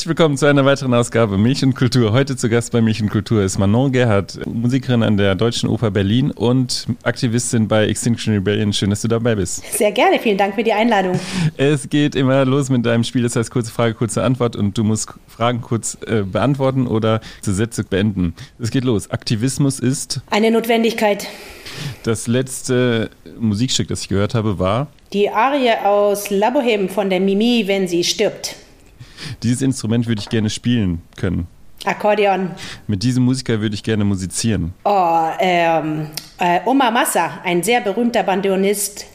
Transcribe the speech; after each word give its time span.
Herzlich 0.00 0.16
willkommen 0.16 0.38
zu 0.38 0.46
einer 0.46 0.64
weiteren 0.64 0.94
Ausgabe 0.94 1.36
Milch 1.36 1.62
und 1.62 1.74
Kultur. 1.74 2.12
Heute 2.12 2.34
zu 2.34 2.48
Gast 2.48 2.72
bei 2.72 2.80
Milch 2.80 3.02
und 3.02 3.10
Kultur 3.10 3.42
ist 3.42 3.58
Manon 3.58 3.92
Gerhardt, 3.92 4.40
Musikerin 4.46 5.02
an 5.02 5.18
der 5.18 5.34
Deutschen 5.34 5.68
Oper 5.68 5.90
Berlin 5.90 6.30
und 6.30 6.86
Aktivistin 7.02 7.68
bei 7.68 7.86
Extinction 7.86 8.32
Rebellion. 8.32 8.72
Schön, 8.72 8.88
dass 8.88 9.02
du 9.02 9.08
dabei 9.08 9.34
bist. 9.34 9.62
Sehr 9.76 9.92
gerne, 9.92 10.18
vielen 10.18 10.38
Dank 10.38 10.54
für 10.54 10.64
die 10.64 10.72
Einladung. 10.72 11.20
Es 11.58 11.90
geht 11.90 12.14
immer 12.14 12.46
los 12.46 12.70
mit 12.70 12.86
deinem 12.86 13.04
Spiel, 13.04 13.24
das 13.24 13.36
heißt 13.36 13.50
kurze 13.50 13.70
Frage, 13.70 13.92
kurze 13.92 14.22
Antwort 14.22 14.56
und 14.56 14.78
du 14.78 14.84
musst 14.84 15.10
Fragen 15.28 15.60
kurz 15.60 15.98
äh, 16.06 16.22
beantworten 16.22 16.86
oder 16.86 17.20
zu 17.42 17.52
Sätze 17.52 17.84
beenden. 17.84 18.34
Es 18.58 18.70
geht 18.70 18.84
los. 18.84 19.10
Aktivismus 19.10 19.80
ist? 19.80 20.22
Eine 20.30 20.50
Notwendigkeit. 20.50 21.26
Das 22.04 22.26
letzte 22.26 23.10
Musikstück, 23.38 23.88
das 23.88 24.00
ich 24.00 24.08
gehört 24.08 24.34
habe, 24.34 24.58
war? 24.58 24.86
Die 25.12 25.28
Arie 25.28 25.74
aus 25.84 26.30
La 26.30 26.48
Boheme 26.48 26.88
von 26.88 27.10
der 27.10 27.20
Mimi, 27.20 27.64
wenn 27.66 27.86
sie 27.86 28.02
stirbt. 28.02 28.56
Dieses 29.42 29.62
Instrument 29.62 30.06
würde 30.06 30.20
ich 30.20 30.28
gerne 30.28 30.50
spielen 30.50 31.02
können. 31.16 31.46
Akkordeon. 31.84 32.50
Mit 32.86 33.02
diesem 33.02 33.24
Musiker 33.24 33.60
würde 33.60 33.74
ich 33.74 33.82
gerne 33.82 34.04
musizieren. 34.04 34.74
Oh, 34.84 35.28
ähm, 35.38 36.08
äh, 36.38 36.60
Oma 36.66 36.90
Massa, 36.90 37.40
ein 37.42 37.62
sehr 37.62 37.80
berühmter 37.80 38.22
Bandonist. 38.22 39.06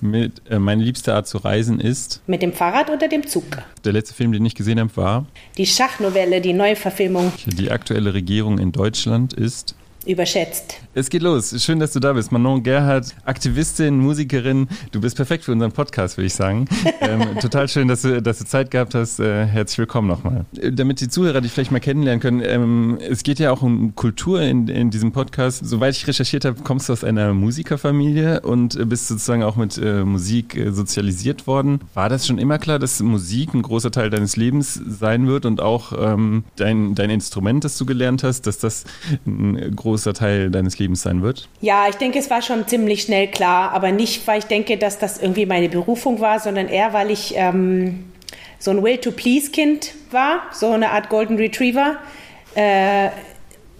Mit, 0.00 0.42
äh, 0.50 0.58
meine 0.58 0.82
liebste 0.82 1.14
Art 1.14 1.26
zu 1.26 1.38
reisen 1.38 1.80
ist? 1.80 2.22
Mit 2.26 2.42
dem 2.42 2.52
Fahrrad 2.52 2.90
oder 2.90 3.08
dem 3.08 3.26
Zug. 3.26 3.44
Der 3.84 3.92
letzte 3.92 4.14
Film, 4.14 4.32
den 4.32 4.44
ich 4.44 4.54
gesehen 4.54 4.80
habe, 4.80 4.94
war? 4.96 5.26
Die 5.56 5.66
Schachnovelle, 5.66 6.40
die 6.40 6.52
Neuverfilmung. 6.52 7.32
Die 7.46 7.70
aktuelle 7.70 8.14
Regierung 8.14 8.58
in 8.58 8.72
Deutschland 8.72 9.32
ist? 9.32 9.74
Überschätzt. 10.06 10.76
Es 10.96 11.10
geht 11.10 11.22
los. 11.22 11.54
Schön, 11.62 11.80
dass 11.80 11.92
du 11.92 12.00
da 12.00 12.12
bist. 12.12 12.30
Manon 12.30 12.62
Gerhardt, 12.62 13.16
Aktivistin, 13.24 13.98
Musikerin. 13.98 14.68
Du 14.92 15.00
bist 15.00 15.16
perfekt 15.16 15.44
für 15.44 15.52
unseren 15.52 15.72
Podcast, 15.72 16.16
würde 16.16 16.26
ich 16.26 16.34
sagen. 16.34 16.66
ähm, 17.00 17.38
total 17.40 17.68
schön, 17.68 17.88
dass 17.88 18.02
du, 18.02 18.22
dass 18.22 18.38
du 18.38 18.44
Zeit 18.44 18.70
gehabt 18.70 18.94
hast. 18.94 19.18
Äh, 19.18 19.46
herzlich 19.46 19.78
willkommen 19.78 20.06
nochmal. 20.06 20.44
Äh, 20.56 20.72
damit 20.72 21.00
die 21.00 21.08
Zuhörer 21.08 21.40
dich 21.40 21.50
vielleicht 21.50 21.72
mal 21.72 21.80
kennenlernen 21.80 22.20
können, 22.20 22.42
ähm, 22.44 22.98
es 23.00 23.24
geht 23.24 23.38
ja 23.38 23.50
auch 23.50 23.62
um 23.62 23.94
Kultur 23.96 24.40
in, 24.42 24.68
in 24.68 24.90
diesem 24.90 25.10
Podcast. 25.10 25.66
Soweit 25.66 25.96
ich 25.96 26.06
recherchiert 26.06 26.44
habe, 26.44 26.62
kommst 26.62 26.88
du 26.88 26.92
aus 26.92 27.02
einer 27.02 27.34
Musikerfamilie 27.34 28.42
und 28.42 28.88
bist 28.88 29.08
sozusagen 29.08 29.42
auch 29.42 29.56
mit 29.56 29.78
äh, 29.78 30.04
Musik 30.04 30.56
äh, 30.56 30.70
sozialisiert 30.70 31.46
worden. 31.46 31.80
War 31.94 32.08
das 32.08 32.26
schon 32.26 32.38
immer 32.38 32.58
klar, 32.58 32.78
dass 32.78 33.00
Musik 33.00 33.52
ein 33.54 33.62
großer 33.62 33.90
Teil 33.90 34.10
deines 34.10 34.36
Lebens 34.36 34.74
sein 34.74 35.26
wird 35.26 35.44
und 35.44 35.60
auch 35.60 35.92
ähm, 35.98 36.44
dein, 36.54 36.94
dein 36.94 37.10
Instrument, 37.10 37.64
das 37.64 37.76
du 37.78 37.84
gelernt 37.84 38.22
hast, 38.22 38.46
dass 38.46 38.58
das 38.58 38.84
ein 39.26 39.74
großer 39.74 39.93
großer 39.94 40.12
Teil 40.12 40.50
deines 40.50 40.76
Lebens 40.80 41.02
sein 41.02 41.22
wird? 41.22 41.48
Ja, 41.60 41.86
ich 41.88 41.94
denke, 41.94 42.18
es 42.18 42.28
war 42.28 42.42
schon 42.42 42.66
ziemlich 42.66 43.02
schnell 43.02 43.28
klar, 43.28 43.70
aber 43.72 43.92
nicht, 43.92 44.26
weil 44.26 44.40
ich 44.40 44.46
denke, 44.46 44.76
dass 44.76 44.98
das 44.98 45.18
irgendwie 45.22 45.46
meine 45.46 45.68
Berufung 45.68 46.20
war, 46.20 46.40
sondern 46.40 46.66
eher, 46.66 46.92
weil 46.92 47.12
ich 47.12 47.34
ähm, 47.36 48.06
so 48.58 48.72
ein 48.72 48.82
Will-to-Please-Kind 48.82 49.94
war, 50.10 50.42
so 50.52 50.70
eine 50.72 50.90
Art 50.90 51.10
Golden 51.10 51.36
Retriever. 51.36 51.94
Äh, 52.56 53.10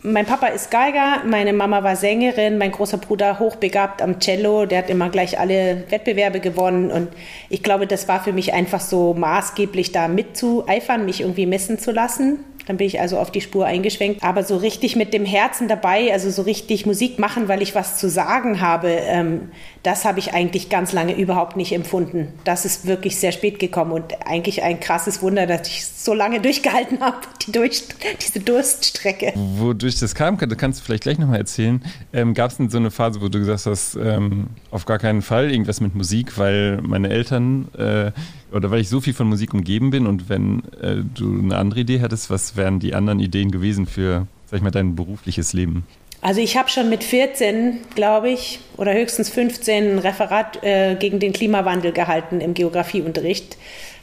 mein 0.02 0.24
Papa 0.24 0.48
ist 0.48 0.70
Geiger, 0.70 1.22
meine 1.24 1.52
Mama 1.52 1.82
war 1.82 1.96
Sängerin, 1.96 2.58
mein 2.58 2.70
großer 2.70 2.98
Bruder 2.98 3.40
hochbegabt 3.40 4.00
am 4.00 4.20
Cello, 4.20 4.66
der 4.66 4.78
hat 4.78 4.90
immer 4.90 5.08
gleich 5.08 5.40
alle 5.40 5.82
Wettbewerbe 5.88 6.38
gewonnen 6.38 6.92
und 6.92 7.08
ich 7.48 7.64
glaube, 7.64 7.88
das 7.88 8.06
war 8.06 8.22
für 8.22 8.32
mich 8.32 8.52
einfach 8.52 8.80
so 8.80 9.14
maßgeblich 9.14 9.90
da 9.90 10.06
mitzueifern, 10.06 11.06
mich 11.06 11.22
irgendwie 11.22 11.46
messen 11.46 11.80
zu 11.80 11.90
lassen. 11.90 12.44
Dann 12.66 12.76
bin 12.76 12.86
ich 12.86 13.00
also 13.00 13.18
auf 13.18 13.30
die 13.30 13.40
Spur 13.40 13.66
eingeschwenkt. 13.66 14.22
Aber 14.22 14.42
so 14.42 14.56
richtig 14.56 14.96
mit 14.96 15.12
dem 15.12 15.24
Herzen 15.24 15.68
dabei, 15.68 16.12
also 16.12 16.30
so 16.30 16.42
richtig 16.42 16.86
Musik 16.86 17.18
machen, 17.18 17.48
weil 17.48 17.62
ich 17.62 17.74
was 17.74 17.98
zu 17.98 18.08
sagen 18.08 18.60
habe, 18.60 18.88
ähm, 18.88 19.50
das 19.82 20.04
habe 20.04 20.18
ich 20.18 20.32
eigentlich 20.32 20.70
ganz 20.70 20.92
lange 20.92 21.14
überhaupt 21.14 21.56
nicht 21.56 21.72
empfunden. 21.72 22.32
Das 22.44 22.64
ist 22.64 22.86
wirklich 22.86 23.16
sehr 23.16 23.32
spät 23.32 23.58
gekommen 23.58 23.92
und 23.92 24.26
eigentlich 24.26 24.62
ein 24.62 24.80
krasses 24.80 25.20
Wunder, 25.20 25.46
dass 25.46 25.68
ich 25.68 25.84
so 25.84 26.14
lange 26.14 26.40
durchgehalten 26.40 27.00
habe, 27.00 27.18
die 27.46 27.52
durch, 27.52 27.84
diese 28.20 28.40
Durststrecke. 28.40 29.32
Wodurch 29.34 29.98
das 30.00 30.14
kam, 30.14 30.38
kannst 30.38 30.80
du 30.80 30.84
vielleicht 30.84 31.02
gleich 31.02 31.18
nochmal 31.18 31.38
erzählen. 31.38 31.82
Ähm, 32.12 32.34
Gab 32.34 32.50
es 32.50 32.56
denn 32.56 32.70
so 32.70 32.78
eine 32.78 32.90
Phase, 32.90 33.20
wo 33.20 33.28
du 33.28 33.38
gesagt 33.38 33.66
hast, 33.66 33.96
ähm, 33.96 34.48
auf 34.70 34.86
gar 34.86 34.98
keinen 34.98 35.22
Fall 35.22 35.50
irgendwas 35.50 35.80
mit 35.80 35.94
Musik, 35.94 36.38
weil 36.38 36.80
meine 36.82 37.10
Eltern 37.10 37.68
äh, 37.76 38.12
oder 38.54 38.70
weil 38.70 38.80
ich 38.80 38.88
so 38.88 39.00
viel 39.00 39.14
von 39.14 39.28
Musik 39.28 39.52
umgeben 39.52 39.90
bin 39.90 40.06
und 40.06 40.28
wenn 40.28 40.62
äh, 40.80 40.96
du 41.14 41.38
eine 41.38 41.56
andere 41.56 41.80
Idee 41.80 42.00
hattest, 42.00 42.30
was 42.30 42.56
wären 42.56 42.78
die 42.78 42.94
anderen 42.94 43.20
Ideen 43.20 43.50
gewesen 43.50 43.86
für, 43.86 44.26
sag 44.46 44.58
ich 44.58 44.62
mal, 44.62 44.70
dein 44.70 44.94
berufliches 44.94 45.52
Leben? 45.52 45.84
Also 46.24 46.40
ich 46.40 46.56
habe 46.56 46.70
schon 46.70 46.88
mit 46.88 47.04
14, 47.04 47.80
glaube 47.94 48.30
ich, 48.30 48.60
oder 48.78 48.94
höchstens 48.94 49.28
15 49.28 49.96
ein 49.96 49.98
Referat 49.98 50.62
äh, 50.62 50.94
gegen 50.94 51.20
den 51.20 51.34
Klimawandel 51.34 51.92
gehalten 51.92 52.40
im 52.40 52.54
Geografieunterricht. 52.54 53.58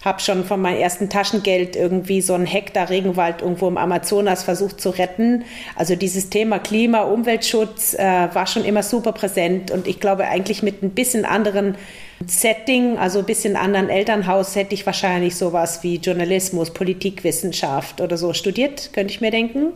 Habe 0.06 0.20
schon 0.20 0.46
von 0.46 0.62
meinem 0.62 0.80
ersten 0.80 1.10
Taschengeld 1.10 1.76
irgendwie 1.76 2.22
so 2.22 2.36
einen 2.36 2.46
Hektar 2.46 2.92
Regenwald 2.92 3.42
irgendwo 3.42 3.68
im 3.68 3.78
Amazonas 3.78 4.44
versucht 4.44 4.82
zu 4.82 4.92
retten. 4.92 5.46
Also 5.76 5.96
dieses 5.96 6.30
Thema 6.30 6.60
Klima, 6.60 7.02
Umweltschutz 7.02 7.96
äh, 7.96 8.28
war 8.34 8.46
schon 8.46 8.66
immer 8.66 8.84
super 8.84 9.14
präsent 9.14 9.72
und 9.72 9.88
ich 9.88 10.00
glaube 10.00 10.26
eigentlich 10.26 10.62
mit 10.62 10.84
ein 10.84 10.92
bisschen 10.92 11.26
anderen 11.26 11.76
Setting, 12.28 12.98
also 12.98 13.20
ein 13.20 13.26
bisschen 13.26 13.56
anderen 13.56 13.90
Elternhaus, 13.90 14.56
hätte 14.56 14.74
ich 14.74 14.86
wahrscheinlich 14.86 15.36
sowas 15.36 15.84
wie 15.84 15.96
Journalismus, 15.98 16.72
Politikwissenschaft 16.72 18.02
oder 18.02 18.18
so 18.18 18.34
studiert, 18.34 18.92
könnte 18.94 19.14
ich 19.14 19.22
mir 19.22 19.32
denken. 19.32 19.74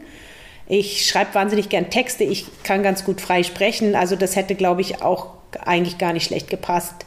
Ich 0.68 1.08
schreibe 1.08 1.36
wahnsinnig 1.36 1.70
gern 1.70 1.90
Texte, 1.90 2.24
ich 2.24 2.46
kann 2.64 2.84
ganz 2.84 3.06
gut 3.06 3.22
frei 3.22 3.44
sprechen, 3.44 3.96
also 3.96 4.16
das 4.16 4.36
hätte, 4.36 4.56
glaube 4.56 4.82
ich, 4.82 5.02
auch 5.02 5.30
eigentlich 5.64 5.98
gar 5.98 6.14
nicht 6.14 6.26
schlecht 6.26 6.50
gepasst. 6.50 7.06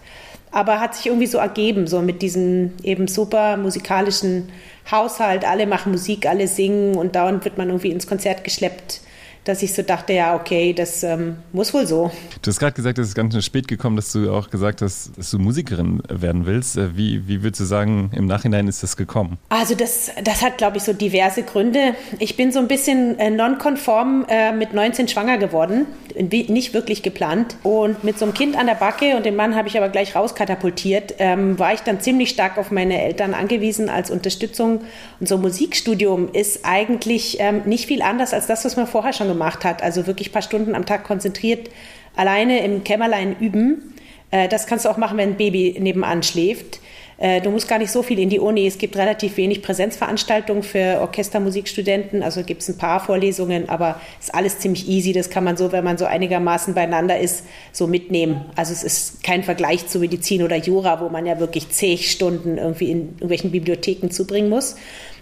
Aber 0.50 0.80
hat 0.80 0.94
sich 0.94 1.06
irgendwie 1.06 1.26
so 1.26 1.38
ergeben, 1.38 1.86
so 1.86 2.00
mit 2.00 2.22
diesem 2.22 2.72
eben 2.82 3.06
super 3.06 3.56
musikalischen 3.56 4.50
Haushalt. 4.90 5.44
Alle 5.44 5.66
machen 5.66 5.92
Musik, 5.92 6.26
alle 6.26 6.48
singen 6.48 6.96
und 6.96 7.16
dauernd 7.16 7.44
wird 7.44 7.58
man 7.58 7.68
irgendwie 7.68 7.90
ins 7.90 8.06
Konzert 8.06 8.44
geschleppt 8.44 9.02
dass 9.48 9.62
ich 9.62 9.72
so 9.72 9.80
dachte, 9.80 10.12
ja, 10.12 10.34
okay, 10.34 10.74
das 10.74 11.02
ähm, 11.02 11.38
muss 11.54 11.72
wohl 11.72 11.86
so. 11.86 12.10
Du 12.42 12.50
hast 12.50 12.58
gerade 12.58 12.74
gesagt, 12.74 12.98
es 12.98 13.08
ist 13.08 13.14
ganz 13.14 13.32
schön 13.32 13.40
spät 13.40 13.66
gekommen, 13.66 13.96
dass 13.96 14.12
du 14.12 14.30
auch 14.30 14.50
gesagt 14.50 14.82
hast, 14.82 15.16
dass 15.16 15.30
du 15.30 15.38
Musikerin 15.38 16.02
werden 16.06 16.44
willst. 16.44 16.76
Äh, 16.76 16.94
wie, 16.98 17.26
wie 17.26 17.42
würdest 17.42 17.60
du 17.60 17.64
sagen, 17.64 18.10
im 18.14 18.26
Nachhinein 18.26 18.68
ist 18.68 18.82
das 18.82 18.98
gekommen? 18.98 19.38
Also 19.48 19.74
das, 19.74 20.10
das 20.22 20.42
hat, 20.42 20.58
glaube 20.58 20.76
ich, 20.76 20.82
so 20.82 20.92
diverse 20.92 21.44
Gründe. 21.44 21.94
Ich 22.18 22.36
bin 22.36 22.52
so 22.52 22.58
ein 22.58 22.68
bisschen 22.68 23.18
äh, 23.18 23.30
nonkonform 23.30 24.26
äh, 24.28 24.52
mit 24.52 24.74
19 24.74 25.08
schwanger 25.08 25.38
geworden, 25.38 25.86
nicht 26.14 26.74
wirklich 26.74 27.02
geplant. 27.02 27.56
Und 27.62 28.04
mit 28.04 28.18
so 28.18 28.26
einem 28.26 28.34
Kind 28.34 28.54
an 28.54 28.66
der 28.66 28.74
Backe 28.74 29.16
und 29.16 29.24
den 29.24 29.34
Mann 29.34 29.54
habe 29.54 29.68
ich 29.68 29.78
aber 29.78 29.88
gleich 29.88 30.14
rauskatapultiert, 30.14 31.14
ähm, 31.20 31.58
war 31.58 31.72
ich 31.72 31.80
dann 31.80 32.02
ziemlich 32.02 32.28
stark 32.28 32.58
auf 32.58 32.70
meine 32.70 33.02
Eltern 33.02 33.32
angewiesen 33.32 33.88
als 33.88 34.10
Unterstützung. 34.10 34.82
Und 35.20 35.26
so 35.26 35.36
ein 35.36 35.40
Musikstudium 35.40 36.28
ist 36.34 36.66
eigentlich 36.66 37.38
ähm, 37.40 37.62
nicht 37.64 37.86
viel 37.86 38.02
anders 38.02 38.34
als 38.34 38.46
das, 38.46 38.66
was 38.66 38.76
man 38.76 38.86
vorher 38.86 39.14
schon 39.14 39.28
gemacht 39.28 39.37
gemacht 39.38 39.64
hat, 39.64 39.82
also 39.82 40.06
wirklich 40.06 40.30
ein 40.30 40.32
paar 40.32 40.42
Stunden 40.42 40.74
am 40.74 40.84
Tag 40.84 41.04
konzentriert 41.04 41.70
alleine 42.16 42.64
im 42.64 42.84
Kämmerlein 42.84 43.36
üben. 43.38 43.94
Äh, 44.30 44.48
das 44.48 44.66
kannst 44.66 44.84
du 44.84 44.88
auch 44.90 44.96
machen, 44.96 45.16
wenn 45.16 45.30
ein 45.30 45.36
Baby 45.36 45.76
nebenan 45.78 46.22
schläft. 46.22 46.80
Äh, 47.16 47.40
du 47.40 47.50
musst 47.50 47.68
gar 47.68 47.78
nicht 47.78 47.90
so 47.90 48.02
viel 48.02 48.18
in 48.18 48.28
die 48.28 48.38
Uni. 48.38 48.66
Es 48.66 48.78
gibt 48.78 48.96
relativ 48.96 49.36
wenig 49.36 49.62
Präsenzveranstaltungen 49.62 50.62
für 50.62 51.00
Orchestermusikstudenten. 51.00 52.22
Also 52.22 52.42
gibt 52.42 52.62
es 52.62 52.68
ein 52.68 52.78
paar 52.78 53.00
Vorlesungen, 53.00 53.68
aber 53.68 54.00
ist 54.20 54.34
alles 54.34 54.58
ziemlich 54.58 54.88
easy. 54.88 55.12
Das 55.12 55.30
kann 55.30 55.44
man 55.44 55.56
so, 55.56 55.72
wenn 55.72 55.84
man 55.84 55.98
so 55.98 56.04
einigermaßen 56.04 56.74
beieinander 56.74 57.18
ist, 57.18 57.44
so 57.72 57.86
mitnehmen. 57.86 58.44
Also 58.56 58.72
es 58.72 58.84
ist 58.84 59.22
kein 59.24 59.42
Vergleich 59.42 59.86
zu 59.88 59.98
Medizin 59.98 60.42
oder 60.42 60.56
Jura, 60.56 61.00
wo 61.00 61.08
man 61.08 61.26
ja 61.26 61.40
wirklich 61.40 61.70
zig 61.70 62.10
Stunden 62.10 62.58
irgendwie 62.58 62.90
in 62.90 63.00
irgendwelchen 63.14 63.50
Bibliotheken 63.50 64.10
zubringen 64.10 64.48
muss. 64.48 64.76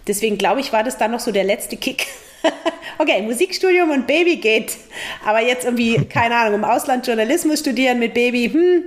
Deswegen 0.07 0.39
glaube 0.39 0.61
ich, 0.61 0.73
war 0.73 0.85
das 0.85 0.99
dann 0.99 1.11
noch 1.11 1.21
so 1.21 1.33
der 1.33 1.45
letzte 1.45 1.77
Kick, 1.77 2.07
okay, 2.99 3.23
Musikstudium 3.23 3.91
und 3.91 4.07
Baby 4.07 4.37
geht. 4.37 4.77
Aber 5.25 5.41
jetzt 5.43 5.65
irgendwie, 5.65 6.05
keine 6.05 6.37
Ahnung, 6.37 6.55
im 6.55 6.65
Ausland 6.65 7.07
Journalismus 7.07 7.61
studieren 7.61 7.99
mit 7.99 8.15
Baby, 8.15 8.51
hm, 8.53 8.85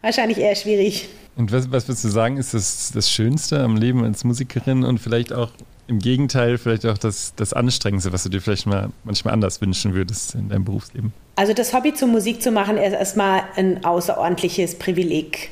wahrscheinlich 0.00 0.38
eher 0.38 0.54
schwierig. 0.54 1.08
Und 1.36 1.50
was, 1.50 1.70
was 1.72 1.88
würdest 1.88 2.04
du 2.04 2.08
sagen, 2.08 2.36
ist 2.36 2.54
das, 2.54 2.92
das 2.92 3.10
Schönste 3.10 3.60
am 3.60 3.76
Leben 3.76 4.04
als 4.04 4.24
Musikerin 4.24 4.84
und 4.84 4.98
vielleicht 4.98 5.32
auch 5.32 5.50
im 5.88 5.98
Gegenteil, 5.98 6.58
vielleicht 6.58 6.86
auch 6.86 6.98
das, 6.98 7.34
das 7.36 7.52
Anstrengendste, 7.52 8.12
was 8.12 8.22
du 8.22 8.28
dir 8.28 8.40
vielleicht 8.40 8.66
mal 8.66 8.90
manchmal 9.04 9.34
anders 9.34 9.60
wünschen 9.60 9.94
würdest 9.94 10.34
in 10.34 10.48
deinem 10.48 10.64
Berufsleben? 10.64 11.12
Also 11.36 11.54
das 11.54 11.72
Hobby 11.72 11.94
zur 11.94 12.08
Musik 12.08 12.42
zu 12.42 12.50
machen, 12.50 12.76
ist 12.76 12.92
erstmal 12.92 13.42
ein 13.56 13.84
außerordentliches 13.84 14.78
Privileg. 14.78 15.50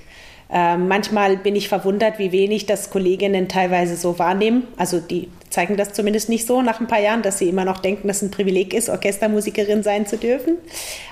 Äh, 0.52 0.76
manchmal 0.76 1.36
bin 1.36 1.54
ich 1.54 1.68
verwundert, 1.68 2.18
wie 2.18 2.32
wenig 2.32 2.66
das 2.66 2.90
Kolleginnen 2.90 3.48
teilweise 3.48 3.96
so 3.96 4.18
wahrnehmen. 4.18 4.66
Also 4.76 4.98
die 4.98 5.28
zeigen 5.48 5.76
das 5.76 5.92
zumindest 5.92 6.28
nicht 6.28 6.46
so 6.46 6.60
nach 6.62 6.80
ein 6.80 6.88
paar 6.88 7.00
Jahren, 7.00 7.22
dass 7.22 7.38
sie 7.38 7.48
immer 7.48 7.64
noch 7.64 7.78
denken, 7.78 8.08
dass 8.08 8.18
es 8.18 8.22
ein 8.22 8.30
Privileg 8.30 8.74
ist, 8.74 8.88
Orchestermusikerin 8.88 9.82
sein 9.82 10.06
zu 10.06 10.16
dürfen. 10.16 10.56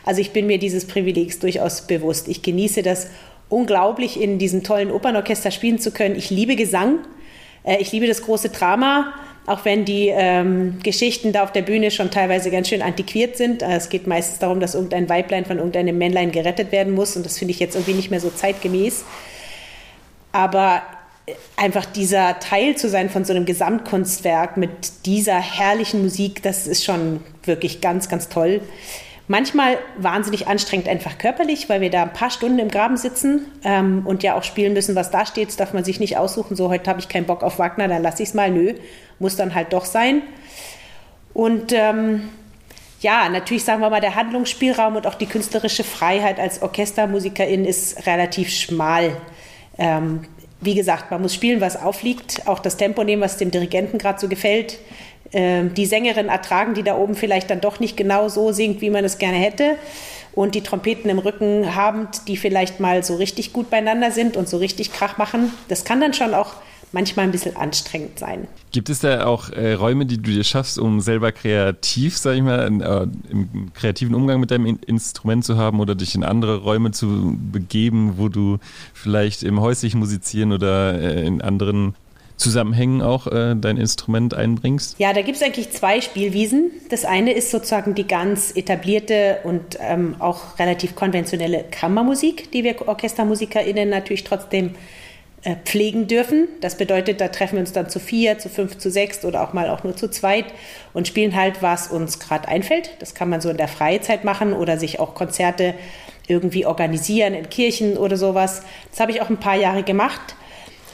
Also 0.05 0.21
ich 0.21 0.33
bin 0.33 0.47
mir 0.47 0.59
dieses 0.59 0.87
Privilegs 0.87 1.39
durchaus 1.39 1.83
bewusst. 1.83 2.27
Ich 2.29 2.43
genieße 2.43 2.83
das 2.83 3.09
unglaublich, 3.49 4.21
in 4.21 4.39
diesem 4.39 4.65
tollen 4.65 4.91
Opernorchester 4.91 5.51
spielen 5.51 5.79
zu 5.79 5.93
können. 5.93 6.17
Ich 6.17 6.31
liebe 6.31 6.57
Gesang. 6.57 6.99
Äh, 7.63 7.77
ich 7.79 7.93
liebe 7.93 8.07
das 8.07 8.23
große 8.23 8.49
Drama, 8.49 9.15
auch 9.49 9.65
wenn 9.65 9.85
die 9.85 10.09
ähm, 10.09 10.79
Geschichten 10.83 11.33
da 11.33 11.43
auf 11.43 11.53
der 11.53 11.63
Bühne 11.63 11.91
schon 11.91 12.11
teilweise 12.11 12.51
ganz 12.51 12.69
schön 12.69 12.83
antiquiert 12.83 13.37
sind. 13.37 13.63
Äh, 13.63 13.77
es 13.77 13.89
geht 13.89 14.07
meistens 14.07 14.39
darum, 14.39 14.61
dass 14.61 14.75
irgendein 14.75 15.09
Weiblein 15.09 15.45
von 15.45 15.59
irgendeinem 15.59 15.99
Männlein 15.99 16.33
gerettet 16.33 16.73
werden 16.73 16.95
muss 16.95 17.17
und 17.17 17.25
das 17.25 17.39
finde 17.39 17.53
ich 17.53 17.61
jetzt 17.61 17.75
irgendwie 17.75 17.95
nicht 17.95 18.11
mehr 18.11 18.21
so 18.21 18.31
zeitgemäß. 18.31 19.05
Aber 20.33 20.83
einfach 21.57 21.85
dieser 21.85 22.39
Teil 22.39 22.77
zu 22.77 22.89
sein 22.89 23.11
von 23.11 23.25
so 23.25 23.33
einem 23.33 23.45
Gesamtkunstwerk 23.45 24.57
mit 24.57 25.07
dieser 25.07 25.39
herrlichen 25.39 26.03
Musik, 26.03 26.43
das 26.43 26.67
ist 26.67 26.85
schon 26.85 27.21
wirklich 27.45 27.81
ganz, 27.81 28.09
ganz 28.09 28.29
toll. 28.29 28.61
Manchmal 29.31 29.77
wahnsinnig 29.99 30.49
anstrengend 30.49 30.89
einfach 30.89 31.19
körperlich, 31.19 31.69
weil 31.69 31.83
wir 31.83 31.91
da 31.91 32.05
ein 32.05 32.15
paar 32.15 32.31
Stunden 32.31 32.59
im 32.59 32.69
Graben 32.69 32.97
sitzen 32.97 33.45
ähm, 33.63 34.07
und 34.07 34.23
ja 34.23 34.35
auch 34.35 34.43
spielen 34.43 34.73
müssen, 34.73 34.95
was 34.95 35.11
da 35.11 35.27
steht. 35.27 35.49
Das 35.49 35.57
darf 35.57 35.75
man 35.75 35.85
sich 35.85 36.01
nicht 36.01 36.17
aussuchen. 36.17 36.57
So, 36.57 36.71
heute 36.71 36.89
habe 36.89 37.01
ich 37.01 37.11
keinen 37.11 37.27
Bock 37.27 37.43
auf 37.43 37.59
Wagner, 37.59 37.89
dann 37.89 38.03
lasse 38.03 38.23
ich 38.23 38.31
es 38.31 38.35
mal. 38.35 38.51
Nö, 38.51 38.73
muss 39.19 39.37
dann 39.37 39.55
halt 39.55 39.73
doch 39.73 39.85
sein. 39.85 40.23
Und 41.35 41.73
ähm, 41.73 42.29
ja, 43.01 43.29
natürlich 43.29 43.65
sagen 43.65 43.81
wir 43.81 43.91
mal, 43.91 44.01
der 44.01 44.15
Handlungsspielraum 44.15 44.97
und 44.97 45.07
auch 45.07 45.15
die 45.15 45.27
künstlerische 45.27 45.85
Freiheit 45.85 46.41
als 46.41 46.63
Orchestermusikerin 46.63 47.65
ist 47.65 48.07
relativ 48.07 48.51
schmal. 48.51 49.17
Ähm, 49.79 50.25
wie 50.61 50.75
gesagt, 50.75 51.11
man 51.11 51.23
muss 51.23 51.35
spielen, 51.35 51.61
was 51.61 51.81
aufliegt, 51.81 52.49
auch 52.49 52.59
das 52.59 52.77
Tempo 52.77 53.05
nehmen, 53.05 53.23
was 53.23 53.37
dem 53.37 53.53
Dirigenten 53.53 53.99
gerade 53.99 54.19
so 54.19 54.29
gefällt. 54.29 54.79
Ähm, 55.33 55.75
die 55.75 55.87
Sängerin 55.87 56.29
ertragen, 56.29 56.75
die 56.75 56.83
da 56.83 56.97
oben 56.97 57.15
vielleicht 57.15 57.51
dann 57.51 57.61
doch 57.61 57.79
nicht 57.79 57.97
genau 57.97 58.29
so 58.29 58.51
singt, 58.51 58.81
wie 58.81 58.91
man 58.91 59.05
es 59.05 59.19
gerne 59.19 59.37
hätte. 59.37 59.77
Und 60.35 60.55
die 60.55 60.63
Trompeten 60.63 61.11
im 61.11 61.19
Rücken 61.19 61.75
habend, 61.77 62.29
die 62.29 62.37
vielleicht 62.37 62.81
mal 62.81 63.05
so 63.05 63.17
richtig 63.17 63.53
gut 63.53 63.71
beieinander 63.71 64.11
sind 64.11 64.37
und 64.37 64.49
so 64.49 64.57
richtig 64.57 64.93
Krach 64.93 65.19
machen. 65.19 65.53
Das 65.69 65.85
kann 65.85 66.01
dann 66.01 66.15
schon 66.15 66.35
auch 66.35 66.55
manchmal 66.93 67.27
ein 67.27 67.33
bisschen 67.33 67.57
anstrengend 67.57 68.19
sein. 68.19 68.49
Gibt 68.73 68.91
es 68.91 69.01
da 69.01 69.27
auch 69.27 69.51
äh, 69.51 69.75
Räume, 69.75 70.07
die 70.07 70.17
du 70.17 70.31
dir 70.31 70.45
schaffst, 70.45 70.79
um 70.79 71.01
selber 71.01 71.33
kreativ, 71.33 72.17
sag 72.17 72.37
ich 72.37 72.43
mal, 72.43 72.67
in, 72.67 72.81
äh, 72.81 73.07
im 73.31 73.73
kreativen 73.75 74.15
Umgang 74.15 74.41
mit 74.41 74.51
deinem 74.51 74.67
in 74.67 74.79
Instrument 74.87 75.45
zu 75.45 75.57
haben 75.57 75.81
oder 75.81 75.95
dich 75.95 76.15
in 76.15 76.25
andere 76.25 76.59
Räume 76.59 76.91
zu 76.91 77.37
begeben, 77.53 78.15
wo 78.17 78.29
du 78.29 78.59
vielleicht 78.95 79.43
im 79.43 79.61
häuslichen 79.61 80.01
Musizieren 80.01 80.53
oder 80.53 81.01
äh, 81.01 81.27
in 81.27 81.41
anderen 81.41 81.95
Zusammenhängen 82.39 83.03
auch 83.03 83.27
äh, 83.27 83.57
dein 83.57 83.77
Instrument 83.77 84.33
einbringst? 84.33 84.99
Ja, 84.99 85.13
da 85.13 85.23
gibt 85.23 85.37
es 85.37 85.43
eigentlich 85.43 85.71
zwei 85.71 86.01
Spielwiesen. 86.01 86.71
Das 86.89 87.05
eine 87.05 87.33
ist 87.33 87.51
sozusagen 87.51 87.95
die 87.95 88.07
ganz 88.07 88.53
etablierte 88.55 89.39
und 89.43 89.77
ähm, 89.81 90.15
auch 90.21 90.59
relativ 90.59 90.95
konventionelle 90.95 91.65
Kammermusik, 91.71 92.51
die 92.53 92.63
wir 92.63 92.87
OrchestermusikerInnen 92.87 93.89
natürlich 93.89 94.25
trotzdem 94.25 94.71
pflegen 95.65 96.09
dürfen. 96.09 96.49
Das 96.61 96.77
bedeutet, 96.77 97.21
da 97.21 97.29
treffen 97.29 97.55
wir 97.55 97.61
uns 97.61 97.73
dann 97.73 97.89
zu 97.89 98.01
vier, 98.01 98.39
zu 98.39 98.49
fünf, 98.49 98.79
zu 98.79 98.91
sechs 98.91 99.25
oder 99.25 99.43
auch 99.43 99.53
mal 99.53 99.71
auch 99.71 99.85
nur 99.85 99.97
zu 99.97 100.11
zweit 100.11 100.47
und 100.95 101.07
spielen 101.07 101.37
halt, 101.37 101.63
was 101.63 101.89
uns 101.89 102.19
gerade 102.19 102.49
einfällt. 102.49 102.91
Das 102.99 103.15
kann 103.15 103.29
man 103.29 103.41
so 103.41 103.49
in 103.49 103.57
der 103.57 103.69
Freizeit 103.69 104.25
machen 104.25 104.53
oder 104.53 104.79
sich 104.79 104.99
auch 104.99 105.15
Konzerte 105.15 105.75
irgendwie 106.27 106.67
organisieren 106.67 107.35
in 107.35 107.49
Kirchen 107.49 107.97
oder 107.97 108.17
sowas. 108.17 108.63
Das 108.91 109.01
habe 109.01 109.13
ich 109.13 109.23
auch 109.23 109.31
ein 109.31 109.39
paar 109.39 109.57
Jahre 109.57 109.83
gemacht. 109.83 110.37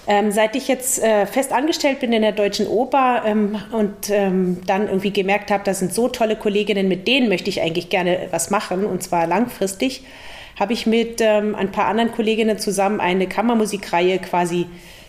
Ähm, 0.06 0.31
seit 0.32 0.55
ich 0.55 0.69
jetzt 0.69 1.02
äh, 1.02 1.25
fest 1.25 1.50
angestellt 1.50 2.00
bin 2.00 2.12
in 2.12 2.20
der 2.20 2.32
Deutschen 2.32 2.67
Oper 2.67 3.23
ähm, 3.25 3.58
und 3.73 4.11
ähm, 4.11 4.61
dann 4.67 4.87
irgendwie 4.87 5.12
gemerkt 5.12 5.50
habe, 5.50 5.64
da 5.64 5.73
sind 5.73 5.94
so 5.94 6.08
tolle 6.08 6.37
Kolleginnen, 6.37 6.88
mit 6.88 7.08
denen 7.08 7.31
möchte 7.31 7.49
ich 7.49 7.62
eigentlich 7.62 7.88
gerne 7.88 8.29
was 8.31 8.50
machen 8.50 8.85
und 8.85 9.02
zwar 9.02 9.26
langfristig, 9.26 10.05
habe 10.58 10.72
ich 10.72 10.86
mit 10.86 11.20
ähm, 11.20 11.54
ein 11.54 11.72
paar 11.72 11.86
anderen 11.86 12.12
Kolleginnen 12.12 12.58
zusammen 12.58 13.00
eine 13.00 13.26
Kammermusikreihe 13.26 14.18
quasi 14.18 14.66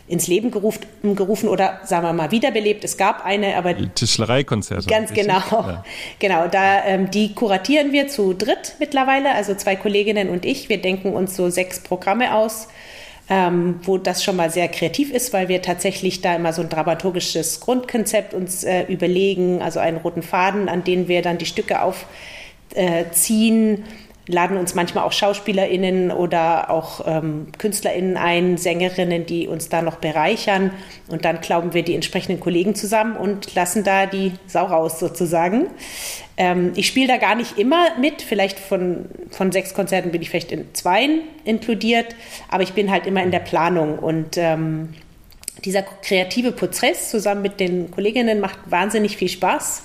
ins 0.08 0.28
Leben 0.28 0.52
gerufen, 0.52 0.86
gerufen 1.16 1.50
oder 1.50 1.80
sagen 1.84 2.06
wir 2.06 2.14
mal 2.14 2.32
wiederbelebt. 2.32 2.84
Es 2.84 2.98
gab 2.98 3.26
eine, 3.26 3.56
aber 3.56 3.76
Tischlereikonzerte. 3.96 4.88
Ganz 4.88 5.12
genau, 5.14 5.42
ja. 5.50 5.84
genau. 6.20 6.48
Da 6.48 6.86
ähm, 6.86 7.10
die 7.10 7.34
kuratieren 7.34 7.92
wir 7.92 8.08
zu 8.08 8.34
dritt 8.34 8.76
mittlerweile, 8.80 9.34
also 9.34 9.56
zwei 9.56 9.76
Kolleginnen 9.76 10.30
und 10.30 10.46
ich. 10.46 10.70
Wir 10.70 10.80
denken 10.80 11.14
uns 11.14 11.36
so 11.36 11.50
sechs 11.50 11.80
Programme 11.80 12.36
aus, 12.36 12.68
ähm, 13.30 13.80
wo 13.82 13.98
das 13.98 14.24
schon 14.24 14.36
mal 14.36 14.52
sehr 14.52 14.68
kreativ 14.68 15.12
ist, 15.12 15.34
weil 15.34 15.48
wir 15.48 15.64
tatsächlich 15.64 16.22
da 16.22 16.36
immer 16.36 16.54
so 16.54 16.62
ein 16.62 16.70
dramaturgisches 16.70 17.60
Grundkonzept 17.62 18.36
uns 18.36 18.64
äh, 18.64 18.84
überlegen, 18.84 19.64
also 19.64 19.80
einen 19.80 19.98
roten 19.98 20.22
Faden, 20.22 20.70
an 20.70 20.84
den 20.84 21.08
wir 21.08 21.24
dann 21.24 21.40
die 21.40 21.48
Stücke 21.48 21.82
aufziehen. 21.82 22.06
Äh, 22.76 24.05
laden 24.28 24.58
uns 24.58 24.74
manchmal 24.74 25.04
auch 25.04 25.12
SchauspielerInnen 25.12 26.12
oder 26.12 26.70
auch 26.70 27.06
ähm, 27.06 27.48
KünstlerInnen 27.58 28.18
ein, 28.18 28.58
Sängerinnen, 28.58 29.26
die 29.26 29.48
uns 29.48 29.70
da 29.70 29.82
noch 29.82 29.98
bereichern. 29.98 30.72
Und 31.08 31.26
dann 31.26 31.42
glauben 31.42 31.74
wir 31.74 31.84
die 31.84 31.94
entsprechenden 31.94 32.40
Kollegen 32.40 32.76
zusammen 32.76 33.18
und 33.18 33.54
lassen 33.54 33.84
da 33.84 34.06
die 34.08 34.34
Sau 34.48 34.66
raus 34.66 35.00
sozusagen. 35.00 35.68
Ähm, 36.38 36.74
ich 36.76 36.88
spiele 36.88 37.08
da 37.08 37.18
gar 37.18 37.36
nicht 37.36 37.58
immer 37.58 37.98
mit. 38.00 38.22
Vielleicht 38.22 38.58
von, 38.58 39.06
von 39.30 39.52
sechs 39.52 39.74
Konzerten 39.74 40.12
bin 40.12 40.22
ich 40.22 40.30
vielleicht 40.30 40.52
in 40.52 40.74
zweien 40.74 41.22
inkludiert. 41.44 42.16
Aber 42.50 42.64
ich 42.64 42.74
bin 42.74 42.90
halt 42.90 43.06
immer 43.06 43.22
in 43.22 43.32
der 43.32 43.40
Planung 43.40 44.00
und 44.00 44.38
ähm, 44.38 44.96
dieser 45.64 45.84
kreative 45.84 46.52
Prozess 46.52 47.10
zusammen 47.12 47.42
mit 47.42 47.60
den 47.60 47.92
Kolleginnen 47.92 48.40
macht 48.40 48.60
wahnsinnig 48.66 49.18
viel 49.18 49.30
Spaß 49.30 49.84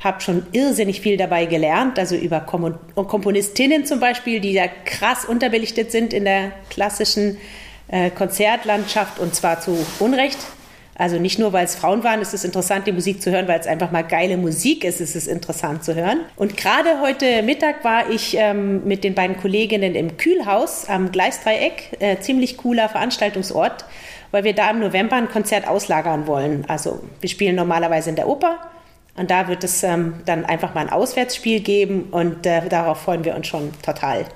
habe 0.00 0.20
schon 0.20 0.46
irrsinnig 0.52 1.00
viel 1.00 1.16
dabei 1.16 1.46
gelernt, 1.46 1.98
also 1.98 2.14
über 2.14 2.40
Komponistinnen 2.40 3.84
zum 3.84 4.00
Beispiel, 4.00 4.40
die 4.40 4.52
ja 4.52 4.66
krass 4.84 5.24
unterbelichtet 5.24 5.90
sind 5.90 6.12
in 6.12 6.24
der 6.24 6.52
klassischen 6.70 7.38
äh, 7.88 8.10
Konzertlandschaft 8.10 9.18
und 9.18 9.34
zwar 9.34 9.60
zu 9.60 9.76
Unrecht. 9.98 10.38
Also 10.94 11.16
nicht 11.16 11.38
nur, 11.38 11.52
weil 11.52 11.64
es 11.64 11.76
Frauen 11.76 12.02
waren, 12.02 12.20
ist 12.20 12.34
es 12.34 12.44
interessant, 12.44 12.88
die 12.88 12.92
Musik 12.92 13.22
zu 13.22 13.30
hören, 13.30 13.46
weil 13.46 13.60
es 13.60 13.68
einfach 13.68 13.92
mal 13.92 14.02
geile 14.02 14.36
Musik 14.36 14.82
ist, 14.82 15.00
ist 15.00 15.14
es 15.14 15.28
interessant 15.28 15.84
zu 15.84 15.94
hören. 15.94 16.22
Und 16.34 16.56
gerade 16.56 17.00
heute 17.00 17.42
Mittag 17.42 17.84
war 17.84 18.10
ich 18.10 18.36
ähm, 18.36 18.84
mit 18.84 19.04
den 19.04 19.14
beiden 19.14 19.36
Kolleginnen 19.36 19.94
im 19.94 20.16
Kühlhaus 20.16 20.88
am 20.88 21.12
Gleisdreieck, 21.12 21.96
äh, 22.00 22.18
ziemlich 22.18 22.56
cooler 22.56 22.88
Veranstaltungsort, 22.88 23.84
weil 24.32 24.42
wir 24.42 24.54
da 24.54 24.70
im 24.70 24.80
November 24.80 25.14
ein 25.14 25.28
Konzert 25.28 25.68
auslagern 25.68 26.26
wollen. 26.26 26.64
Also 26.66 27.00
wir 27.20 27.28
spielen 27.28 27.54
normalerweise 27.54 28.10
in 28.10 28.16
der 28.16 28.26
Oper 28.26 28.58
und 29.18 29.30
da 29.30 29.48
wird 29.48 29.64
es 29.64 29.82
ähm, 29.82 30.14
dann 30.24 30.44
einfach 30.44 30.74
mal 30.74 30.82
ein 30.82 30.90
Auswärtsspiel 30.90 31.60
geben 31.60 32.04
und 32.10 32.46
äh, 32.46 32.68
darauf 32.68 33.02
freuen 33.02 33.24
wir 33.24 33.34
uns 33.34 33.46
schon 33.46 33.72
total. 33.82 34.26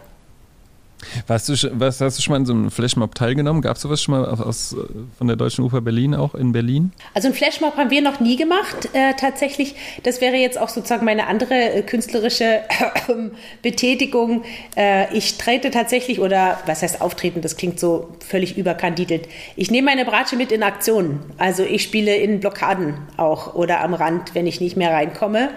Warst 1.27 1.49
du, 1.49 1.55
was, 1.73 2.01
hast 2.01 2.19
du 2.19 2.23
schon 2.23 2.33
mal 2.33 2.39
in 2.39 2.47
so 2.47 2.53
einem 2.53 2.71
Flashmob 2.71 3.15
teilgenommen? 3.15 3.63
Gab 3.63 3.77
es 3.77 3.83
sowas 3.83 4.03
schon 4.03 4.13
mal 4.13 4.25
aus, 4.25 4.77
von 5.19 5.27
der 5.27 5.37
Deutschen 5.37 5.65
Oper 5.65 5.81
Berlin 5.81 6.15
auch 6.15 6.35
in 6.35 6.53
Berlin? 6.53 6.93
Also 7.15 7.29
ein 7.29 7.35
Flashmob 7.35 7.77
haben 7.77 7.91
wir 7.91 8.03
noch 8.03 8.21
nie 8.21 8.37
gemacht, 8.37 8.89
äh, 8.93 9.15
tatsächlich. 9.15 9.75
Das 10.03 10.21
wäre 10.21 10.37
jetzt 10.37 10.59
auch 10.59 10.69
sozusagen 10.69 11.05
meine 11.05 11.27
andere 11.27 11.55
äh, 11.55 11.83
künstlerische 11.83 12.45
äh, 12.45 12.61
Betätigung. 13.63 14.45
Äh, 14.77 15.17
ich 15.17 15.39
trete 15.39 15.71
tatsächlich, 15.71 16.21
oder 16.21 16.59
was 16.67 16.83
heißt 16.83 17.01
auftreten, 17.01 17.41
das 17.41 17.57
klingt 17.57 17.81
so 17.81 18.09
völlig 18.21 18.57
überkandidelt. 18.57 19.29
Ich 19.57 19.71
nehme 19.71 19.87
meine 19.87 20.05
Bratsche 20.05 20.37
mit 20.37 20.53
in 20.53 20.63
Aktionen. 20.63 21.21
Also 21.39 21.63
ich 21.63 21.83
spiele 21.83 22.15
in 22.17 22.41
Blockaden 22.41 22.95
auch 23.17 23.55
oder 23.55 23.81
am 23.81 23.95
Rand, 23.95 24.35
wenn 24.35 24.47
ich 24.47 24.61
nicht 24.61 24.77
mehr 24.77 24.93
reinkomme. 24.93 25.51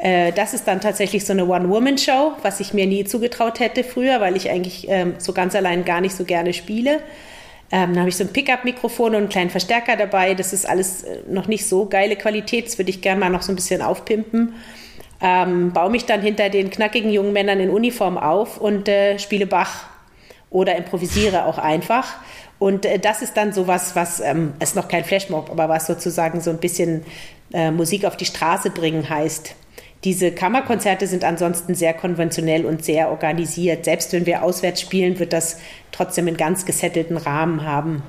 Äh, 0.00 0.32
das 0.32 0.54
ist 0.54 0.66
dann 0.66 0.80
tatsächlich 0.80 1.24
so 1.24 1.32
eine 1.32 1.46
One-Woman-Show, 1.46 2.32
was 2.42 2.60
ich 2.60 2.72
mir 2.72 2.86
nie 2.86 3.04
zugetraut 3.04 3.60
hätte 3.60 3.84
früher, 3.84 4.20
weil 4.20 4.36
ich 4.36 4.50
eigentlich 4.50 4.88
ähm, 4.88 5.14
so 5.18 5.32
ganz 5.32 5.54
allein 5.54 5.84
gar 5.84 6.00
nicht 6.00 6.14
so 6.14 6.24
gerne 6.24 6.52
spiele. 6.52 7.00
Ähm, 7.72 7.90
dann 7.90 8.00
habe 8.00 8.08
ich 8.08 8.16
so 8.16 8.24
ein 8.24 8.32
Pickup-Mikrofon 8.32 9.10
und 9.10 9.16
einen 9.16 9.28
kleinen 9.28 9.50
Verstärker 9.50 9.96
dabei. 9.96 10.34
Das 10.34 10.52
ist 10.52 10.68
alles 10.68 11.04
äh, 11.04 11.18
noch 11.28 11.46
nicht 11.46 11.66
so 11.66 11.86
geile 11.86 12.16
Qualität. 12.16 12.66
Das 12.66 12.78
würde 12.78 12.90
ich 12.90 13.00
gerne 13.00 13.20
mal 13.20 13.30
noch 13.30 13.42
so 13.42 13.52
ein 13.52 13.56
bisschen 13.56 13.82
aufpimpen. 13.82 14.54
Ähm, 15.22 15.72
baue 15.72 15.90
mich 15.90 16.06
dann 16.06 16.22
hinter 16.22 16.48
den 16.48 16.70
knackigen 16.70 17.10
jungen 17.10 17.32
Männern 17.32 17.60
in 17.60 17.68
Uniform 17.68 18.16
auf 18.16 18.58
und 18.58 18.88
äh, 18.88 19.18
spiele 19.18 19.46
Bach 19.46 19.84
oder 20.48 20.76
improvisiere 20.76 21.44
auch 21.44 21.58
einfach. 21.58 22.16
Und 22.58 22.86
äh, 22.86 22.98
das 22.98 23.20
ist 23.22 23.36
dann 23.36 23.52
sowas, 23.52 23.94
was, 23.94 24.20
ähm, 24.20 24.54
ist 24.60 24.76
noch 24.76 24.88
kein 24.88 25.04
Flashmob, 25.04 25.50
aber 25.50 25.68
was 25.68 25.86
sozusagen 25.86 26.40
so 26.40 26.50
ein 26.50 26.58
bisschen 26.58 27.04
äh, 27.52 27.70
Musik 27.70 28.06
auf 28.06 28.16
die 28.16 28.24
Straße 28.24 28.70
bringen 28.70 29.08
heißt. 29.08 29.54
Diese 30.04 30.32
Kammerkonzerte 30.32 31.06
sind 31.06 31.24
ansonsten 31.24 31.74
sehr 31.74 31.92
konventionell 31.92 32.64
und 32.64 32.84
sehr 32.84 33.10
organisiert. 33.10 33.84
Selbst 33.84 34.12
wenn 34.12 34.24
wir 34.24 34.42
auswärts 34.42 34.80
spielen, 34.80 35.18
wird 35.18 35.32
das 35.32 35.58
trotzdem 35.92 36.26
einen 36.26 36.38
ganz 36.38 36.64
gesettelten 36.64 37.18
Rahmen 37.18 37.64
haben. 37.64 38.02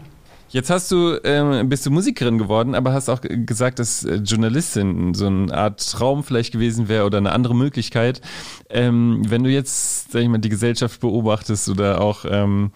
Jetzt 0.52 0.70
hast 0.70 0.92
du, 0.92 1.18
ähm, 1.24 1.70
bist 1.70 1.86
du 1.86 1.92
Musikerin 1.92 2.38
geworden, 2.38 2.76
aber 2.76 2.92
hast 2.92 3.08
auch 3.08 3.22
gesagt, 3.22 3.80
dass 3.80 4.04
äh, 4.04 4.16
Journalistin 4.16 5.14
so 5.14 5.28
eine 5.28 5.54
Art 5.54 5.80
Traum 5.92 6.26
vielleicht 6.26 6.52
gewesen 6.52 6.90
wäre 6.90 7.06
oder 7.06 7.20
eine 7.20 7.32
andere 7.32 7.56
Möglichkeit. 7.56 8.22
Ähm, 8.70 9.22
wenn 9.30 9.46
du 9.46 9.50
jetzt, 9.50 10.12
sag 10.12 10.22
ich 10.22 10.28
mal, 10.28 10.40
die 10.40 10.50
Gesellschaft 10.50 11.00
beobachtest 11.00 11.70
oder 11.70 12.02
auch, 12.02 12.26
ähm, 12.30 12.72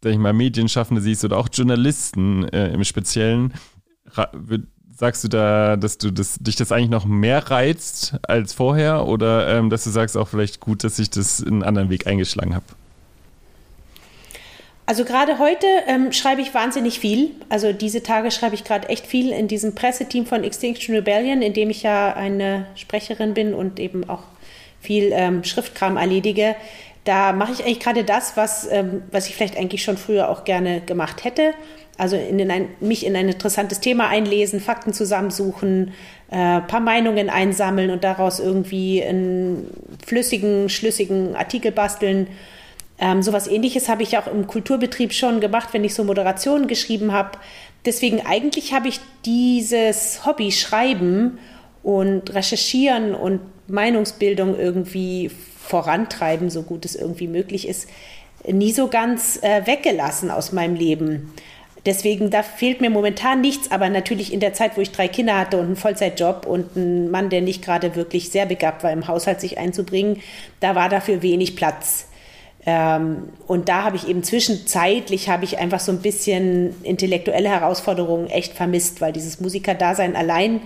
sag 0.00 0.12
ich 0.12 0.18
mal, 0.18 0.32
Medienschaffende 0.32 1.02
siehst 1.02 1.24
oder 1.24 1.38
auch 1.38 1.48
Journalisten 1.52 2.48
äh, 2.48 2.72
im 2.72 2.84
Speziellen, 2.84 3.52
Sagst 4.94 5.24
du 5.24 5.28
da, 5.28 5.76
dass 5.76 5.96
du 5.96 6.10
das, 6.10 6.36
dich 6.38 6.56
das 6.56 6.70
eigentlich 6.70 6.90
noch 6.90 7.06
mehr 7.06 7.50
reizt 7.50 8.14
als 8.22 8.52
vorher 8.52 9.06
oder 9.06 9.48
ähm, 9.56 9.70
dass 9.70 9.84
du 9.84 9.90
sagst 9.90 10.16
auch 10.16 10.28
vielleicht 10.28 10.60
gut, 10.60 10.84
dass 10.84 10.98
ich 10.98 11.08
das 11.08 11.42
einen 11.42 11.62
anderen 11.62 11.88
Weg 11.88 12.06
eingeschlagen 12.06 12.54
habe? 12.54 12.66
Also 14.84 15.04
gerade 15.04 15.38
heute 15.38 15.66
ähm, 15.86 16.12
schreibe 16.12 16.42
ich 16.42 16.52
wahnsinnig 16.52 16.98
viel. 16.98 17.30
Also 17.48 17.72
diese 17.72 18.02
Tage 18.02 18.30
schreibe 18.30 18.54
ich 18.54 18.64
gerade 18.64 18.88
echt 18.90 19.06
viel 19.06 19.30
in 19.30 19.48
diesem 19.48 19.74
Presseteam 19.74 20.26
von 20.26 20.44
Extinction 20.44 20.94
Rebellion, 20.94 21.40
in 21.40 21.54
dem 21.54 21.70
ich 21.70 21.82
ja 21.82 22.12
eine 22.14 22.66
Sprecherin 22.74 23.32
bin 23.32 23.54
und 23.54 23.80
eben 23.80 24.08
auch 24.10 24.24
viel 24.80 25.12
ähm, 25.12 25.44
Schriftkram 25.44 25.96
erledige. 25.96 26.54
Da 27.04 27.32
mache 27.32 27.52
ich 27.52 27.64
eigentlich 27.64 27.80
gerade 27.80 28.04
das, 28.04 28.36
was, 28.36 28.70
ähm, 28.70 29.02
was 29.10 29.28
ich 29.28 29.34
vielleicht 29.34 29.56
eigentlich 29.56 29.82
schon 29.82 29.96
früher 29.96 30.28
auch 30.28 30.44
gerne 30.44 30.82
gemacht 30.82 31.24
hätte. 31.24 31.54
Also 32.02 32.16
in 32.16 32.50
ein, 32.50 32.66
mich 32.80 33.06
in 33.06 33.14
ein 33.14 33.28
interessantes 33.28 33.78
Thema 33.78 34.08
einlesen, 34.08 34.58
Fakten 34.58 34.92
zusammensuchen, 34.92 35.92
äh, 36.32 36.60
paar 36.60 36.80
Meinungen 36.80 37.30
einsammeln 37.30 37.92
und 37.92 38.02
daraus 38.02 38.40
irgendwie 38.40 39.00
einen 39.04 39.70
flüssigen, 40.04 40.68
schlüssigen 40.68 41.36
Artikel 41.36 41.70
basteln. 41.70 42.26
Ähm, 42.98 43.22
sowas 43.22 43.46
ähnliches 43.46 43.88
habe 43.88 44.02
ich 44.02 44.18
auch 44.18 44.26
im 44.26 44.48
Kulturbetrieb 44.48 45.12
schon 45.12 45.38
gemacht, 45.38 45.68
wenn 45.70 45.84
ich 45.84 45.94
so 45.94 46.02
Moderationen 46.02 46.66
geschrieben 46.66 47.12
habe. 47.12 47.38
Deswegen 47.84 48.26
eigentlich 48.26 48.72
habe 48.72 48.88
ich 48.88 48.98
dieses 49.24 50.26
Hobby 50.26 50.50
Schreiben 50.50 51.38
und 51.84 52.34
Recherchieren 52.34 53.14
und 53.14 53.38
Meinungsbildung 53.68 54.58
irgendwie 54.58 55.30
vorantreiben, 55.60 56.50
so 56.50 56.62
gut 56.62 56.84
es 56.84 56.96
irgendwie 56.96 57.28
möglich 57.28 57.68
ist, 57.68 57.88
nie 58.50 58.72
so 58.72 58.88
ganz 58.88 59.38
äh, 59.40 59.64
weggelassen 59.68 60.32
aus 60.32 60.50
meinem 60.50 60.74
Leben. 60.74 61.32
Deswegen, 61.84 62.30
da 62.30 62.44
fehlt 62.44 62.80
mir 62.80 62.90
momentan 62.90 63.40
nichts, 63.40 63.72
aber 63.72 63.88
natürlich 63.88 64.32
in 64.32 64.38
der 64.38 64.52
Zeit, 64.52 64.76
wo 64.76 64.80
ich 64.80 64.92
drei 64.92 65.08
Kinder 65.08 65.38
hatte 65.38 65.58
und 65.58 65.66
einen 65.66 65.76
Vollzeitjob 65.76 66.46
und 66.46 66.76
einen 66.76 67.10
Mann, 67.10 67.28
der 67.28 67.40
nicht 67.40 67.64
gerade 67.64 67.96
wirklich 67.96 68.30
sehr 68.30 68.46
begabt 68.46 68.84
war, 68.84 68.92
im 68.92 69.08
Haushalt 69.08 69.40
sich 69.40 69.58
einzubringen, 69.58 70.20
da 70.60 70.76
war 70.76 70.88
dafür 70.88 71.22
wenig 71.22 71.56
Platz. 71.56 72.06
Ähm, 72.64 73.30
und 73.48 73.68
da 73.68 73.82
habe 73.82 73.96
ich 73.96 74.06
eben 74.06 74.22
zwischenzeitlich 74.22 75.28
habe 75.28 75.44
ich 75.44 75.58
einfach 75.58 75.80
so 75.80 75.90
ein 75.90 76.00
bisschen 76.00 76.80
intellektuelle 76.84 77.48
Herausforderungen 77.48 78.28
echt 78.28 78.52
vermisst, 78.52 79.00
weil 79.00 79.12
dieses 79.12 79.40
Musikerdasein 79.40 80.14
allein 80.14 80.60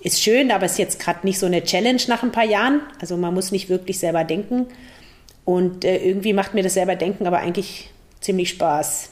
ist 0.00 0.22
schön, 0.22 0.50
aber 0.50 0.64
ist 0.64 0.78
jetzt 0.78 0.98
gerade 0.98 1.26
nicht 1.26 1.38
so 1.38 1.44
eine 1.44 1.62
Challenge 1.64 2.00
nach 2.08 2.22
ein 2.22 2.32
paar 2.32 2.44
Jahren. 2.44 2.80
Also 3.00 3.18
man 3.18 3.34
muss 3.34 3.52
nicht 3.52 3.68
wirklich 3.68 3.98
selber 3.98 4.24
denken. 4.24 4.66
Und 5.44 5.84
äh, 5.84 5.98
irgendwie 5.98 6.32
macht 6.32 6.54
mir 6.54 6.62
das 6.62 6.74
selber 6.74 6.96
denken 6.96 7.26
aber 7.26 7.38
eigentlich 7.38 7.90
ziemlich 8.20 8.48
Spaß. 8.50 9.10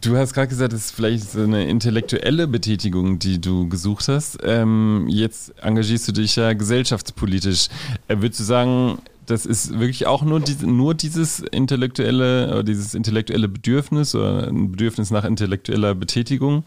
Du 0.00 0.16
hast 0.16 0.32
gerade 0.32 0.48
gesagt, 0.48 0.72
es 0.72 0.86
ist 0.86 0.90
vielleicht 0.92 1.32
so 1.32 1.42
eine 1.42 1.68
intellektuelle 1.68 2.46
Betätigung, 2.46 3.18
die 3.18 3.40
du 3.40 3.68
gesucht 3.68 4.06
hast. 4.06 4.38
Ähm, 4.44 5.06
jetzt 5.08 5.52
engagierst 5.60 6.06
du 6.06 6.12
dich 6.12 6.36
ja 6.36 6.52
gesellschaftspolitisch. 6.52 7.68
Äh, 8.06 8.16
würdest 8.20 8.38
du 8.40 8.44
sagen, 8.44 8.98
das 9.26 9.44
ist 9.44 9.78
wirklich 9.78 10.06
auch 10.06 10.22
nur, 10.22 10.40
diese, 10.40 10.66
nur 10.66 10.94
dieses 10.94 11.40
intellektuelle, 11.40 12.62
dieses 12.64 12.94
intellektuelle 12.94 13.48
Bedürfnis 13.48 14.14
oder 14.14 14.48
ein 14.48 14.70
Bedürfnis 14.70 15.10
nach 15.10 15.24
intellektueller 15.24 15.94
Betätigung? 15.94 16.64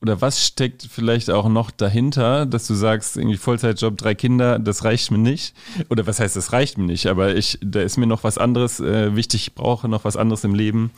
Oder 0.00 0.20
was 0.20 0.44
steckt 0.44 0.86
vielleicht 0.88 1.28
auch 1.30 1.48
noch 1.48 1.70
dahinter, 1.70 2.46
dass 2.46 2.66
du 2.68 2.74
sagst, 2.74 3.16
irgendwie 3.16 3.36
Vollzeitjob, 3.36 3.98
drei 3.98 4.14
Kinder, 4.14 4.58
das 4.58 4.84
reicht 4.84 5.10
mir 5.10 5.18
nicht? 5.18 5.54
Oder 5.90 6.06
was 6.06 6.20
heißt, 6.20 6.36
das 6.36 6.52
reicht 6.52 6.78
mir 6.78 6.84
nicht? 6.84 7.06
Aber 7.06 7.34
ich, 7.34 7.58
da 7.62 7.80
ist 7.80 7.96
mir 7.96 8.06
noch 8.06 8.22
was 8.22 8.38
anderes 8.38 8.78
äh, 8.78 9.16
wichtig, 9.16 9.48
ich 9.48 9.54
brauche 9.54 9.88
noch 9.88 10.04
was 10.04 10.16
anderes 10.16 10.44
im 10.44 10.54
Leben, 10.54 10.92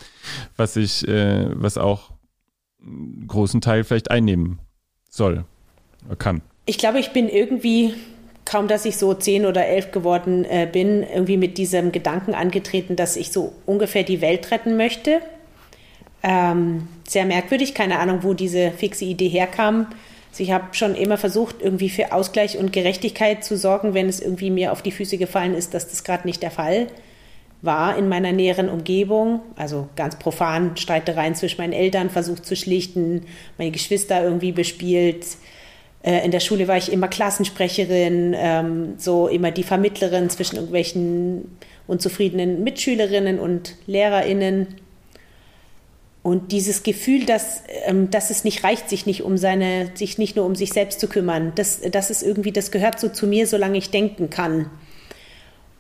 was 0.57 0.77
ich, 0.77 1.09
äh, 1.09 1.47
was 1.55 1.79
auch 1.79 2.11
einen 2.83 3.27
großen 3.27 3.61
Teil 3.61 3.85
vielleicht 3.85 4.11
einnehmen 4.11 4.59
soll 5.09 5.45
oder 6.07 6.17
kann. 6.17 6.43
Ich 6.67 6.79
glaube, 6.79 6.99
ich 6.99 7.13
bin 7.13 7.29
irgendwie 7.29 7.95
kaum, 8.45 8.69
dass 8.69 8.85
ich 8.85 8.97
so 8.97 9.15
zehn 9.15 9.47
oder 9.47 9.67
elf 9.67 9.93
geworden 9.93 10.45
äh, 10.45 10.69
bin, 10.71 11.03
irgendwie 11.03 11.37
mit 11.37 11.57
diesem 11.57 11.93
Gedanken 11.93 12.35
angetreten, 12.35 12.97
dass 12.97 13.17
ich 13.17 13.33
so 13.33 13.55
ungefähr 13.65 14.03
die 14.03 14.21
Welt 14.21 14.51
retten 14.51 14.77
möchte. 14.77 15.21
Ähm, 16.23 16.89
sehr 17.09 17.25
merkwürdig, 17.25 17.75
keine 17.75 17.99
Ahnung, 17.99 18.23
wo 18.23 18.35
diese 18.35 18.71
fixe 18.73 19.05
Idee 19.05 19.29
herkam. 19.29 19.87
Also 20.31 20.43
ich 20.43 20.53
habe 20.53 20.67
schon 20.73 20.95
immer 20.95 21.19
versucht, 21.19 21.57
irgendwie 21.61 21.89
für 21.89 22.13
Ausgleich 22.13 22.59
und 22.59 22.73
Gerechtigkeit 22.73 23.43
zu 23.43 23.57
sorgen, 23.57 23.95
wenn 23.95 24.09
es 24.09 24.21
irgendwie 24.21 24.51
mir 24.51 24.73
auf 24.73 24.83
die 24.83 24.93
Füße 24.93 25.19
gefallen 25.19 25.55
ist, 25.55 25.75
dass 25.75 25.89
das 25.89 26.05
gerade 26.05 26.27
nicht 26.27 26.43
der 26.43 26.51
Fall 26.51 26.87
war 27.63 27.97
in 27.99 28.09
meiner 28.09 28.33
näheren 28.33 28.69
Umgebung. 28.69 29.41
Also 29.57 29.89
ganz 29.97 30.19
profan 30.19 30.77
Streitereien 30.77 31.35
zwischen 31.35 31.61
meinen 31.61 31.73
Eltern 31.73 32.11
versucht 32.11 32.47
zu 32.47 32.57
schlichten, 32.57 33.27
meine 33.59 33.71
Geschwister 33.71 34.23
irgendwie 34.23 34.53
bespielt. 34.53 35.27
Äh, 36.03 36.25
in 36.25 36.31
der 36.31 36.41
Schule 36.41 36.69
war 36.69 36.77
ich 36.77 36.93
immer 36.93 37.09
Klassensprecherin, 37.09 38.35
ähm, 38.37 38.95
so 38.97 39.29
immer 39.29 39.51
die 39.51 39.63
Vermittlerin 39.63 40.31
zwischen 40.31 40.57
irgendwelchen 40.57 41.57
unzufriedenen 41.87 42.63
Mitschülerinnen 42.63 43.39
und 43.39 43.77
LehrerInnen. 43.87 44.69
Und 46.23 46.53
dieses 46.53 46.83
Gefühl, 46.83 47.25
dass, 47.25 47.63
ähm, 47.87 48.11
dass 48.11 48.31
es 48.31 48.45
nicht 48.45 48.63
reicht, 48.63 48.91
sich 48.91 49.07
nicht 49.07 49.23
um 49.23 49.39
seine, 49.39 49.91
sich 49.95 50.19
nicht 50.19 50.37
nur 50.37 50.45
um 50.45 50.55
sich 50.55 50.73
selbst 50.73 51.01
zu 51.01 51.09
kümmern, 51.09 51.53
das, 51.55 51.81
das 51.91 52.11
ist 52.11 52.23
irgendwie, 52.23 52.53
das 52.53 52.71
gehört 52.71 53.01
so 53.01 53.09
zu 53.09 53.27
mir, 53.27 53.47
solange 53.47 53.79
ich 53.79 53.91
denken 53.91 54.29
kann. 54.29 54.71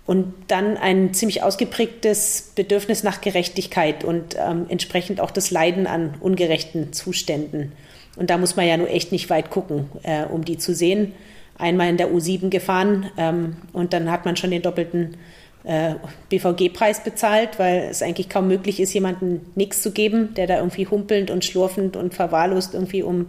Und 0.07 0.33
dann 0.49 0.77
ein 0.77 1.13
ziemlich 1.13 1.43
ausgeprägtes 1.43 2.53
Bedürfnis 2.57 3.03
nach 3.03 3.21
Gerechtigkeit 3.21 4.03
und 4.03 4.35
ähm, 4.39 4.67
entsprechend 4.69 5.21
auch 5.21 5.31
das 5.31 5.51
Leiden 5.51 5.87
an 5.87 6.15
ungerechten 6.21 6.93
Zuständen. 6.93 7.73
Und 8.17 8.31
da 8.31 8.39
muss 8.39 8.57
man 8.57 8.67
ja 8.67 8.77
nur 8.77 8.89
echt 8.89 9.13
nicht 9.13 9.31
weit 9.31 9.51
gucken, 9.51 9.89
äh, 10.03 10.25
um 10.25 10.45
die 10.45 10.59
zu 10.59 10.75
sehen. 10.75 11.13
Einmal 11.59 11.91
in 11.91 11.99
der 11.99 12.11
U7 12.11 12.49
gefahren 12.49 13.11
ähm, 13.19 13.57
und 13.73 13.93
dann 13.93 14.11
hat 14.11 14.25
man 14.25 14.37
schon 14.37 14.51
den 14.51 14.63
doppelten 14.63 15.19
BVG-Preis 15.62 17.05
bezahlt, 17.05 17.59
weil 17.59 17.88
es 17.90 18.02
eigentlich 18.02 18.31
kaum 18.31 18.49
möglich 18.49 18.81
ist, 18.81 18.95
jemandem 18.95 19.43
nichts 19.55 19.83
zu 19.83 19.93
geben, 19.93 20.33
der 20.35 20.47
da 20.47 20.57
irgendwie 20.57 20.87
humpelnd 20.87 21.31
und 21.31 21.45
schlurfend 21.45 21.97
und 21.97 22.14
verwahrlost 22.14 22.73
irgendwie 22.75 23.02
um 23.02 23.26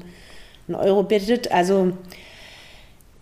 einen 0.67 0.75
Euro 0.75 1.03
bittet. 1.03 1.51
Also 1.51 1.91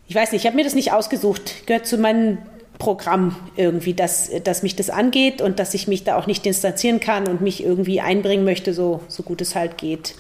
ich 0.07 0.15
weiß 0.15 0.31
nicht, 0.31 0.41
ich 0.41 0.47
habe 0.47 0.55
mir 0.55 0.63
das 0.63 0.75
nicht 0.75 0.93
ausgesucht, 0.93 1.65
gehört 1.65 1.87
zu 1.87 1.97
meinem 1.97 2.37
Programm 2.77 3.35
irgendwie, 3.57 3.93
dass, 3.93 4.29
dass 4.43 4.63
mich 4.63 4.75
das 4.75 4.89
angeht 4.89 5.41
und 5.41 5.59
dass 5.59 5.73
ich 5.73 5.87
mich 5.87 6.03
da 6.03 6.15
auch 6.15 6.27
nicht 6.27 6.45
distanzieren 6.45 6.99
kann 6.99 7.27
und 7.27 7.41
mich 7.41 7.63
irgendwie 7.63 8.01
einbringen 8.01 8.45
möchte, 8.45 8.73
so, 8.73 9.01
so 9.07 9.23
gut 9.23 9.41
es 9.41 9.55
halt 9.55 9.77
geht. 9.77 10.15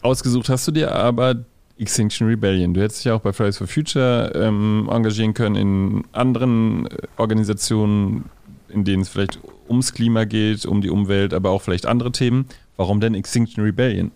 Ausgesucht 0.00 0.48
hast 0.48 0.66
du 0.66 0.72
dir 0.72 0.92
aber 0.92 1.44
Extinction 1.78 2.26
Rebellion. 2.28 2.74
Du 2.74 2.82
hättest 2.82 3.04
dich 3.04 3.12
auch 3.12 3.20
bei 3.20 3.32
Fridays 3.32 3.58
for 3.58 3.66
Future 3.66 4.32
ähm, 4.34 4.88
engagieren 4.90 5.34
können, 5.34 5.56
in 5.56 6.04
anderen 6.12 6.86
äh, 6.86 6.96
Organisationen, 7.16 8.26
in 8.68 8.84
denen 8.84 9.02
es 9.02 9.08
vielleicht 9.08 9.38
ums 9.68 9.92
Klima 9.92 10.24
geht, 10.24 10.66
um 10.66 10.80
die 10.80 10.90
Umwelt, 10.90 11.34
aber 11.34 11.50
auch 11.50 11.62
vielleicht 11.62 11.86
andere 11.86 12.12
Themen. 12.12 12.46
Warum 12.76 13.00
denn 13.00 13.14
Extinction 13.14 13.64
Rebellion? 13.64 14.12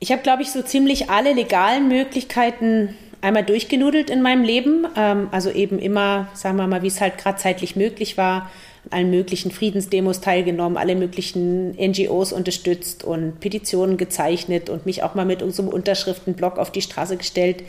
Ich 0.00 0.10
habe, 0.10 0.22
glaube 0.22 0.42
ich, 0.42 0.50
so 0.50 0.62
ziemlich 0.62 1.10
alle 1.10 1.32
legalen 1.32 1.88
Möglichkeiten 1.88 2.94
einmal 3.20 3.44
durchgenudelt 3.44 4.10
in 4.10 4.22
meinem 4.22 4.42
Leben. 4.42 4.86
Ähm, 4.96 5.28
also 5.30 5.50
eben 5.50 5.78
immer, 5.78 6.28
sagen 6.34 6.56
wir 6.56 6.66
mal, 6.66 6.82
wie 6.82 6.88
es 6.88 7.00
halt 7.00 7.18
gerade 7.18 7.38
zeitlich 7.38 7.76
möglich 7.76 8.16
war 8.16 8.50
allen 8.90 9.10
möglichen 9.10 9.50
Friedensdemos 9.50 10.20
teilgenommen, 10.20 10.76
alle 10.76 10.96
möglichen 10.96 11.70
NGOs 11.76 12.32
unterstützt 12.32 13.04
und 13.04 13.40
Petitionen 13.40 13.96
gezeichnet 13.96 14.68
und 14.70 14.86
mich 14.86 15.02
auch 15.02 15.14
mal 15.14 15.24
mit 15.24 15.42
unserem 15.42 15.68
Unterschriftenblock 15.68 16.58
auf 16.58 16.70
die 16.70 16.82
Straße 16.82 17.16
gestellt. 17.16 17.62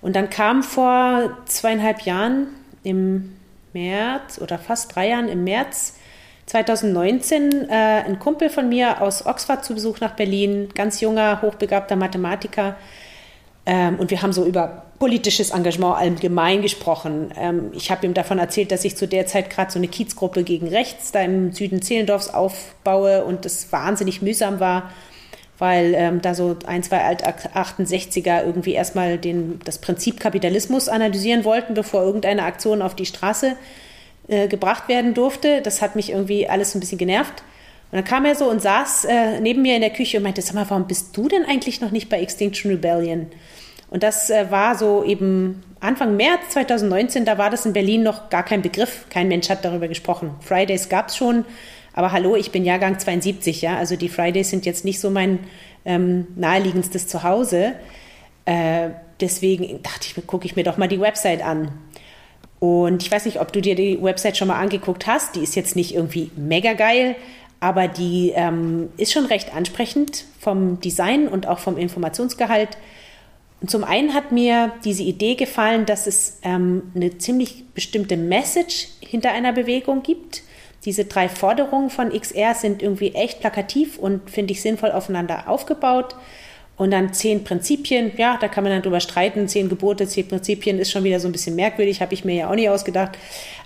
Und 0.00 0.14
dann 0.14 0.30
kam 0.30 0.62
vor 0.62 1.36
zweieinhalb 1.46 2.02
Jahren 2.02 2.48
im 2.84 3.34
März 3.72 4.40
oder 4.40 4.58
fast 4.58 4.94
drei 4.94 5.08
Jahren 5.08 5.28
im 5.28 5.44
März 5.44 5.96
2019 6.46 7.68
äh, 7.68 7.74
ein 8.06 8.18
Kumpel 8.18 8.48
von 8.48 8.68
mir 8.68 9.02
aus 9.02 9.26
Oxford 9.26 9.64
zu 9.64 9.74
Besuch 9.74 10.00
nach 10.00 10.12
Berlin, 10.12 10.68
ganz 10.74 11.00
junger, 11.00 11.42
hochbegabter 11.42 11.96
Mathematiker, 11.96 12.76
ähm, 13.68 13.96
und 13.98 14.10
wir 14.10 14.22
haben 14.22 14.32
so 14.32 14.46
über 14.46 14.86
politisches 14.98 15.50
Engagement 15.50 15.96
allgemein 15.96 16.62
gesprochen. 16.62 17.32
Ähm, 17.36 17.70
ich 17.72 17.90
habe 17.90 18.06
ihm 18.06 18.14
davon 18.14 18.38
erzählt, 18.38 18.72
dass 18.72 18.84
ich 18.84 18.96
zu 18.96 19.06
der 19.06 19.26
Zeit 19.26 19.50
gerade 19.50 19.70
so 19.70 19.78
eine 19.78 19.88
Kiezgruppe 19.88 20.42
gegen 20.42 20.68
rechts 20.68 21.12
da 21.12 21.20
im 21.20 21.52
Süden 21.52 21.82
Zehlendorfs 21.82 22.30
aufbaue 22.30 23.24
und 23.24 23.44
das 23.44 23.70
wahnsinnig 23.72 24.22
mühsam 24.22 24.60
war, 24.60 24.90
weil 25.58 25.94
ähm, 25.96 26.20
da 26.20 26.34
so 26.34 26.56
ein, 26.66 26.82
zwei 26.82 27.02
Alt-68er 27.04 28.44
irgendwie 28.44 28.72
erstmal 28.72 29.18
den, 29.18 29.60
das 29.64 29.78
Prinzip 29.78 30.18
Kapitalismus 30.20 30.88
analysieren 30.88 31.44
wollten, 31.44 31.74
bevor 31.74 32.02
irgendeine 32.02 32.42
Aktion 32.42 32.82
auf 32.82 32.96
die 32.96 33.06
Straße 33.06 33.56
äh, 34.26 34.48
gebracht 34.48 34.88
werden 34.88 35.14
durfte. 35.14 35.62
Das 35.62 35.80
hat 35.80 35.96
mich 35.96 36.10
irgendwie 36.10 36.48
alles 36.48 36.74
ein 36.74 36.80
bisschen 36.80 36.98
genervt. 36.98 37.42
Und 37.90 37.96
dann 37.96 38.04
kam 38.04 38.24
er 38.24 38.34
so 38.34 38.50
und 38.50 38.60
saß 38.60 39.06
äh, 39.06 39.40
neben 39.40 39.62
mir 39.62 39.76
in 39.76 39.80
der 39.80 39.90
Küche 39.90 40.18
und 40.18 40.24
meinte, 40.24 40.42
sag 40.42 40.54
mal, 40.54 40.68
warum 40.68 40.86
bist 40.86 41.16
du 41.16 41.28
denn 41.28 41.44
eigentlich 41.44 41.80
noch 41.80 41.90
nicht 41.92 42.08
bei 42.08 42.20
Extinction 42.20 42.70
Rebellion? 42.70 43.28
Und 43.90 44.02
das 44.02 44.30
äh, 44.30 44.50
war 44.50 44.76
so 44.76 45.04
eben 45.04 45.62
Anfang 45.80 46.16
März 46.16 46.50
2019, 46.50 47.24
da 47.24 47.38
war 47.38 47.50
das 47.50 47.64
in 47.64 47.72
Berlin 47.72 48.02
noch 48.02 48.30
gar 48.30 48.42
kein 48.42 48.62
Begriff. 48.62 49.06
Kein 49.10 49.28
Mensch 49.28 49.48
hat 49.48 49.64
darüber 49.64 49.88
gesprochen. 49.88 50.32
Fridays 50.40 50.88
gab 50.88 51.08
es 51.08 51.16
schon, 51.16 51.44
aber 51.94 52.12
hallo, 52.12 52.36
ich 52.36 52.50
bin 52.50 52.64
Jahrgang 52.64 52.98
72, 52.98 53.62
ja. 53.62 53.76
Also 53.76 53.96
die 53.96 54.08
Fridays 54.08 54.50
sind 54.50 54.66
jetzt 54.66 54.84
nicht 54.84 55.00
so 55.00 55.10
mein 55.10 55.38
ähm, 55.84 56.26
naheliegendstes 56.36 57.06
Zuhause. 57.06 57.74
Äh, 58.44 58.90
deswegen 59.20 59.82
dachte 59.82 60.06
ich, 60.06 60.26
gucke 60.26 60.46
ich 60.46 60.56
mir 60.56 60.64
doch 60.64 60.76
mal 60.76 60.88
die 60.88 61.00
Website 61.00 61.42
an. 61.42 61.70
Und 62.60 63.02
ich 63.02 63.10
weiß 63.10 63.24
nicht, 63.24 63.40
ob 63.40 63.52
du 63.52 63.60
dir 63.60 63.76
die 63.76 64.02
Website 64.02 64.36
schon 64.36 64.48
mal 64.48 64.58
angeguckt 64.58 65.06
hast. 65.06 65.36
Die 65.36 65.42
ist 65.42 65.54
jetzt 65.54 65.76
nicht 65.76 65.94
irgendwie 65.94 66.30
mega 66.36 66.72
geil, 66.72 67.14
aber 67.60 67.86
die 67.86 68.32
ähm, 68.34 68.88
ist 68.96 69.12
schon 69.12 69.26
recht 69.26 69.54
ansprechend 69.54 70.24
vom 70.40 70.80
Design 70.80 71.28
und 71.28 71.46
auch 71.46 71.60
vom 71.60 71.76
Informationsgehalt. 71.76 72.76
Und 73.60 73.70
zum 73.70 73.82
einen 73.82 74.14
hat 74.14 74.30
mir 74.30 74.72
diese 74.84 75.02
Idee 75.02 75.34
gefallen, 75.34 75.84
dass 75.84 76.06
es 76.06 76.38
ähm, 76.42 76.92
eine 76.94 77.18
ziemlich 77.18 77.64
bestimmte 77.74 78.16
Message 78.16 78.88
hinter 79.00 79.32
einer 79.32 79.52
Bewegung 79.52 80.02
gibt. 80.02 80.42
Diese 80.84 81.06
drei 81.06 81.28
Forderungen 81.28 81.90
von 81.90 82.10
XR 82.10 82.54
sind 82.54 82.82
irgendwie 82.82 83.14
echt 83.14 83.40
plakativ 83.40 83.98
und 83.98 84.30
finde 84.30 84.52
ich 84.52 84.62
sinnvoll 84.62 84.92
aufeinander 84.92 85.48
aufgebaut. 85.48 86.14
Und 86.76 86.92
dann 86.92 87.12
zehn 87.12 87.42
Prinzipien, 87.42 88.12
ja, 88.16 88.38
da 88.40 88.46
kann 88.46 88.62
man 88.62 88.72
dann 88.72 88.82
drüber 88.82 89.00
streiten. 89.00 89.48
Zehn 89.48 89.68
Gebote, 89.68 90.06
zehn 90.06 90.28
Prinzipien 90.28 90.78
ist 90.78 90.92
schon 90.92 91.02
wieder 91.02 91.18
so 91.18 91.26
ein 91.26 91.32
bisschen 91.32 91.56
merkwürdig, 91.56 92.00
habe 92.00 92.14
ich 92.14 92.24
mir 92.24 92.36
ja 92.36 92.50
auch 92.50 92.54
nicht 92.54 92.70
ausgedacht. 92.70 93.18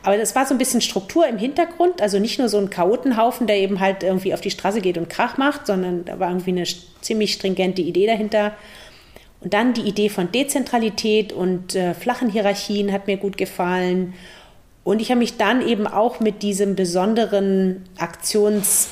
Aber 0.03 0.17
das 0.17 0.35
war 0.35 0.47
so 0.47 0.55
ein 0.55 0.59
bisschen 0.59 0.81
Struktur 0.81 1.29
im 1.29 1.37
Hintergrund, 1.37 2.01
also 2.01 2.19
nicht 2.19 2.39
nur 2.39 2.49
so 2.49 2.57
ein 2.57 2.71
Chaotenhaufen, 2.71 3.47
der 3.47 3.59
eben 3.59 3.81
halt 3.81 4.03
irgendwie 4.03 4.33
auf 4.33 4.41
die 4.41 4.51
Straße 4.51 4.81
geht 4.81 4.97
und 4.97 5.11
Krach 5.11 5.37
macht, 5.37 5.67
sondern 5.67 6.07
da 6.07 6.19
war 6.19 6.31
irgendwie 6.31 6.53
eine 6.53 6.65
ziemlich 7.03 7.35
stringente 7.35 7.83
Idee 7.83 8.07
dahinter. 8.07 8.55
Und 9.43 9.55
dann 9.55 9.75
die 9.75 9.83
Idee 9.83 10.09
von 10.09 10.31
Dezentralität 10.31 11.33
und 11.33 11.75
äh, 11.75 11.95
flachen 11.95 12.31
Hierarchien 12.31 12.93
hat 12.93 13.09
mir 13.09 13.17
gut 13.17 13.37
gefallen. 13.37 14.15
Und 14.85 15.01
ich 15.01 15.11
habe 15.11 15.19
mich 15.19 15.37
dann 15.37 15.67
eben 15.67 15.87
auch 15.87 16.21
mit 16.21 16.43
diesem 16.43 16.77
besonderen 16.77 17.85
Aktionsbild 17.99 18.89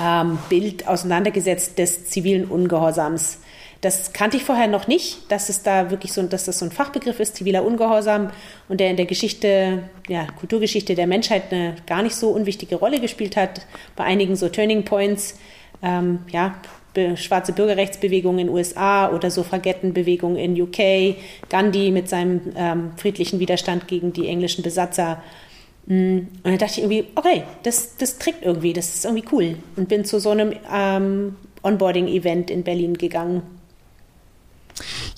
ähm, 0.00 0.86
auseinandergesetzt 0.86 1.78
des 1.78 2.10
zivilen 2.10 2.46
Ungehorsams. 2.46 3.38
Das 3.82 4.12
kannte 4.12 4.36
ich 4.36 4.44
vorher 4.44 4.68
noch 4.68 4.88
nicht, 4.88 5.30
dass 5.30 5.48
es 5.48 5.62
da 5.62 5.90
wirklich 5.90 6.12
so, 6.12 6.22
dass 6.22 6.44
das 6.44 6.58
so 6.58 6.64
ein 6.64 6.72
Fachbegriff 6.72 7.20
ist, 7.20 7.36
ziviler 7.36 7.64
Ungehorsam 7.64 8.30
und 8.68 8.80
der 8.80 8.90
in 8.90 8.96
der 8.96 9.06
Geschichte, 9.06 9.84
ja, 10.08 10.26
Kulturgeschichte 10.38 10.94
der 10.94 11.06
Menschheit 11.06 11.52
eine 11.52 11.76
gar 11.86 12.02
nicht 12.02 12.16
so 12.16 12.30
unwichtige 12.30 12.76
Rolle 12.76 13.00
gespielt 13.00 13.36
hat. 13.36 13.66
Bei 13.94 14.04
einigen 14.04 14.34
so 14.34 14.48
Turning 14.48 14.84
Points, 14.84 15.38
ähm, 15.82 16.20
ja, 16.32 16.54
schwarze 17.16 17.52
Bürgerrechtsbewegung 17.52 18.38
in 18.38 18.48
USA 18.48 19.10
oder 19.12 19.30
Suffragettenbewegung 19.30 20.36
in 20.36 20.60
UK, 20.60 21.16
Gandhi 21.48 21.90
mit 21.90 22.08
seinem 22.08 22.40
ähm, 22.56 22.92
friedlichen 22.96 23.38
Widerstand 23.40 23.88
gegen 23.88 24.12
die 24.12 24.28
englischen 24.28 24.62
Besatzer. 24.62 25.22
Mm, 25.86 26.18
und 26.18 26.44
dann 26.44 26.58
dachte 26.58 26.72
ich 26.72 26.78
irgendwie, 26.78 27.04
okay, 27.14 27.42
das, 27.62 27.96
das 27.96 28.18
trägt 28.18 28.44
irgendwie, 28.44 28.72
das 28.72 28.94
ist 28.94 29.04
irgendwie 29.04 29.24
cool. 29.32 29.56
Und 29.76 29.88
bin 29.88 30.04
zu 30.04 30.18
so 30.20 30.30
einem 30.30 30.52
ähm, 30.72 31.36
Onboarding-Event 31.62 32.50
in 32.50 32.62
Berlin 32.62 32.94
gegangen. 32.94 33.42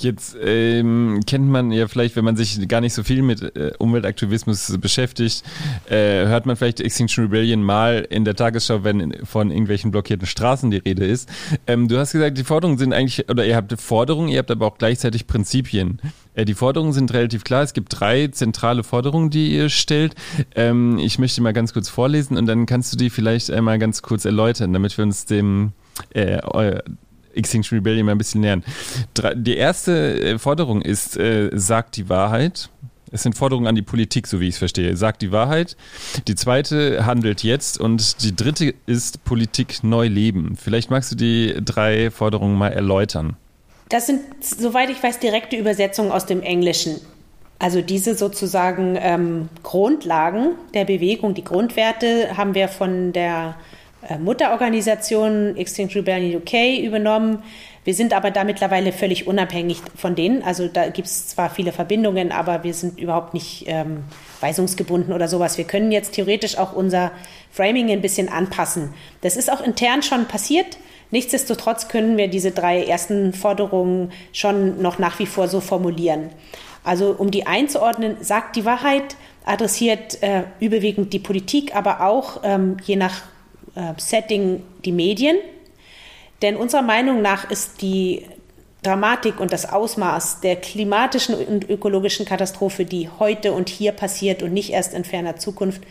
Jetzt 0.00 0.36
ähm, 0.40 1.20
kennt 1.26 1.48
man 1.48 1.72
ja 1.72 1.88
vielleicht, 1.88 2.14
wenn 2.14 2.24
man 2.24 2.36
sich 2.36 2.68
gar 2.68 2.80
nicht 2.80 2.94
so 2.94 3.02
viel 3.02 3.22
mit 3.22 3.42
äh, 3.56 3.72
Umweltaktivismus 3.78 4.78
beschäftigt, 4.80 5.42
äh, 5.90 6.26
hört 6.26 6.46
man 6.46 6.54
vielleicht 6.54 6.80
Extinction 6.80 7.24
Rebellion 7.24 7.62
mal 7.62 8.06
in 8.08 8.24
der 8.24 8.36
Tagesschau, 8.36 8.84
wenn 8.84 9.12
von 9.24 9.50
irgendwelchen 9.50 9.90
blockierten 9.90 10.26
Straßen 10.26 10.70
die 10.70 10.76
Rede 10.76 11.04
ist. 11.04 11.28
Ähm, 11.66 11.88
du 11.88 11.98
hast 11.98 12.12
gesagt, 12.12 12.38
die 12.38 12.44
Forderungen 12.44 12.78
sind 12.78 12.92
eigentlich, 12.92 13.28
oder 13.28 13.44
ihr 13.44 13.56
habt 13.56 13.72
Forderungen, 13.80 14.28
ihr 14.28 14.38
habt 14.38 14.52
aber 14.52 14.66
auch 14.66 14.78
gleichzeitig 14.78 15.26
Prinzipien. 15.26 16.00
Äh, 16.34 16.44
die 16.44 16.54
Forderungen 16.54 16.92
sind 16.92 17.12
relativ 17.12 17.42
klar. 17.42 17.64
Es 17.64 17.72
gibt 17.72 17.98
drei 17.98 18.28
zentrale 18.28 18.84
Forderungen, 18.84 19.30
die 19.30 19.52
ihr 19.52 19.68
stellt. 19.68 20.14
Ähm, 20.54 20.98
ich 20.98 21.18
möchte 21.18 21.42
mal 21.42 21.52
ganz 21.52 21.72
kurz 21.72 21.88
vorlesen 21.88 22.36
und 22.36 22.46
dann 22.46 22.66
kannst 22.66 22.92
du 22.92 22.96
die 22.96 23.10
vielleicht 23.10 23.50
einmal 23.50 23.80
ganz 23.80 24.02
kurz 24.02 24.24
erläutern, 24.24 24.72
damit 24.72 24.96
wir 24.96 25.04
uns 25.04 25.24
dem 25.24 25.72
äh, 26.10 26.38
Extinction 27.38 27.78
Rebellion 27.78 28.06
mal 28.06 28.12
ein 28.12 28.18
bisschen 28.18 28.40
nähern. 28.40 28.64
Die 29.34 29.56
erste 29.56 30.20
äh, 30.20 30.38
Forderung 30.38 30.82
ist, 30.82 31.16
äh, 31.16 31.50
sagt 31.54 31.96
die 31.96 32.08
Wahrheit. 32.08 32.68
Es 33.10 33.22
sind 33.22 33.36
Forderungen 33.36 33.66
an 33.66 33.74
die 33.74 33.82
Politik, 33.82 34.26
so 34.26 34.40
wie 34.40 34.48
ich 34.48 34.54
es 34.54 34.58
verstehe. 34.58 34.96
Sagt 34.96 35.22
die 35.22 35.32
Wahrheit. 35.32 35.76
Die 36.26 36.34
zweite 36.34 37.06
handelt 37.06 37.42
jetzt 37.42 37.80
und 37.80 38.22
die 38.22 38.36
dritte 38.36 38.74
ist 38.86 39.24
Politik 39.24 39.82
neu 39.82 40.08
leben. 40.08 40.56
Vielleicht 40.56 40.90
magst 40.90 41.12
du 41.12 41.16
die 41.16 41.54
drei 41.64 42.10
Forderungen 42.10 42.56
mal 42.56 42.68
erläutern. 42.68 43.36
Das 43.88 44.06
sind, 44.06 44.20
soweit 44.40 44.90
ich 44.90 45.02
weiß, 45.02 45.18
direkte 45.20 45.56
Übersetzungen 45.56 46.12
aus 46.12 46.26
dem 46.26 46.42
Englischen. 46.42 46.96
Also 47.58 47.80
diese 47.80 48.14
sozusagen 48.14 48.96
ähm, 49.00 49.48
Grundlagen 49.62 50.50
der 50.74 50.84
Bewegung, 50.84 51.34
die 51.34 51.42
Grundwerte 51.42 52.36
haben 52.36 52.54
wir 52.54 52.68
von 52.68 53.12
der 53.12 53.56
Mutterorganisation 54.18 55.56
Extinction 55.56 56.00
Rebellion 56.00 56.40
UK 56.40 56.84
übernommen. 56.84 57.42
Wir 57.84 57.94
sind 57.94 58.12
aber 58.12 58.30
da 58.30 58.44
mittlerweile 58.44 58.92
völlig 58.92 59.26
unabhängig 59.26 59.80
von 59.96 60.14
denen. 60.14 60.42
Also 60.42 60.68
da 60.68 60.88
gibt 60.90 61.08
es 61.08 61.28
zwar 61.28 61.48
viele 61.50 61.72
Verbindungen, 61.72 62.32
aber 62.32 62.62
wir 62.62 62.74
sind 62.74 63.00
überhaupt 63.00 63.34
nicht 63.34 63.64
ähm, 63.66 64.04
weisungsgebunden 64.40 65.12
oder 65.14 65.26
sowas. 65.26 65.58
Wir 65.58 65.64
können 65.64 65.90
jetzt 65.90 66.12
theoretisch 66.12 66.58
auch 66.58 66.74
unser 66.74 67.12
Framing 67.50 67.90
ein 67.90 68.02
bisschen 68.02 68.28
anpassen. 68.28 68.92
Das 69.22 69.36
ist 69.36 69.50
auch 69.50 69.62
intern 69.62 70.02
schon 70.02 70.26
passiert. 70.26 70.78
Nichtsdestotrotz 71.10 71.88
können 71.88 72.18
wir 72.18 72.28
diese 72.28 72.50
drei 72.50 72.84
ersten 72.84 73.32
Forderungen 73.32 74.12
schon 74.32 74.82
noch 74.82 74.98
nach 74.98 75.18
wie 75.18 75.26
vor 75.26 75.48
so 75.48 75.60
formulieren. 75.60 76.28
Also 76.84 77.14
um 77.16 77.30
die 77.30 77.46
einzuordnen, 77.46 78.18
sagt 78.20 78.56
die 78.56 78.64
Wahrheit, 78.64 79.16
adressiert 79.44 80.22
äh, 80.22 80.42
überwiegend 80.60 81.12
die 81.14 81.18
Politik, 81.18 81.74
aber 81.74 82.02
auch 82.02 82.42
ähm, 82.44 82.76
je 82.84 82.96
nach 82.96 83.22
äh, 83.22 83.37
Setting 83.96 84.62
die 84.84 84.92
Medien. 84.92 85.36
Denn 86.42 86.56
unserer 86.56 86.82
Meinung 86.82 87.22
nach 87.22 87.50
ist 87.50 87.82
die 87.82 88.24
Dramatik 88.82 89.40
und 89.40 89.52
das 89.52 89.70
Ausmaß 89.70 90.40
der 90.40 90.56
klimatischen 90.56 91.34
und 91.34 91.68
ökologischen 91.68 92.24
Katastrophe, 92.24 92.84
die 92.84 93.08
heute 93.18 93.52
und 93.52 93.68
hier 93.68 93.92
passiert 93.92 94.42
und 94.42 94.52
nicht 94.52 94.70
erst 94.70 94.94
in 94.94 95.04
ferner 95.04 95.36
Zukunft 95.36 95.82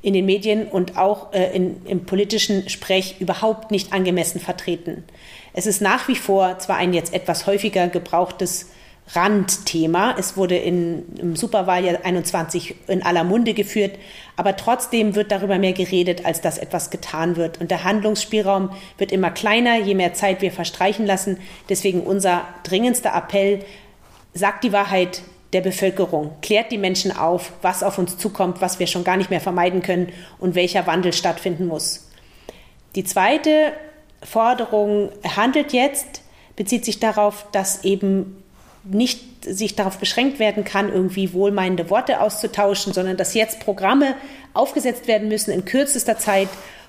in 0.00 0.14
den 0.14 0.26
Medien 0.26 0.66
und 0.66 0.96
auch 0.96 1.32
äh, 1.32 1.54
in, 1.54 1.86
im 1.86 2.04
politischen 2.06 2.68
Sprech 2.68 3.16
überhaupt 3.20 3.70
nicht 3.70 3.92
angemessen 3.92 4.40
vertreten. 4.40 5.04
Es 5.52 5.66
ist 5.66 5.80
nach 5.80 6.08
wie 6.08 6.16
vor 6.16 6.58
zwar 6.58 6.76
ein 6.76 6.92
jetzt 6.92 7.14
etwas 7.14 7.46
häufiger 7.46 7.88
gebrauchtes 7.88 8.70
Randthema. 9.08 10.14
Es 10.18 10.36
wurde 10.36 10.56
in, 10.56 11.04
im 11.16 11.36
Superwahljahr 11.36 12.04
21 12.04 12.76
in 12.86 13.02
aller 13.02 13.24
Munde 13.24 13.52
geführt, 13.52 13.98
aber 14.36 14.56
trotzdem 14.56 15.14
wird 15.14 15.32
darüber 15.32 15.58
mehr 15.58 15.72
geredet, 15.72 16.24
als 16.24 16.40
dass 16.40 16.58
etwas 16.58 16.90
getan 16.90 17.36
wird. 17.36 17.60
Und 17.60 17.70
der 17.70 17.84
Handlungsspielraum 17.84 18.70
wird 18.98 19.12
immer 19.12 19.30
kleiner, 19.30 19.78
je 19.78 19.94
mehr 19.94 20.14
Zeit 20.14 20.40
wir 20.40 20.52
verstreichen 20.52 21.04
lassen. 21.04 21.38
Deswegen 21.68 22.00
unser 22.00 22.44
dringendster 22.62 23.14
Appell, 23.14 23.64
sagt 24.34 24.64
die 24.64 24.72
Wahrheit 24.72 25.22
der 25.52 25.60
Bevölkerung, 25.60 26.32
klärt 26.40 26.72
die 26.72 26.78
Menschen 26.78 27.14
auf, 27.14 27.52
was 27.60 27.82
auf 27.82 27.98
uns 27.98 28.16
zukommt, 28.16 28.62
was 28.62 28.78
wir 28.78 28.86
schon 28.86 29.04
gar 29.04 29.18
nicht 29.18 29.28
mehr 29.28 29.40
vermeiden 29.40 29.82
können 29.82 30.10
und 30.38 30.54
welcher 30.54 30.86
Wandel 30.86 31.12
stattfinden 31.12 31.66
muss. 31.66 32.08
Die 32.94 33.04
zweite 33.04 33.72
Forderung 34.22 35.10
handelt 35.36 35.72
jetzt, 35.72 36.22
bezieht 36.56 36.84
sich 36.84 37.00
darauf, 37.00 37.46
dass 37.52 37.84
eben 37.84 38.41
nicht 38.84 39.44
sich 39.44 39.74
darauf 39.74 39.98
beschränkt 39.98 40.38
werden 40.38 40.64
kann, 40.64 40.92
irgendwie 40.92 41.32
wohlmeinende 41.32 41.90
Worte 41.90 42.20
auszutauschen, 42.20 42.92
sondern 42.92 43.16
dass 43.16 43.34
jetzt 43.34 43.60
Programme 43.60 44.14
aufgesetzt 44.54 45.08
werden 45.08 45.28
müssen 45.28 45.52
in 45.52 45.64
kürzester 45.64 46.18
Zeit, 46.18 46.48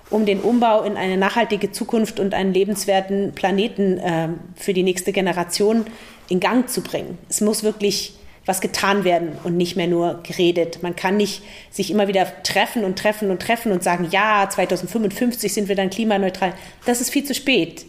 um 0.09 0.25
den 0.25 0.41
Umbau 0.41 0.83
in 0.83 0.97
eine 0.97 1.17
nachhaltige 1.17 1.71
Zukunft 1.71 2.19
und 2.19 2.33
einen 2.33 2.53
lebenswerten 2.53 3.33
Planeten 3.33 3.97
äh, 3.97 4.29
für 4.55 4.73
die 4.73 4.83
nächste 4.83 5.11
Generation 5.11 5.85
in 6.29 6.39
Gang 6.39 6.69
zu 6.69 6.81
bringen. 6.81 7.17
Es 7.29 7.41
muss 7.41 7.63
wirklich 7.63 8.15
was 8.45 8.59
getan 8.59 9.05
werden 9.05 9.37
und 9.43 9.55
nicht 9.55 9.77
mehr 9.77 9.87
nur 9.87 10.21
geredet. 10.23 10.83
Man 10.83 10.95
kann 10.95 11.15
nicht 11.15 11.43
sich 11.71 11.89
immer 11.91 12.07
wieder 12.07 12.27
treffen 12.43 12.83
und 12.83 12.99
treffen 12.99 13.31
und 13.31 13.41
treffen 13.41 13.71
und 13.71 13.83
sagen, 13.83 14.07
ja, 14.11 14.47
2055 14.49 15.53
sind 15.53 15.69
wir 15.69 15.75
dann 15.75 15.89
klimaneutral. 15.89 16.53
Das 16.85 16.99
ist 16.99 17.09
viel 17.09 17.23
zu 17.23 17.33
spät. 17.33 17.85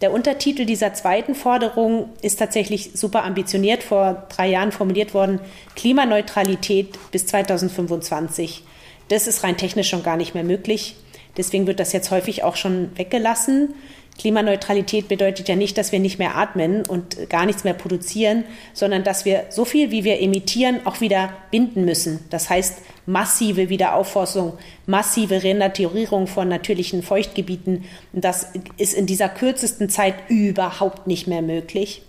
Der 0.00 0.12
Untertitel 0.12 0.64
dieser 0.64 0.94
zweiten 0.94 1.34
Forderung 1.34 2.10
ist 2.22 2.38
tatsächlich 2.38 2.92
super 2.94 3.24
ambitioniert 3.24 3.82
vor 3.82 4.26
drei 4.28 4.48
Jahren 4.48 4.70
formuliert 4.70 5.12
worden. 5.12 5.40
Klimaneutralität 5.74 6.96
bis 7.10 7.26
2025. 7.26 8.62
Das 9.08 9.26
ist 9.26 9.42
rein 9.42 9.56
technisch 9.56 9.88
schon 9.88 10.04
gar 10.04 10.16
nicht 10.16 10.34
mehr 10.34 10.44
möglich. 10.44 10.94
Deswegen 11.36 11.66
wird 11.66 11.80
das 11.80 11.92
jetzt 11.92 12.10
häufig 12.10 12.44
auch 12.44 12.56
schon 12.56 12.96
weggelassen. 12.96 13.74
Klimaneutralität 14.18 15.06
bedeutet 15.06 15.48
ja 15.48 15.54
nicht, 15.54 15.78
dass 15.78 15.92
wir 15.92 16.00
nicht 16.00 16.18
mehr 16.18 16.36
atmen 16.36 16.84
und 16.84 17.30
gar 17.30 17.46
nichts 17.46 17.62
mehr 17.62 17.74
produzieren, 17.74 18.44
sondern 18.74 19.04
dass 19.04 19.24
wir 19.24 19.46
so 19.50 19.64
viel, 19.64 19.92
wie 19.92 20.02
wir 20.02 20.20
emittieren, 20.20 20.80
auch 20.84 21.00
wieder 21.00 21.30
binden 21.52 21.84
müssen. 21.84 22.18
Das 22.28 22.50
heißt, 22.50 22.78
massive 23.06 23.68
Wiederaufforstung, 23.68 24.58
massive 24.86 25.42
Renaturierung 25.42 26.26
von 26.26 26.48
natürlichen 26.48 27.02
Feuchtgebieten. 27.02 27.84
Das 28.12 28.48
ist 28.76 28.94
in 28.94 29.06
dieser 29.06 29.28
kürzesten 29.28 29.88
Zeit 29.88 30.14
überhaupt 30.28 31.06
nicht 31.06 31.28
mehr 31.28 31.42
möglich. 31.42 32.02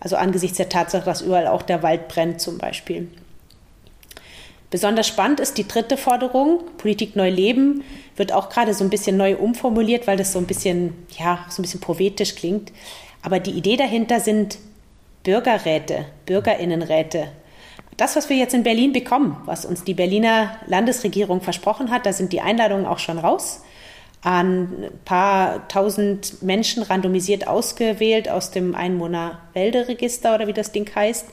Also 0.00 0.16
angesichts 0.16 0.56
der 0.56 0.70
Tatsache, 0.70 1.04
dass 1.04 1.20
überall 1.20 1.46
auch 1.46 1.62
der 1.62 1.82
Wald 1.82 2.08
brennt 2.08 2.40
zum 2.40 2.56
Beispiel. 2.56 3.08
Besonders 4.70 5.08
spannend 5.08 5.40
ist 5.40 5.58
die 5.58 5.66
dritte 5.66 5.96
Forderung, 5.96 6.60
Politik 6.78 7.16
neu 7.16 7.28
leben, 7.28 7.82
wird 8.16 8.32
auch 8.32 8.48
gerade 8.48 8.72
so 8.72 8.84
ein 8.84 8.90
bisschen 8.90 9.16
neu 9.16 9.36
umformuliert, 9.36 10.06
weil 10.06 10.16
das 10.16 10.32
so 10.32 10.38
ein 10.38 10.46
bisschen, 10.46 10.94
ja, 11.18 11.44
so 11.48 11.60
ein 11.60 11.64
bisschen 11.64 11.80
poetisch 11.80 12.36
klingt. 12.36 12.72
Aber 13.22 13.40
die 13.40 13.50
Idee 13.50 13.76
dahinter 13.76 14.20
sind 14.20 14.58
Bürgerräte, 15.24 16.06
Bürgerinnenräte. 16.26 17.28
Das, 17.96 18.16
was 18.16 18.30
wir 18.30 18.36
jetzt 18.36 18.54
in 18.54 18.62
Berlin 18.62 18.92
bekommen, 18.92 19.36
was 19.44 19.66
uns 19.66 19.84
die 19.84 19.94
Berliner 19.94 20.56
Landesregierung 20.66 21.42
versprochen 21.42 21.90
hat, 21.90 22.06
da 22.06 22.12
sind 22.12 22.32
die 22.32 22.40
Einladungen 22.40 22.86
auch 22.86 22.98
schon 22.98 23.18
raus 23.18 23.62
an 24.22 24.84
ein 24.84 24.98
paar 25.04 25.68
tausend 25.68 26.42
Menschen 26.42 26.82
randomisiert 26.82 27.46
ausgewählt 27.46 28.28
aus 28.28 28.50
dem 28.50 28.74
Einwohnerwälderegister 28.74 30.34
oder 30.34 30.46
wie 30.46 30.52
das 30.52 30.72
Ding 30.72 30.90
heißt. 30.94 31.28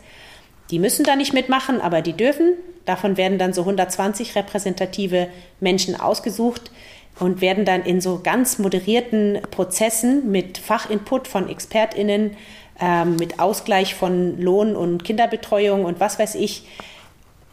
Die 0.71 0.79
müssen 0.79 1.03
da 1.03 1.15
nicht 1.15 1.33
mitmachen, 1.33 1.81
aber 1.81 2.01
die 2.01 2.13
dürfen. 2.13 2.53
Davon 2.87 3.17
werden 3.17 3.37
dann 3.37 3.51
so 3.51 3.61
120 3.61 4.35
repräsentative 4.35 5.27
Menschen 5.59 5.99
ausgesucht 5.99 6.71
und 7.19 7.41
werden 7.41 7.65
dann 7.65 7.83
in 7.83 7.99
so 7.99 8.21
ganz 8.23 8.59
moderierten 8.59 9.39
Prozessen 9.51 10.31
mit 10.31 10.57
Fachinput 10.57 11.27
von 11.27 11.49
ExpertInnen, 11.49 12.37
äh, 12.79 13.03
mit 13.03 13.41
Ausgleich 13.41 13.93
von 13.93 14.39
Lohn 14.39 14.77
und 14.77 15.03
Kinderbetreuung 15.03 15.83
und 15.83 15.99
was 15.99 16.17
weiß 16.17 16.35
ich, 16.35 16.65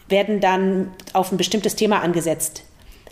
werden 0.08 0.38
dann 0.38 0.92
auf 1.14 1.32
ein 1.32 1.36
bestimmtes 1.36 1.74
Thema 1.74 2.00
angesetzt. 2.00 2.62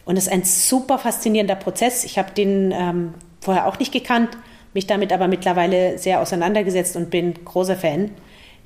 Und 0.04 0.16
es 0.16 0.28
ist 0.28 0.32
ein 0.32 0.44
super 0.44 0.98
faszinierender 0.98 1.56
Prozess. 1.56 2.04
Ich 2.04 2.18
habe 2.18 2.30
den 2.30 2.72
ähm, 2.72 3.14
vorher 3.40 3.66
auch 3.66 3.80
nicht 3.80 3.92
gekannt, 3.92 4.38
mich 4.74 4.87
damit 4.87 5.12
aber 5.12 5.26
mittlerweile 5.26 5.98
sehr 5.98 6.20
auseinandergesetzt 6.20 6.94
und 6.94 7.11
bin 7.11 7.35
großer 7.44 7.76
Fan. 7.76 8.12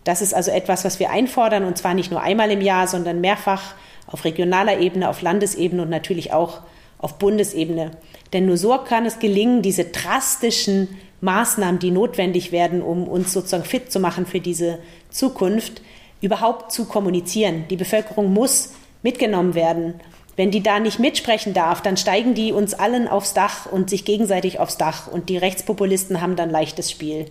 Das 0.06 0.22
ist 0.22 0.34
also 0.34 0.52
etwas, 0.52 0.84
was 0.84 1.00
wir 1.00 1.10
einfordern 1.10 1.64
und 1.64 1.76
zwar 1.76 1.92
nicht 1.92 2.12
nur 2.12 2.20
einmal 2.20 2.52
im 2.52 2.60
Jahr, 2.60 2.86
sondern 2.86 3.20
mehrfach 3.20 3.74
auf 4.06 4.24
regionaler 4.24 4.78
Ebene, 4.78 5.08
auf 5.08 5.20
Landesebene 5.20 5.82
und 5.82 5.90
natürlich 5.90 6.32
auch 6.32 6.60
auf 6.98 7.18
Bundesebene. 7.18 7.90
Denn 8.32 8.46
nur 8.46 8.56
so 8.56 8.78
kann 8.78 9.04
es 9.04 9.18
gelingen, 9.18 9.62
diese 9.62 9.84
drastischen 9.84 10.96
Maßnahmen, 11.22 11.80
die 11.80 11.90
notwendig 11.90 12.52
werden, 12.52 12.82
um 12.82 13.08
uns 13.08 13.32
sozusagen 13.32 13.64
fit 13.64 13.90
zu 13.90 13.98
machen 13.98 14.26
für 14.26 14.38
diese 14.38 14.78
Zukunft, 15.10 15.82
überhaupt 16.20 16.70
zu 16.70 16.84
kommunizieren. 16.84 17.64
Die 17.68 17.76
Bevölkerung 17.76 18.32
muss 18.32 18.74
mitgenommen 19.02 19.54
werden. 19.54 19.94
Wenn 20.36 20.52
die 20.52 20.62
da 20.62 20.78
nicht 20.78 21.00
mitsprechen 21.00 21.52
darf, 21.52 21.82
dann 21.82 21.96
steigen 21.96 22.34
die 22.34 22.52
uns 22.52 22.74
allen 22.74 23.08
aufs 23.08 23.34
Dach 23.34 23.66
und 23.66 23.90
sich 23.90 24.04
gegenseitig 24.04 24.60
aufs 24.60 24.76
Dach 24.76 25.08
und 25.08 25.30
die 25.30 25.36
Rechtspopulisten 25.36 26.20
haben 26.20 26.36
dann 26.36 26.50
leichtes 26.50 26.92
Spiel. 26.92 27.26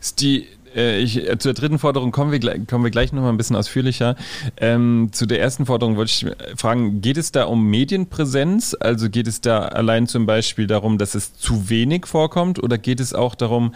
Ist 0.00 0.20
die 0.20 0.46
ich, 0.74 1.28
äh, 1.28 1.38
zur 1.38 1.54
dritten 1.54 1.78
Forderung 1.78 2.12
kommen 2.12 2.32
wir, 2.32 2.66
kommen 2.66 2.84
wir 2.84 2.90
gleich 2.90 3.12
nochmal 3.12 3.32
ein 3.32 3.36
bisschen 3.36 3.56
ausführlicher. 3.56 4.16
Ähm, 4.56 5.10
zu 5.12 5.26
der 5.26 5.40
ersten 5.40 5.66
Forderung 5.66 5.96
wollte 5.96 6.10
ich 6.10 6.58
fragen, 6.58 7.00
geht 7.00 7.16
es 7.16 7.32
da 7.32 7.44
um 7.44 7.66
Medienpräsenz? 7.68 8.76
Also 8.78 9.08
geht 9.10 9.26
es 9.26 9.40
da 9.40 9.60
allein 9.60 10.06
zum 10.06 10.26
Beispiel 10.26 10.66
darum, 10.66 10.98
dass 10.98 11.14
es 11.14 11.34
zu 11.34 11.68
wenig 11.68 12.06
vorkommt 12.06 12.62
oder 12.62 12.78
geht 12.78 13.00
es 13.00 13.14
auch 13.14 13.34
darum, 13.34 13.72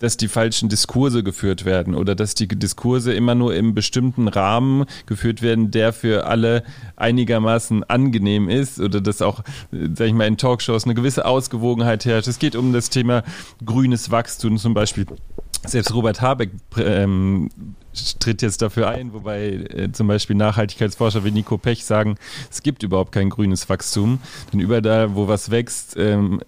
dass 0.00 0.16
die 0.16 0.28
falschen 0.28 0.68
Diskurse 0.68 1.22
geführt 1.22 1.64
werden 1.64 1.94
oder 1.94 2.14
dass 2.14 2.34
die 2.34 2.48
Diskurse 2.48 3.12
immer 3.12 3.34
nur 3.34 3.54
im 3.54 3.74
bestimmten 3.74 4.28
Rahmen 4.28 4.86
geführt 5.06 5.42
werden, 5.42 5.70
der 5.70 5.92
für 5.92 6.26
alle 6.26 6.64
einigermaßen 6.96 7.84
angenehm 7.84 8.48
ist 8.48 8.80
oder 8.80 9.00
dass 9.00 9.22
auch, 9.22 9.42
sag 9.70 10.06
ich 10.08 10.14
mal, 10.14 10.26
in 10.26 10.38
Talkshows 10.38 10.84
eine 10.84 10.94
gewisse 10.94 11.26
Ausgewogenheit 11.26 12.04
herrscht. 12.06 12.28
Es 12.28 12.38
geht 12.38 12.56
um 12.56 12.72
das 12.72 12.90
Thema 12.90 13.22
grünes 13.64 14.10
Wachstum 14.10 14.56
zum 14.56 14.74
Beispiel. 14.74 15.06
Selbst 15.66 15.94
Robert 15.94 16.20
Habeck 16.20 16.50
ähm, 16.78 17.50
tritt 18.18 18.42
jetzt 18.42 18.62
dafür 18.62 18.88
ein, 18.88 19.12
wobei 19.12 19.48
äh, 19.48 19.92
zum 19.92 20.06
Beispiel 20.06 20.36
Nachhaltigkeitsforscher 20.36 21.24
wie 21.24 21.30
Nico 21.30 21.58
Pech 21.58 21.84
sagen, 21.84 22.16
es 22.50 22.62
gibt 22.62 22.82
überhaupt 22.82 23.12
kein 23.12 23.30
grünes 23.30 23.68
Wachstum. 23.68 24.20
Denn 24.52 24.60
überall 24.60 24.82
da, 24.82 25.14
wo 25.14 25.28
was 25.28 25.50
wächst, 25.50 25.96
ähm, 25.96 26.40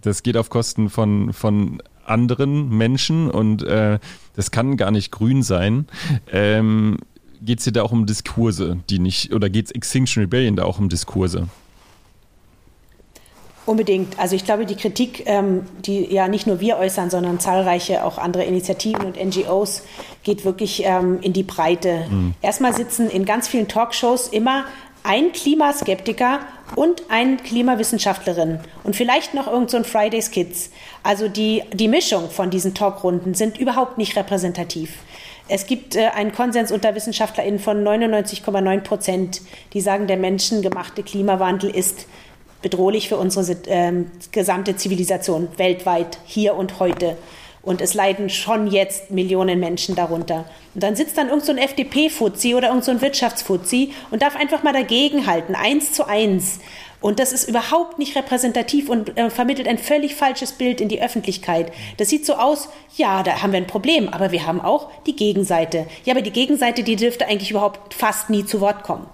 das 0.00 0.22
geht 0.22 0.36
auf 0.36 0.50
Kosten 0.50 0.90
von, 0.90 1.32
von 1.32 1.82
anderen 2.04 2.68
Menschen 2.68 3.30
und 3.30 3.62
äh, 3.62 3.98
das 4.34 4.50
kann 4.50 4.76
gar 4.76 4.90
nicht 4.90 5.12
grün 5.12 5.42
sein. 5.42 5.86
Ähm, 6.30 6.98
geht 7.40 7.58
es 7.58 7.64
hier 7.64 7.72
da 7.72 7.82
auch 7.82 7.92
um 7.92 8.06
Diskurse, 8.06 8.78
die 8.90 8.98
nicht, 8.98 9.32
oder 9.32 9.50
geht 9.50 9.66
es 9.66 9.72
Extinction 9.72 10.22
Rebellion 10.22 10.56
da 10.56 10.64
auch 10.64 10.78
um 10.78 10.88
Diskurse? 10.88 11.48
Unbedingt. 13.64 14.18
Also 14.18 14.34
ich 14.34 14.44
glaube, 14.44 14.66
die 14.66 14.74
Kritik, 14.74 15.22
ähm, 15.26 15.66
die 15.84 16.12
ja 16.12 16.26
nicht 16.26 16.48
nur 16.48 16.58
wir 16.58 16.78
äußern, 16.78 17.10
sondern 17.10 17.38
zahlreiche 17.38 18.04
auch 18.04 18.18
andere 18.18 18.42
Initiativen 18.42 19.04
und 19.04 19.16
NGOs, 19.16 19.82
geht 20.24 20.44
wirklich 20.44 20.82
ähm, 20.84 21.20
in 21.22 21.32
die 21.32 21.44
Breite. 21.44 22.06
Mhm. 22.10 22.34
Erstmal 22.42 22.74
sitzen 22.74 23.08
in 23.08 23.24
ganz 23.24 23.46
vielen 23.46 23.68
Talkshows 23.68 24.26
immer 24.26 24.64
ein 25.04 25.32
Klimaskeptiker 25.32 26.40
und 26.76 27.04
ein 27.08 27.42
Klimawissenschaftlerin 27.42 28.60
und 28.84 28.96
vielleicht 28.96 29.34
noch 29.34 29.46
irgend 29.46 29.70
so 29.70 29.76
ein 29.76 29.84
Fridays 29.84 30.30
Kids. 30.30 30.70
Also 31.02 31.28
die, 31.28 31.62
die 31.72 31.88
Mischung 31.88 32.30
von 32.30 32.50
diesen 32.50 32.74
Talkrunden 32.74 33.34
sind 33.34 33.58
überhaupt 33.58 33.98
nicht 33.98 34.16
repräsentativ. 34.16 34.90
Es 35.48 35.66
gibt 35.66 35.96
äh, 35.96 36.06
einen 36.06 36.32
Konsens 36.32 36.72
unter 36.72 36.94
WissenschaftlerInnen 36.94 37.60
von 37.60 37.84
99,9 37.84 38.80
Prozent, 38.80 39.42
die 39.72 39.80
sagen, 39.80 40.06
der 40.06 40.16
menschengemachte 40.16 41.02
Klimawandel 41.02 41.70
ist 41.70 42.06
bedrohlich 42.62 43.08
für 43.08 43.16
unsere 43.16 43.52
äh, 43.66 43.92
gesamte 44.30 44.76
Zivilisation 44.76 45.48
weltweit, 45.56 46.18
hier 46.24 46.54
und 46.54 46.80
heute. 46.80 47.16
Und 47.62 47.80
es 47.80 47.94
leiden 47.94 48.28
schon 48.28 48.66
jetzt 48.66 49.10
Millionen 49.10 49.60
Menschen 49.60 49.94
darunter. 49.94 50.46
Und 50.74 50.82
dann 50.82 50.96
sitzt 50.96 51.16
dann 51.16 51.28
irgend 51.28 51.44
so 51.44 51.52
ein 51.52 51.58
FDP-Fuzzi 51.58 52.54
oder 52.54 52.68
irgend 52.68 52.84
so 52.84 52.90
ein 52.90 53.00
Wirtschaftsfuzzi 53.00 53.92
und 54.10 54.22
darf 54.22 54.34
einfach 54.34 54.64
mal 54.64 54.72
dagegenhalten, 54.72 55.54
eins 55.54 55.92
zu 55.92 56.08
eins. 56.08 56.58
Und 57.00 57.18
das 57.18 57.32
ist 57.32 57.48
überhaupt 57.48 57.98
nicht 57.98 58.16
repräsentativ 58.16 58.88
und 58.88 59.18
äh, 59.18 59.28
vermittelt 59.28 59.66
ein 59.66 59.78
völlig 59.78 60.14
falsches 60.14 60.52
Bild 60.52 60.80
in 60.80 60.88
die 60.88 61.02
Öffentlichkeit. 61.02 61.72
Das 61.96 62.08
sieht 62.08 62.24
so 62.24 62.34
aus, 62.34 62.68
ja, 62.96 63.24
da 63.24 63.42
haben 63.42 63.52
wir 63.52 63.58
ein 63.58 63.66
Problem, 63.66 64.08
aber 64.08 64.30
wir 64.30 64.46
haben 64.46 64.60
auch 64.60 64.88
die 65.06 65.16
Gegenseite. 65.16 65.86
Ja, 66.04 66.14
aber 66.14 66.22
die 66.22 66.30
Gegenseite, 66.30 66.84
die 66.84 66.96
dürfte 66.96 67.26
eigentlich 67.26 67.50
überhaupt 67.50 67.94
fast 67.94 68.30
nie 68.30 68.46
zu 68.46 68.60
Wort 68.60 68.84
kommen. 68.84 69.06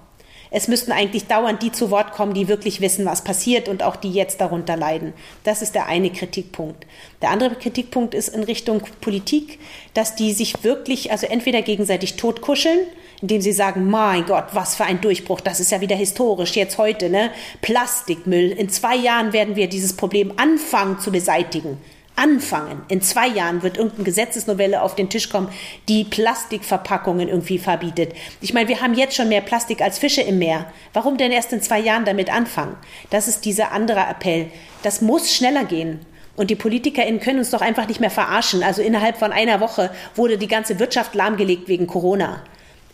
Es 0.51 0.69
müssten 0.69 0.93
eigentlich 0.93 1.27
dauernd 1.27 1.63
die 1.63 1.73
zu 1.73 1.91
Wort 1.91 2.13
kommen, 2.13 2.35
die 2.35 2.49
wirklich 2.49 2.81
wissen, 2.81 3.05
was 3.05 3.23
passiert 3.23 3.69
und 3.69 3.83
auch 3.83 3.97
die 3.97 4.13
jetzt 4.13 4.41
darunter 4.41 4.77
leiden. 4.77 5.13
Das 5.45 5.63
ist 5.63 5.75
der 5.75 5.87
eine 5.87 6.11
Kritikpunkt. 6.11 6.87
Der 7.23 7.31
andere 7.31 7.55
Kritikpunkt 7.55 8.15
ist 8.15 8.29
in 8.29 8.43
Richtung 8.43 8.83
Politik, 9.01 9.59
dass 9.95 10.15
die 10.15 10.33
sich 10.33 10.65
wirklich, 10.65 11.13
also 11.13 11.27
entweder 11.27 11.63
gegenseitig 11.63 12.17
totkuscheln, 12.17 12.81
indem 13.21 13.41
sie 13.41 13.53
sagen, 13.53 13.91
mein 13.91 14.27
Gott, 14.27 14.47
was 14.53 14.77
für 14.77 14.85
ein 14.85 15.01
Durchbruch, 15.01 15.41
das 15.41 15.61
ist 15.61 15.73
ja 15.73 15.81
wieder 15.81 15.97
historisch, 15.97 16.55
jetzt 16.55 16.79
heute, 16.79 17.11
ne? 17.11 17.31
Plastikmüll. 17.63 18.51
In 18.53 18.69
zwei 18.69 18.97
Jahren 18.97 19.33
werden 19.33 19.57
wir 19.57 19.69
dieses 19.69 19.95
Problem 19.95 20.33
anfangen 20.37 21.01
zu 21.01 21.11
beseitigen 21.11 21.79
anfangen. 22.19 22.83
In 22.89 23.01
zwei 23.01 23.29
Jahren 23.29 23.63
wird 23.63 23.77
irgendeine 23.77 24.05
Gesetzesnovelle 24.05 24.83
auf 24.83 24.95
den 24.95 25.09
Tisch 25.09 25.31
kommen, 25.31 25.49
die 25.89 26.05
Plastikverpackungen 26.05 27.29
irgendwie 27.29 27.59
verbietet. 27.59 28.13
Ich 28.41 28.53
meine, 28.53 28.69
wir 28.69 28.81
haben 28.83 28.95
jetzt 28.95 29.15
schon 29.17 29.29
mehr 29.29 29.41
Plastik 29.41 29.81
als 29.81 29.99
Fische 29.99 30.23
im 30.23 30.39
Meer. 30.39 30.67
Warum 30.93 31.17
denn 31.17 31.33
erst 31.33 31.53
in 31.53 31.63
zwei 31.63 31.79
Jahren 31.79 32.05
damit 32.05 32.33
anfangen? 32.33 32.77
Das 33.11 33.29
ist 33.29 33.45
dieser 33.45 33.73
andere 33.73 34.01
Appell. 34.01 34.51
Das 34.83 35.01
muss 35.01 35.33
schneller 35.33 35.65
gehen. 35.65 36.01
Und 36.37 36.51
die 36.51 36.57
PolitikerInnen 36.57 37.21
können 37.21 37.41
uns 37.41 37.51
doch 37.51 37.63
einfach 37.63 37.89
nicht 37.89 38.01
mehr 38.01 38.11
verarschen. 38.11 38.63
Also 38.63 38.83
innerhalb 38.83 39.17
von 39.17 39.33
einer 39.33 39.61
Woche 39.61 39.91
wurde 40.15 40.39
die 40.39 40.47
ganze 40.47 40.79
Wirtschaft 40.79 41.15
lahmgelegt 41.15 41.67
wegen 41.67 41.87
Corona. 41.87 42.45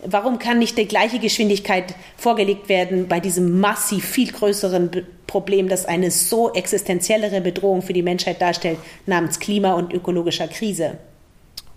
Warum 0.06 0.38
kann 0.38 0.58
nicht 0.58 0.76
die 0.76 0.86
gleiche 0.86 1.18
Geschwindigkeit 1.18 1.94
vorgelegt 2.16 2.68
werden 2.68 3.08
bei 3.08 3.20
diesem 3.20 3.60
massiv 3.60 4.04
viel 4.04 4.30
größeren 4.30 4.90
Problem, 5.26 5.68
das 5.68 5.86
eine 5.86 6.10
so 6.10 6.52
existenziellere 6.52 7.40
Bedrohung 7.40 7.82
für 7.82 7.92
die 7.92 8.02
Menschheit 8.02 8.40
darstellt, 8.40 8.78
namens 9.06 9.40
Klima- 9.40 9.74
und 9.74 9.92
ökologischer 9.92 10.48
Krise? 10.48 10.98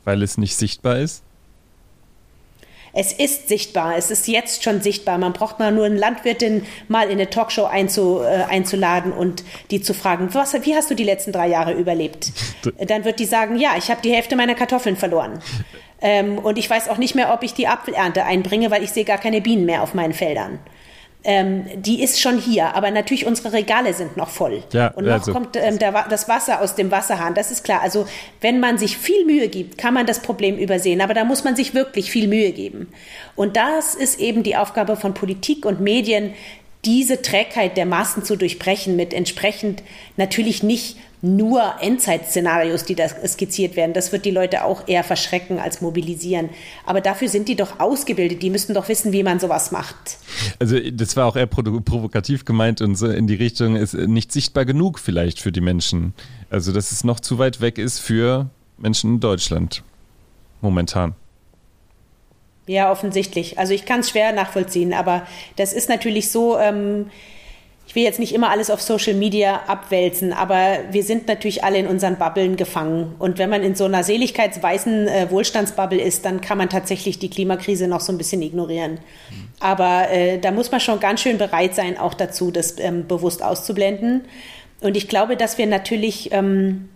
Weil 0.03 0.21
es 0.23 0.37
nicht 0.37 0.55
sichtbar 0.55 0.99
ist? 0.99 1.23
Es 2.99 3.13
ist 3.13 3.47
sichtbar, 3.47 3.95
es 3.95 4.09
ist 4.09 4.27
jetzt 4.27 4.63
schon 4.63 4.81
sichtbar. 4.81 5.19
Man 5.19 5.31
braucht 5.31 5.59
mal 5.59 5.71
nur 5.71 5.85
eine 5.85 5.97
Landwirtin 5.97 6.65
mal 6.87 7.05
in 7.05 7.11
eine 7.11 7.29
Talkshow 7.29 7.65
einzu, 7.65 8.21
äh, 8.21 8.43
einzuladen 8.49 9.11
und 9.11 9.43
die 9.69 9.81
zu 9.81 9.93
fragen, 9.93 10.33
was, 10.33 10.53
wie 10.65 10.75
hast 10.75 10.89
du 10.89 10.95
die 10.95 11.03
letzten 11.03 11.31
drei 11.31 11.47
Jahre 11.47 11.73
überlebt? 11.73 12.31
Dann 12.87 13.05
wird 13.05 13.19
die 13.19 13.25
sagen, 13.25 13.57
ja, 13.59 13.75
ich 13.77 13.91
habe 13.91 14.01
die 14.01 14.11
Hälfte 14.11 14.35
meiner 14.35 14.55
Kartoffeln 14.55 14.95
verloren. 14.95 15.39
Ähm, 16.01 16.37
und 16.37 16.57
ich 16.57 16.69
weiß 16.69 16.89
auch 16.89 16.97
nicht 16.97 17.15
mehr, 17.15 17.33
ob 17.33 17.43
ich 17.43 17.53
die 17.53 17.67
Apfelernte 17.67 18.23
einbringe, 18.23 18.71
weil 18.71 18.83
ich 18.83 18.91
sehe 18.91 19.05
gar 19.05 19.17
keine 19.17 19.41
Bienen 19.41 19.65
mehr 19.65 19.81
auf 19.81 19.93
meinen 19.93 20.13
Feldern. 20.13 20.59
Ähm, 21.23 21.65
die 21.75 22.01
ist 22.01 22.21
schon 22.21 22.37
hier, 22.37 22.75
aber 22.75 22.91
natürlich 22.91 23.25
unsere 23.25 23.51
Regale 23.51 23.93
sind 23.93 24.15
noch 24.15 24.29
voll. 24.29 24.63
Ja, 24.71 24.89
und 24.89 25.05
noch 25.05 25.13
also. 25.13 25.33
kommt 25.33 25.57
ähm, 25.57 25.79
der, 25.79 26.05
das 26.09 26.29
Wasser 26.29 26.61
aus 26.61 26.75
dem 26.75 26.91
Wasserhahn, 26.91 27.33
das 27.33 27.51
ist 27.51 27.63
klar. 27.63 27.81
Also 27.81 28.07
wenn 28.39 28.59
man 28.59 28.77
sich 28.77 28.97
viel 28.97 29.25
Mühe 29.25 29.49
gibt, 29.49 29.77
kann 29.77 29.93
man 29.93 30.05
das 30.05 30.21
Problem 30.21 30.57
übersehen, 30.57 31.01
aber 31.01 31.13
da 31.13 31.25
muss 31.25 31.43
man 31.43 31.55
sich 31.55 31.73
wirklich 31.73 32.11
viel 32.11 32.27
Mühe 32.27 32.51
geben. 32.51 32.93
Und 33.35 33.57
das 33.57 33.95
ist 33.95 34.19
eben 34.19 34.43
die 34.43 34.55
Aufgabe 34.55 34.95
von 34.95 35.13
Politik 35.13 35.65
und 35.65 35.81
Medien, 35.81 36.33
diese 36.85 37.21
Trägheit 37.21 37.75
der 37.75 37.85
Massen 37.85 38.23
zu 38.23 38.35
durchbrechen 38.37 38.95
mit 38.95 39.13
entsprechend 39.13 39.83
natürlich 40.15 40.63
nicht 40.63 40.97
nur 41.21 41.73
Endzeit-Szenarios, 41.81 42.83
die 42.83 42.93
da 42.93 43.07
skizziert 43.09 43.75
werden. 43.75 43.93
Das 43.93 44.11
wird 44.11 44.25
die 44.25 44.31
Leute 44.31 44.63
auch 44.63 44.87
eher 44.87 45.03
verschrecken 45.03 45.59
als 45.59 45.81
mobilisieren. 45.81 46.49
Aber 46.85 47.01
dafür 47.01 47.27
sind 47.27 47.47
die 47.47 47.55
doch 47.55 47.79
ausgebildet. 47.79 48.43
Die 48.43 48.51
müssten 48.51 48.75
doch 48.75 48.87
wissen, 48.87 49.11
wie 49.13 49.23
man 49.23 49.39
sowas 49.39 49.71
macht. 49.71 50.17
Also 50.59 50.77
das 50.91 51.15
war 51.15 51.25
auch 51.25 51.35
eher 51.35 51.47
provokativ 51.47 52.45
gemeint 52.45 52.81
und 52.81 52.95
so 52.95 53.07
in 53.07 53.25
die 53.25 53.35
Richtung 53.35 53.75
ist 53.75 53.95
nicht 53.95 54.31
sichtbar 54.31 54.65
genug 54.65 54.99
vielleicht 54.99 55.41
für 55.41 55.51
die 55.51 55.61
Menschen. 55.61 56.13
Also 56.49 56.71
dass 56.71 56.91
es 56.91 57.03
noch 57.03 57.19
zu 57.19 57.39
weit 57.39 57.61
weg 57.61 57.79
ist 57.79 57.99
für 57.99 58.49
Menschen 58.77 59.15
in 59.15 59.19
Deutschland 59.19 59.83
momentan. 60.61 61.15
Ja, 62.67 62.91
offensichtlich. 62.91 63.57
Also 63.57 63.73
ich 63.73 63.85
kann 63.85 64.01
es 64.01 64.09
schwer 64.09 64.33
nachvollziehen, 64.33 64.93
aber 64.93 65.25
das 65.55 65.73
ist 65.73 65.89
natürlich 65.89 66.29
so. 66.31 66.59
Ähm, 66.59 67.07
will 67.97 68.03
jetzt 68.03 68.19
nicht 68.19 68.35
immer 68.35 68.51
alles 68.51 68.69
auf 68.69 68.79
Social 68.79 69.15
Media 69.15 69.63
abwälzen, 69.65 70.31
aber 70.31 70.77
wir 70.91 71.01
sind 71.01 71.27
natürlich 71.27 71.63
alle 71.63 71.79
in 71.79 71.87
unseren 71.87 72.17
Bubbeln 72.17 72.55
gefangen. 72.55 73.15
Und 73.17 73.39
wenn 73.39 73.49
man 73.49 73.63
in 73.63 73.73
so 73.73 73.85
einer 73.85 74.03
seligkeitsweißen 74.03 75.07
äh, 75.07 75.31
Wohlstandsbubble 75.31 75.99
ist, 75.99 76.23
dann 76.23 76.39
kann 76.39 76.59
man 76.59 76.69
tatsächlich 76.69 77.17
die 77.17 77.31
Klimakrise 77.31 77.87
noch 77.87 78.01
so 78.01 78.13
ein 78.13 78.19
bisschen 78.19 78.43
ignorieren. 78.43 78.99
Aber 79.59 80.11
äh, 80.11 80.37
da 80.37 80.51
muss 80.51 80.69
man 80.69 80.79
schon 80.79 80.99
ganz 80.99 81.21
schön 81.21 81.39
bereit 81.39 81.73
sein, 81.73 81.97
auch 81.97 82.13
dazu, 82.13 82.51
das 82.51 82.77
ähm, 82.77 83.07
bewusst 83.07 83.41
auszublenden. 83.41 84.25
Und 84.81 84.95
ich 84.95 85.07
glaube, 85.07 85.35
dass 85.35 85.57
wir 85.57 85.65
natürlich 85.65 86.31
ähm, 86.33 86.89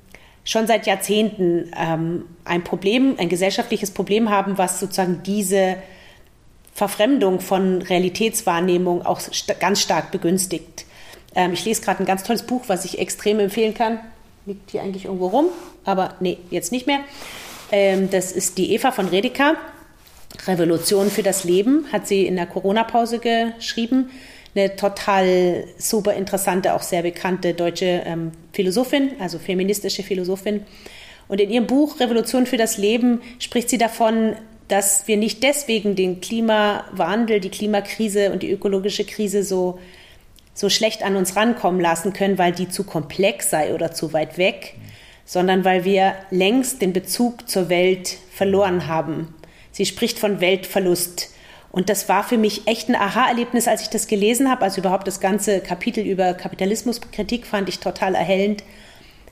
schon 0.44 0.68
seit 0.68 0.86
Jahrzehnten 0.86 1.72
ähm, 1.76 2.26
ein 2.46 2.64
Problem, 2.64 3.16
ein 3.18 3.28
gesellschaftliches 3.28 3.90
Problem 3.90 4.30
haben, 4.30 4.60
was 4.60 4.80
sozusagen 4.80 5.24
diese 5.26 5.78
Verfremdung 6.76 7.40
von 7.40 7.82
Realitätswahrnehmung 7.82 9.04
auch 9.04 9.20
st 9.20 9.60
ganz 9.60 9.82
stark 9.82 10.12
begünstigt. 10.12 10.86
Ähm, 11.36 11.54
ich 11.54 11.66
lese 11.66 11.82
gerade 11.82 12.00
ein 12.02 12.06
ganz 12.06 12.24
tolles 12.24 12.44
Buch, 12.44 12.64
was 12.68 12.86
ich 12.86 13.00
extrem 13.00 13.40
empfehlen 13.40 13.74
kann. 13.74 14.00
Liegt 14.46 14.72
hier 14.72 14.82
eigentlich 14.82 15.06
irgendwo 15.06 15.28
rum, 15.28 15.48
aber 15.86 16.16
nee, 16.20 16.38
jetzt 16.50 16.72
nicht 16.72 16.88
mehr. 16.88 17.00
Ähm, 17.72 18.10
das 18.10 18.32
ist 18.32 18.58
die 18.58 18.74
Eva 18.74 18.92
von 18.92 19.08
Redeker. 19.08 19.56
Revolution 20.48 21.10
für 21.10 21.24
das 21.24 21.44
Leben, 21.44 21.86
hat 21.92 22.08
sie 22.08 22.26
in 22.26 22.36
der 22.36 22.46
Corona-Pause 22.46 23.20
geschrieben. 23.20 24.10
Eine 24.56 24.76
total 24.76 25.66
super 25.78 26.14
interessante, 26.14 26.74
auch 26.74 26.82
sehr 26.82 27.04
bekannte 27.04 27.54
deutsche 27.54 28.04
ähm, 28.06 28.32
Philosophin, 28.54 29.12
also 29.20 29.40
feministische 29.40 30.04
Philosophin. 30.04 30.64
Und 31.28 31.40
in 31.40 31.50
ihrem 31.50 31.68
Buch 31.68 32.00
Revolution 32.00 32.46
für 32.46 32.58
das 32.58 32.78
Leben 32.78 33.22
spricht 33.40 33.70
sie 33.70 33.78
davon, 33.78 34.36
dass 34.68 35.08
wir 35.08 35.18
nicht 35.18 35.44
deswegen 35.44 35.96
den 35.96 36.22
Klimawandel, 36.22 37.40
die 37.40 37.50
Klimakrise 37.50 38.32
und 38.32 38.44
die 38.44 38.52
ökologische 38.52 39.06
Krise 39.06 39.44
so, 39.44 39.80
so 40.54 40.70
schlecht 40.70 41.04
an 41.04 41.16
uns 41.16 41.36
rankommen 41.36 41.82
lassen 41.82 42.14
können, 42.14 42.38
weil 42.38 42.52
die 42.52 42.70
zu 42.70 42.84
komplex 42.84 43.50
sei 43.50 43.74
oder 43.74 43.92
zu 43.92 44.14
weit 44.14 44.38
weg, 44.38 44.76
sondern 45.26 45.64
weil 45.64 45.86
wir 45.86 46.16
längst 46.30 46.82
den 46.82 46.94
Bezug 46.94 47.50
zur 47.50 47.70
Welt 47.70 48.18
verloren 48.32 48.88
haben. 48.88 49.34
Sie 49.72 49.86
spricht 49.86 50.20
von 50.20 50.42
Weltverlust. 50.42 51.30
Und 51.72 51.90
das 51.90 52.10
war 52.10 52.24
für 52.24 52.38
mich 52.38 52.68
echt 52.68 52.90
ein 52.90 52.96
Aha-Erlebnis, 52.96 53.68
als 53.68 53.84
ich 53.84 53.90
das 53.90 54.08
gelesen 54.08 54.50
habe. 54.50 54.64
Also 54.64 54.82
überhaupt 54.82 55.08
das 55.08 55.22
ganze 55.22 55.62
Kapitel 55.62 56.06
über 56.06 56.34
Kapitalismuskritik 56.34 57.46
fand 57.46 57.70
ich 57.70 57.80
total 57.80 58.16
erhellend. 58.16 58.64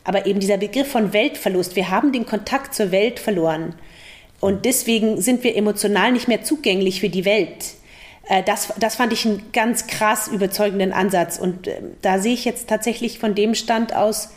Aber 0.06 0.26
eben 0.26 0.40
dieser 0.40 0.58
Begriff 0.58 0.90
von 0.90 1.12
Weltverlust, 1.12 1.76
wir 1.76 1.90
haben 1.90 2.14
den 2.14 2.26
Kontakt 2.26 2.74
zur 2.74 2.92
Welt 2.92 3.20
verloren. 3.20 3.76
Und 4.40 4.64
deswegen 4.64 5.22
sind 5.22 5.44
wir 5.44 5.58
emotional 5.58 6.14
nicht 6.14 6.30
mehr 6.30 6.44
zugänglich 6.44 7.02
für 7.02 7.10
die 7.10 7.26
Welt. 7.26 7.74
Äh, 8.30 8.44
das, 8.44 8.72
das 8.80 8.96
fand 8.96 9.12
ich 9.12 9.26
einen 9.26 9.52
ganz 9.52 9.88
krass 9.88 10.30
überzeugenden 10.30 10.94
Ansatz. 10.94 11.38
Und 11.38 11.68
ähm, 11.68 11.92
da 12.02 12.20
sehe 12.20 12.34
ich 12.34 12.46
jetzt 12.46 12.70
tatsächlich 12.70 13.20
von 13.20 13.36
dem 13.36 13.56
Stand 13.56 13.94
aus 13.94 14.30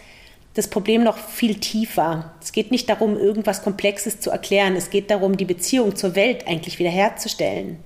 das 0.55 0.69
Problem 0.69 1.05
noch 1.05 1.17
viel 1.17 1.55
tiefer. 1.55 2.33
Es 2.43 2.53
geht 2.53 2.71
nicht 2.71 2.89
darum, 2.89 3.17
irgendwas 3.17 3.63
Komplexes 3.63 4.21
zu 4.21 4.31
erklären. 4.31 4.75
Es 4.77 4.91
geht 4.91 5.11
darum, 5.11 5.37
die 5.37 5.45
Beziehung 5.45 5.95
zur 5.97 6.15
Welt 6.15 6.47
eigentlich 6.47 6.79
wiederherzustellen. 6.79 7.77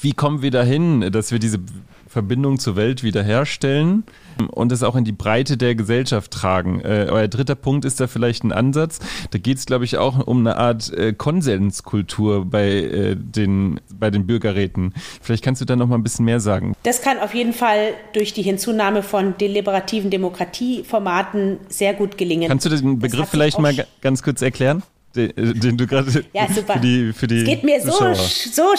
Wie 0.00 0.12
kommen 0.12 0.42
wir 0.42 0.50
dahin, 0.50 1.12
dass 1.12 1.30
wir 1.30 1.38
diese 1.38 1.60
Verbindung 2.08 2.58
zur 2.58 2.74
Welt 2.74 3.02
wiederherstellen 3.02 4.04
und 4.50 4.72
es 4.72 4.82
auch 4.82 4.96
in 4.96 5.04
die 5.04 5.12
Breite 5.12 5.56
der 5.56 5.74
Gesellschaft 5.74 6.30
tragen. 6.30 6.80
Äh, 6.80 7.06
euer 7.10 7.28
dritter 7.28 7.54
Punkt 7.54 7.84
ist 7.84 8.00
da 8.00 8.06
vielleicht 8.06 8.44
ein 8.44 8.52
Ansatz. 8.52 8.98
Da 9.30 9.38
geht 9.38 9.58
es, 9.58 9.66
glaube 9.66 9.84
ich, 9.84 9.98
auch 9.98 10.26
um 10.26 10.40
eine 10.40 10.56
Art 10.56 10.92
äh, 10.92 11.12
Konsenskultur 11.12 12.44
bei, 12.44 12.68
äh, 12.68 13.16
den, 13.16 13.80
bei 13.92 14.10
den 14.10 14.26
Bürgerräten. 14.26 14.94
Vielleicht 15.20 15.44
kannst 15.44 15.60
du 15.60 15.64
da 15.64 15.76
noch 15.76 15.86
mal 15.86 15.96
ein 15.96 16.02
bisschen 16.02 16.24
mehr 16.24 16.40
sagen. 16.40 16.74
Das 16.82 17.02
kann 17.02 17.18
auf 17.18 17.34
jeden 17.34 17.52
Fall 17.52 17.94
durch 18.12 18.32
die 18.32 18.42
Hinzunahme 18.42 19.02
von 19.02 19.36
deliberativen 19.38 20.10
Demokratieformaten 20.10 21.58
sehr 21.68 21.94
gut 21.94 22.18
gelingen. 22.18 22.48
Kannst 22.48 22.66
du 22.66 22.70
den 22.70 22.98
Begriff 22.98 23.28
vielleicht 23.28 23.58
mal 23.58 23.74
ganz 24.00 24.22
kurz 24.22 24.42
erklären? 24.42 24.82
Den, 25.14 25.30
äh, 25.30 25.54
den 25.54 25.76
du 25.76 25.86
gerade 25.86 26.24
ja, 26.32 26.46
für 26.46 26.80
die 26.80 27.12
für 27.12 27.26
die 27.26 27.38
Es 27.38 27.44
geht 27.44 27.62
mir 27.64 27.80
so, 27.80 28.14
so 28.14 28.74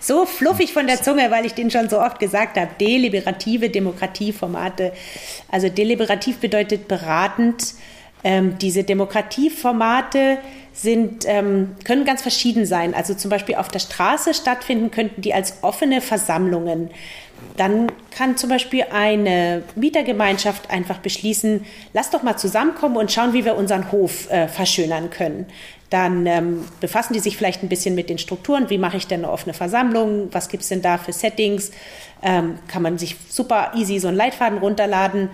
so 0.00 0.26
fluffig 0.26 0.72
von 0.72 0.86
der 0.86 1.02
Zunge, 1.02 1.30
weil 1.30 1.46
ich 1.46 1.54
den 1.54 1.70
schon 1.70 1.88
so 1.88 2.00
oft 2.00 2.18
gesagt 2.18 2.56
habe. 2.56 2.70
Deliberative 2.80 3.70
Demokratieformate. 3.70 4.92
Also 5.50 5.68
deliberativ 5.68 6.38
bedeutet 6.38 6.88
beratend. 6.88 7.74
Ähm, 8.24 8.56
diese 8.58 8.84
Demokratieformate 8.84 10.38
sind, 10.72 11.24
ähm, 11.26 11.76
können 11.84 12.04
ganz 12.04 12.22
verschieden 12.22 12.66
sein. 12.66 12.94
Also 12.94 13.14
zum 13.14 13.30
Beispiel 13.30 13.56
auf 13.56 13.68
der 13.68 13.80
Straße 13.80 14.32
stattfinden 14.32 14.90
könnten 14.90 15.20
die 15.20 15.34
als 15.34 15.62
offene 15.62 16.00
Versammlungen. 16.00 16.90
Dann 17.56 17.92
kann 18.10 18.36
zum 18.36 18.50
Beispiel 18.50 18.84
eine 18.92 19.62
Mietergemeinschaft 19.74 20.70
einfach 20.70 20.98
beschließen, 20.98 21.64
lass 21.92 22.10
doch 22.10 22.22
mal 22.22 22.36
zusammenkommen 22.36 22.96
und 22.96 23.12
schauen, 23.12 23.32
wie 23.32 23.44
wir 23.44 23.56
unseren 23.56 23.92
Hof 23.92 24.30
äh, 24.30 24.48
verschönern 24.48 25.10
können. 25.10 25.46
Dann 25.90 26.24
ähm, 26.26 26.64
befassen 26.80 27.12
die 27.12 27.20
sich 27.20 27.36
vielleicht 27.36 27.62
ein 27.62 27.68
bisschen 27.68 27.94
mit 27.94 28.08
den 28.08 28.16
Strukturen. 28.16 28.70
Wie 28.70 28.78
mache 28.78 28.96
ich 28.96 29.06
denn 29.06 29.24
eine 29.24 29.32
offene 29.32 29.52
Versammlung? 29.52 30.28
Was 30.32 30.48
gibt 30.48 30.62
es 30.62 30.70
denn 30.70 30.80
da 30.80 30.96
für 30.96 31.12
Settings? 31.12 31.70
Ähm, 32.22 32.58
kann 32.66 32.82
man 32.82 32.96
sich 32.96 33.16
super 33.28 33.72
easy 33.76 33.98
so 33.98 34.08
einen 34.08 34.16
Leitfaden 34.16 34.58
runterladen 34.58 35.28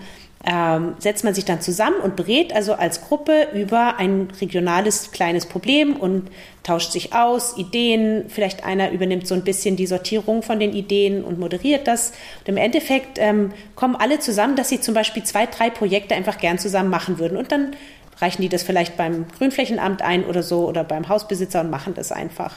ähm, 0.45 0.95
setzt 0.99 1.25
man 1.25 1.33
sich 1.33 1.43
dann 1.43 1.59
zusammen 1.59 1.97
und 2.01 2.15
berät 2.15 2.53
also 2.53 2.73
als 2.73 3.01
Gruppe 3.01 3.49
über 3.53 3.97
ein 3.97 4.29
regionales 4.39 5.11
kleines 5.11 5.45
Problem 5.45 5.97
und 5.97 6.29
tauscht 6.63 6.93
sich 6.93 7.13
aus, 7.13 7.57
Ideen, 7.57 8.25
vielleicht 8.29 8.63
einer 8.63 8.91
übernimmt 8.91 9.27
so 9.27 9.35
ein 9.35 9.43
bisschen 9.43 9.75
die 9.75 9.85
Sortierung 9.85 10.41
von 10.41 10.59
den 10.59 10.71
Ideen 10.73 11.25
und 11.25 11.39
moderiert 11.39 11.87
das. 11.87 12.11
Und 12.39 12.49
im 12.49 12.57
Endeffekt 12.57 13.17
ähm, 13.19 13.51
kommen 13.75 13.97
alle 13.97 14.19
zusammen, 14.19 14.55
dass 14.55 14.69
sie 14.69 14.79
zum 14.79 14.93
Beispiel 14.93 15.23
zwei, 15.23 15.45
drei 15.45 15.69
Projekte 15.69 16.15
einfach 16.15 16.37
gern 16.37 16.57
zusammen 16.57 16.89
machen 16.89 17.19
würden 17.19 17.37
und 17.37 17.51
dann 17.51 17.75
reichen 18.19 18.41
die 18.41 18.49
das 18.49 18.63
vielleicht 18.63 18.95
beim 18.95 19.25
Grünflächenamt 19.37 20.01
ein 20.01 20.23
oder 20.25 20.43
so 20.43 20.67
oder 20.67 20.85
beim 20.85 21.09
Hausbesitzer 21.09 21.61
und 21.61 21.69
machen 21.69 21.93
das 21.95 22.11
einfach. 22.13 22.55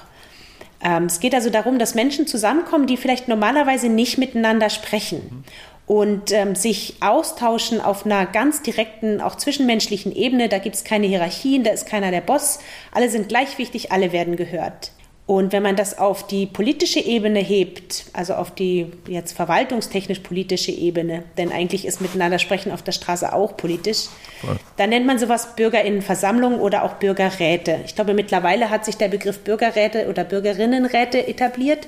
Ähm, 0.85 1.05
es 1.05 1.21
geht 1.21 1.35
also 1.35 1.51
darum, 1.51 1.79
dass 1.79 1.95
Menschen 1.95 2.27
zusammenkommen, 2.27 2.87
die 2.87 2.97
vielleicht 2.97 3.29
normalerweise 3.29 3.89
nicht 3.89 4.19
miteinander 4.19 4.71
sprechen 4.71 5.45
und 5.93 6.33
ähm, 6.33 6.55
sich 6.55 6.95
austauschen 7.01 7.79
auf 7.79 8.07
einer 8.07 8.25
ganz 8.25 8.63
direkten, 8.63 9.21
auch 9.21 9.35
zwischenmenschlichen 9.35 10.17
Ebene. 10.17 10.49
Da 10.49 10.57
gibt 10.57 10.75
es 10.75 10.85
keine 10.85 11.07
Hierarchien, 11.07 11.65
da 11.65 11.71
ist 11.71 11.87
keiner 11.87 12.11
der 12.11 12.23
Boss. 12.23 12.61
Alle 12.93 13.11
sind 13.11 13.29
gleich 13.29 13.59
wichtig, 13.59 13.93
alle 13.93 14.11
werden 14.11 14.37
gehört. 14.37 14.93
Und 15.27 15.53
wenn 15.53 15.63
man 15.63 15.77
das 15.77 15.99
auf 15.99 16.27
die 16.27 16.47
politische 16.47 16.99
Ebene 16.99 17.41
hebt, 17.41 18.07
also 18.15 18.33
auf 18.33 18.55
die 18.55 18.87
jetzt 19.07 19.35
verwaltungstechnisch 19.35 20.21
politische 20.21 20.73
Ebene, 20.73 21.25
denn 21.37 21.53
eigentlich 21.53 21.87
ist 21.87 22.01
miteinander 22.01 22.39
sprechen 22.39 22.73
auf 22.73 22.81
der 22.81 22.93
Straße 22.93 23.31
auch 23.31 23.59
politisch, 23.59 24.07
dann 24.79 24.89
nennt 24.89 25.07
man 25.07 25.19
sowas 25.19 25.57
Bürgerinnenversammlung 25.57 26.59
oder 26.59 26.85
auch 26.85 26.95
Bürgerräte. 26.95 27.81
Ich 27.85 27.95
glaube, 27.95 28.15
mittlerweile 28.15 28.71
hat 28.71 28.87
sich 28.87 28.97
der 28.97 29.09
Begriff 29.09 29.41
Bürgerräte 29.41 30.09
oder 30.09 30.25
Bürgerinnenräte 30.25 31.29
etabliert. 31.29 31.87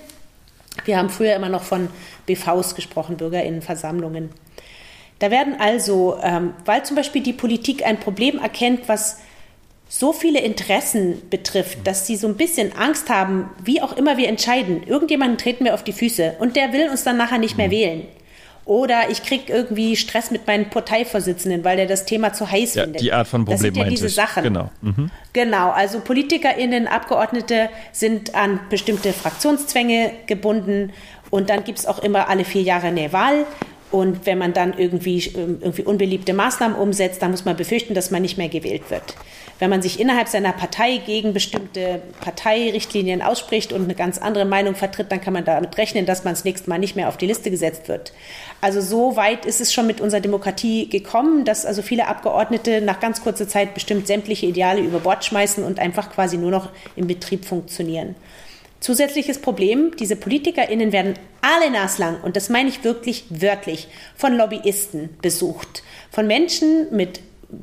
Wir 0.85 0.99
haben 0.99 1.11
früher 1.11 1.35
immer 1.35 1.49
noch 1.49 1.63
von 1.63 1.89
BVs 2.27 2.75
gesprochen, 2.75 3.17
Bürgerinnenversammlungen. 3.17 4.31
Da 5.19 5.31
werden 5.31 5.57
also, 5.59 6.19
ähm, 6.23 6.55
weil 6.65 6.85
zum 6.85 6.97
Beispiel 6.97 7.23
die 7.23 7.33
Politik 7.33 7.87
ein 7.87 8.01
Problem 8.01 8.39
erkennt, 8.39 8.89
was 8.89 9.19
so 9.89 10.13
viele 10.13 10.41
Interessen 10.41 11.23
betrifft, 11.31 11.87
dass 11.87 12.07
sie 12.07 12.17
so 12.17 12.27
ein 12.27 12.37
bisschen 12.37 12.77
Angst 12.77 13.11
haben, 13.11 13.51
wie 13.63 13.81
auch 13.81 13.97
immer 13.97 14.17
wir 14.17 14.29
entscheiden. 14.29 14.83
Irgendjemanden 14.85 15.39
treten 15.39 15.65
wir 15.65 15.75
auf 15.75 15.85
die 15.85 15.93
Füße 15.93 16.37
und 16.41 16.57
der 16.57 16.73
will 16.73 16.89
uns 16.89 17.05
dann 17.05 17.17
nachher 17.17 17.39
nicht 17.39 17.57
mehr 17.57 17.69
mhm. 17.69 17.73
wählen. 17.73 18.07
Oder 18.67 19.11
ich 19.11 19.23
kriege 19.23 19.53
irgendwie 19.53 19.95
Stress 19.95 20.31
mit 20.31 20.47
meinen 20.47 20.71
Parteivorsitzenden, 20.71 21.65
weil 21.65 21.77
der 21.77 21.87
das 21.87 22.07
Thema 22.07 22.33
zu 22.33 22.51
heiß 22.51 22.75
ja, 22.75 22.85
findet. 22.85 23.03
Die 23.03 23.13
Art 23.13 23.29
von 23.29 23.45
Problem 23.45 23.55
das 23.55 23.61
sind 23.61 23.77
ja 23.77 23.91
diese 23.91 24.07
ich. 24.07 24.15
Sachen. 24.15 24.43
Genau. 24.43 24.71
Mhm. 24.81 25.11
Genau, 25.35 25.71
also 25.71 26.01
PolitikerInnen, 26.01 26.87
Abgeordnete 26.87 27.69
sind 27.93 28.35
an 28.35 28.61
bestimmte 28.71 29.13
Fraktionszwänge 29.13 30.13
gebunden 30.27 30.93
und 31.31 31.51
dann 31.51 31.65
gibt 31.65 31.81
es 31.81 31.87
auch 31.87 31.99
immer 31.99 32.29
alle 32.29 32.45
vier 32.45 32.63
Jahre 32.63 32.87
eine 32.87 33.13
Wahl. 33.13 33.45
Und 33.91 34.27
wenn 34.27 34.39
man 34.39 34.53
dann 34.53 34.77
irgendwie, 34.77 35.19
irgendwie 35.35 35.83
unbeliebte 35.83 36.33
Maßnahmen 36.33 36.77
umsetzt, 36.77 37.23
dann 37.23 37.31
muss 37.31 37.45
man 37.45 37.57
befürchten, 37.57 37.95
dass 37.95 38.11
man 38.11 38.23
nicht 38.23 38.39
mehr 38.39 38.49
gewählt 38.49 38.91
wird. 38.91 39.15
Wenn 39.65 39.71
man 39.71 39.81
sich 39.81 39.99
innerhalb 39.99 40.29
seiner 40.29 40.53
Partei 40.53 40.99
gegen 40.99 41.33
bestimmte 41.33 42.03
Parteirichtlinien 42.21 43.23
ausspricht 43.23 43.73
und 43.73 43.85
eine 43.85 43.95
ganz 43.95 44.19
andere 44.19 44.45
Meinung 44.45 44.75
vertritt, 44.75 45.11
dann 45.11 45.23
kann 45.23 45.33
man 45.33 45.47
damit 45.47 45.79
rechnen, 45.79 46.05
dass 46.05 46.23
man 46.23 46.35
das 46.35 46.45
nächste 46.45 46.69
Mal 46.69 46.79
nicht 46.79 46.97
mehr 46.97 47.09
auf 47.09 47.17
die 47.17 47.25
Liste 47.27 47.51
gesetzt 47.51 47.89
wird. 47.89 48.13
Also 48.61 48.83
so 48.83 49.17
weit 49.17 49.47
ist 49.47 49.63
es 49.63 49.73
schon 49.73 49.87
mit 49.87 50.03
unserer 50.03 50.21
Demokratie 50.21 50.91
gekommen, 50.91 51.47
dass 51.47 51.65
also 51.65 51.81
viele 51.81 52.09
Abgeordnete 52.09 52.83
nach 52.83 53.01
ganz 53.01 53.23
kurzer 53.23 53.49
Zeit 53.49 53.73
bestimmt 53.73 54.07
sämtliche 54.07 54.45
Ideale 54.45 54.83
über 54.83 54.99
Bord 55.01 55.25
schmeißen 55.25 55.65
und 55.65 55.79
einfach 55.79 56.13
quasi 56.13 56.37
nur 56.37 56.51
noch 56.51 56.69
im 56.95 57.07
Betrieb 57.07 57.47
funktionieren. 57.47 58.17
Zusätzliches 58.81 59.39
Problem, 59.39 59.93
diese 59.99 60.17
PolitikerInnen 60.17 60.93
werden 60.93 61.15
alle 61.41 61.71
naslang, 61.71 62.21
und 62.21 62.37
das 62.37 62.51
meine 62.51 62.69
ich 62.69 62.85
wirklich 62.85 63.25
wörtlich, 63.31 63.89
von 64.15 64.37
Lobbyisten 64.37 65.17
besucht. 65.23 65.83
Von 66.11 66.27
Menschen 66.27 66.95
mit 66.95 67.21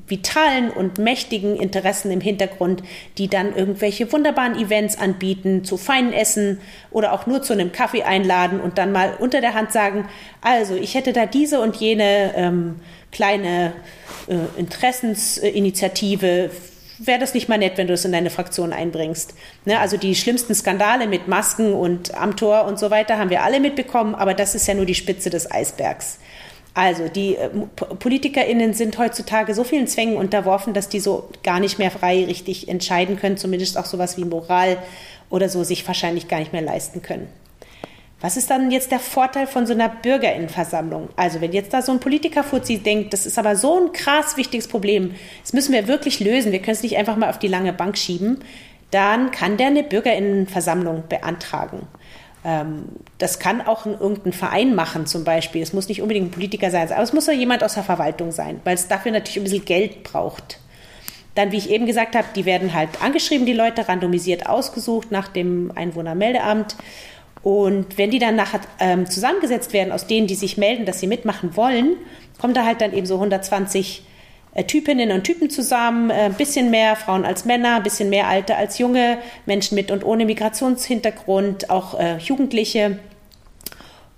vitalen 0.08 0.70
und 0.72 0.98
mächtigen 0.98 1.56
Interessen 1.56 2.12
im 2.12 2.22
Hintergrund, 2.22 2.84
die 3.18 3.28
dann 3.28 3.56
irgendwelche 3.56 4.12
wunderbaren 4.12 4.56
Events 4.56 4.98
anbieten, 4.98 5.64
zu 5.64 5.78
feinen 5.78 6.14
Essen 6.14 6.60
oder 6.92 7.14
auch 7.14 7.28
nur 7.28 7.42
zu 7.42 7.54
einem 7.54 7.72
Kaffee 7.72 8.04
einladen 8.04 8.60
und 8.60 8.78
dann 8.78 8.92
mal 8.92 9.16
unter 9.20 9.42
der 9.42 9.54
Hand 9.54 9.72
sagen, 9.72 10.08
also 10.42 10.76
ich 10.76 10.96
hätte 10.96 11.14
da 11.14 11.26
diese 11.26 11.62
und 11.62 11.76
jene 11.78 12.34
ähm, 12.36 12.76
kleine 13.12 13.74
äh, 14.28 14.60
Interessensinitiative 14.60 16.52
wäre 17.06 17.20
das 17.20 17.34
nicht 17.34 17.50
mal 17.50 17.58
nett, 17.58 17.78
wenn 17.78 17.88
du 17.88 17.94
es 17.94 18.06
in 18.06 18.12
deine 18.12 18.30
Fraktion 18.30 18.74
einbringst. 18.74 19.34
Ne, 19.66 19.80
also 19.80 19.98
die 19.98 20.16
schlimmsten 20.16 20.54
Skandale 20.54 21.08
mit 21.08 21.28
Masken 21.28 21.74
und 21.74 22.14
Amtor 22.16 22.66
und 22.66 22.80
so 22.80 22.92
weiter 22.92 23.18
haben 23.18 23.30
wir 23.30 23.44
alle 23.44 23.60
mitbekommen, 23.60 24.16
aber 24.16 24.34
das 24.34 24.56
ist 24.56 24.68
ja 24.68 24.74
nur 24.74 24.86
die 24.86 24.96
Spitze 24.96 25.30
des 25.30 25.50
Eisbergs. 25.50 26.20
Also 26.74 27.10
die 27.10 27.36
äh, 27.36 27.50
PolitikerInnen 27.76 28.74
sind 28.74 28.98
heutzutage 28.98 29.54
so 29.54 29.64
vielen 29.64 29.88
Zwängen 29.88 30.16
unterworfen, 30.16 30.74
dass 30.74 30.88
die 30.88 31.02
so 31.02 31.30
gar 31.44 31.60
nicht 31.60 31.80
mehr 31.80 31.92
frei 31.92 32.24
richtig 32.26 32.70
entscheiden 32.70 33.18
können, 33.18 33.38
zumindest 33.38 33.78
auch 33.78 33.86
sowas 33.86 34.18
wie 34.18 34.24
Moral 34.24 34.78
oder 35.30 35.50
so 35.50 35.64
sich 35.64 35.86
wahrscheinlich 35.86 36.28
gar 36.28 36.40
nicht 36.40 36.54
mehr 36.54 36.62
leisten 36.62 37.02
können. 37.02 37.28
Was 38.22 38.38
ist 38.38 38.52
dann 38.52 38.70
jetzt 38.70 38.92
der 38.92 39.00
Vorteil 39.00 39.48
von 39.48 39.66
so 39.66 39.74
einer 39.74 39.90
Bürgerinnenversammlung? 39.90 41.10
Also 41.16 41.42
wenn 41.42 41.54
jetzt 41.54 41.74
da 41.74 41.82
so 41.82 41.92
ein 41.92 42.00
Politikerfuzzi 42.00 42.78
denkt, 42.78 43.14
das 43.14 43.26
ist 43.26 43.40
aber 43.40 43.56
so 43.56 43.80
ein 43.80 43.94
krass 43.94 44.38
wichtiges 44.38 44.68
Problem, 44.68 45.16
das 45.42 45.54
müssen 45.54 45.74
wir 45.74 45.88
wirklich 45.88 46.20
lösen, 46.20 46.52
wir 46.52 46.60
können 46.60 46.76
es 46.76 46.84
nicht 46.84 46.98
einfach 46.98 47.18
mal 47.18 47.32
auf 47.32 47.40
die 47.40 47.48
lange 47.48 47.74
Bank 47.74 47.98
schieben, 47.98 48.44
dann 48.92 49.32
kann 49.32 49.58
der 49.58 49.68
eine 49.68 49.84
Bürgerinnenversammlung 49.84 51.06
beantragen. 51.10 51.88
Ähm, 52.44 52.86
das 53.18 53.40
kann 53.40 53.62
auch 53.62 53.86
irgendein 53.86 54.34
Verein 54.34 54.74
machen 54.74 55.06
zum 55.06 55.24
Beispiel. 55.24 55.62
Es 55.62 55.74
muss 55.74 55.88
nicht 55.88 56.02
unbedingt 56.02 56.28
ein 56.28 56.32
Politiker 56.32 56.72
sein, 56.72 56.92
aber 56.92 57.04
es 57.04 57.14
muss 57.14 57.30
auch 57.30 57.34
jemand 57.34 57.64
aus 57.64 57.76
der 57.76 57.84
Verwaltung 57.84 58.32
sein, 58.32 58.60
weil 58.64 58.76
es 58.76 58.88
dafür 58.88 59.12
natürlich 59.12 59.38
ein 59.38 59.44
bisschen 59.44 59.66
Geld 59.66 60.04
braucht. 60.04 60.60
Dann, 61.36 61.52
wie 61.52 61.58
ich 61.58 61.70
eben 61.70 61.86
gesagt 61.86 62.16
habe, 62.16 62.28
die 62.36 62.46
werden 62.46 62.74
halt 62.74 63.02
angeschrieben, 63.02 63.46
die 63.46 63.54
Leute, 63.54 63.88
randomisiert 63.88 64.48
ausgesucht 64.48 65.12
nach 65.12 65.28
dem 65.30 65.72
Einwohnermeldeamt. 65.76 66.76
Und 67.42 67.98
wenn 67.98 68.12
die 68.12 68.20
dann 68.20 68.36
nachher 68.36 68.60
ähm, 68.80 69.10
zusammengesetzt 69.10 69.74
werden 69.74 69.92
aus 69.92 70.08
denen, 70.08 70.28
die 70.28 70.36
sich 70.36 70.58
melden, 70.58 70.86
dass 70.86 71.00
sie 71.00 71.08
mitmachen 71.08 71.56
wollen, 71.56 71.96
kommen 72.40 72.54
da 72.54 72.66
halt 72.66 72.82
dann 72.82 72.94
eben 72.94 73.06
so 73.06 73.16
120 73.16 74.00
äh, 74.00 74.11
Typinnen 74.68 75.12
und 75.12 75.24
Typen 75.24 75.50
zusammen, 75.50 76.12
ein 76.12 76.32
äh, 76.32 76.36
bisschen 76.36 76.72
mehr 76.72 76.96
Frauen 76.98 77.24
als 77.24 77.46
Männer, 77.46 77.78
ein 77.78 77.84
bisschen 77.84 78.10
mehr 78.10 78.28
Alte 78.28 78.58
als 78.58 78.78
Junge, 78.80 79.18
Menschen 79.46 79.76
mit 79.76 79.92
und 79.92 80.04
ohne 80.04 80.26
Migrationshintergrund, 80.26 81.70
auch 81.70 81.98
äh, 81.98 82.18
Jugendliche. 82.18 83.00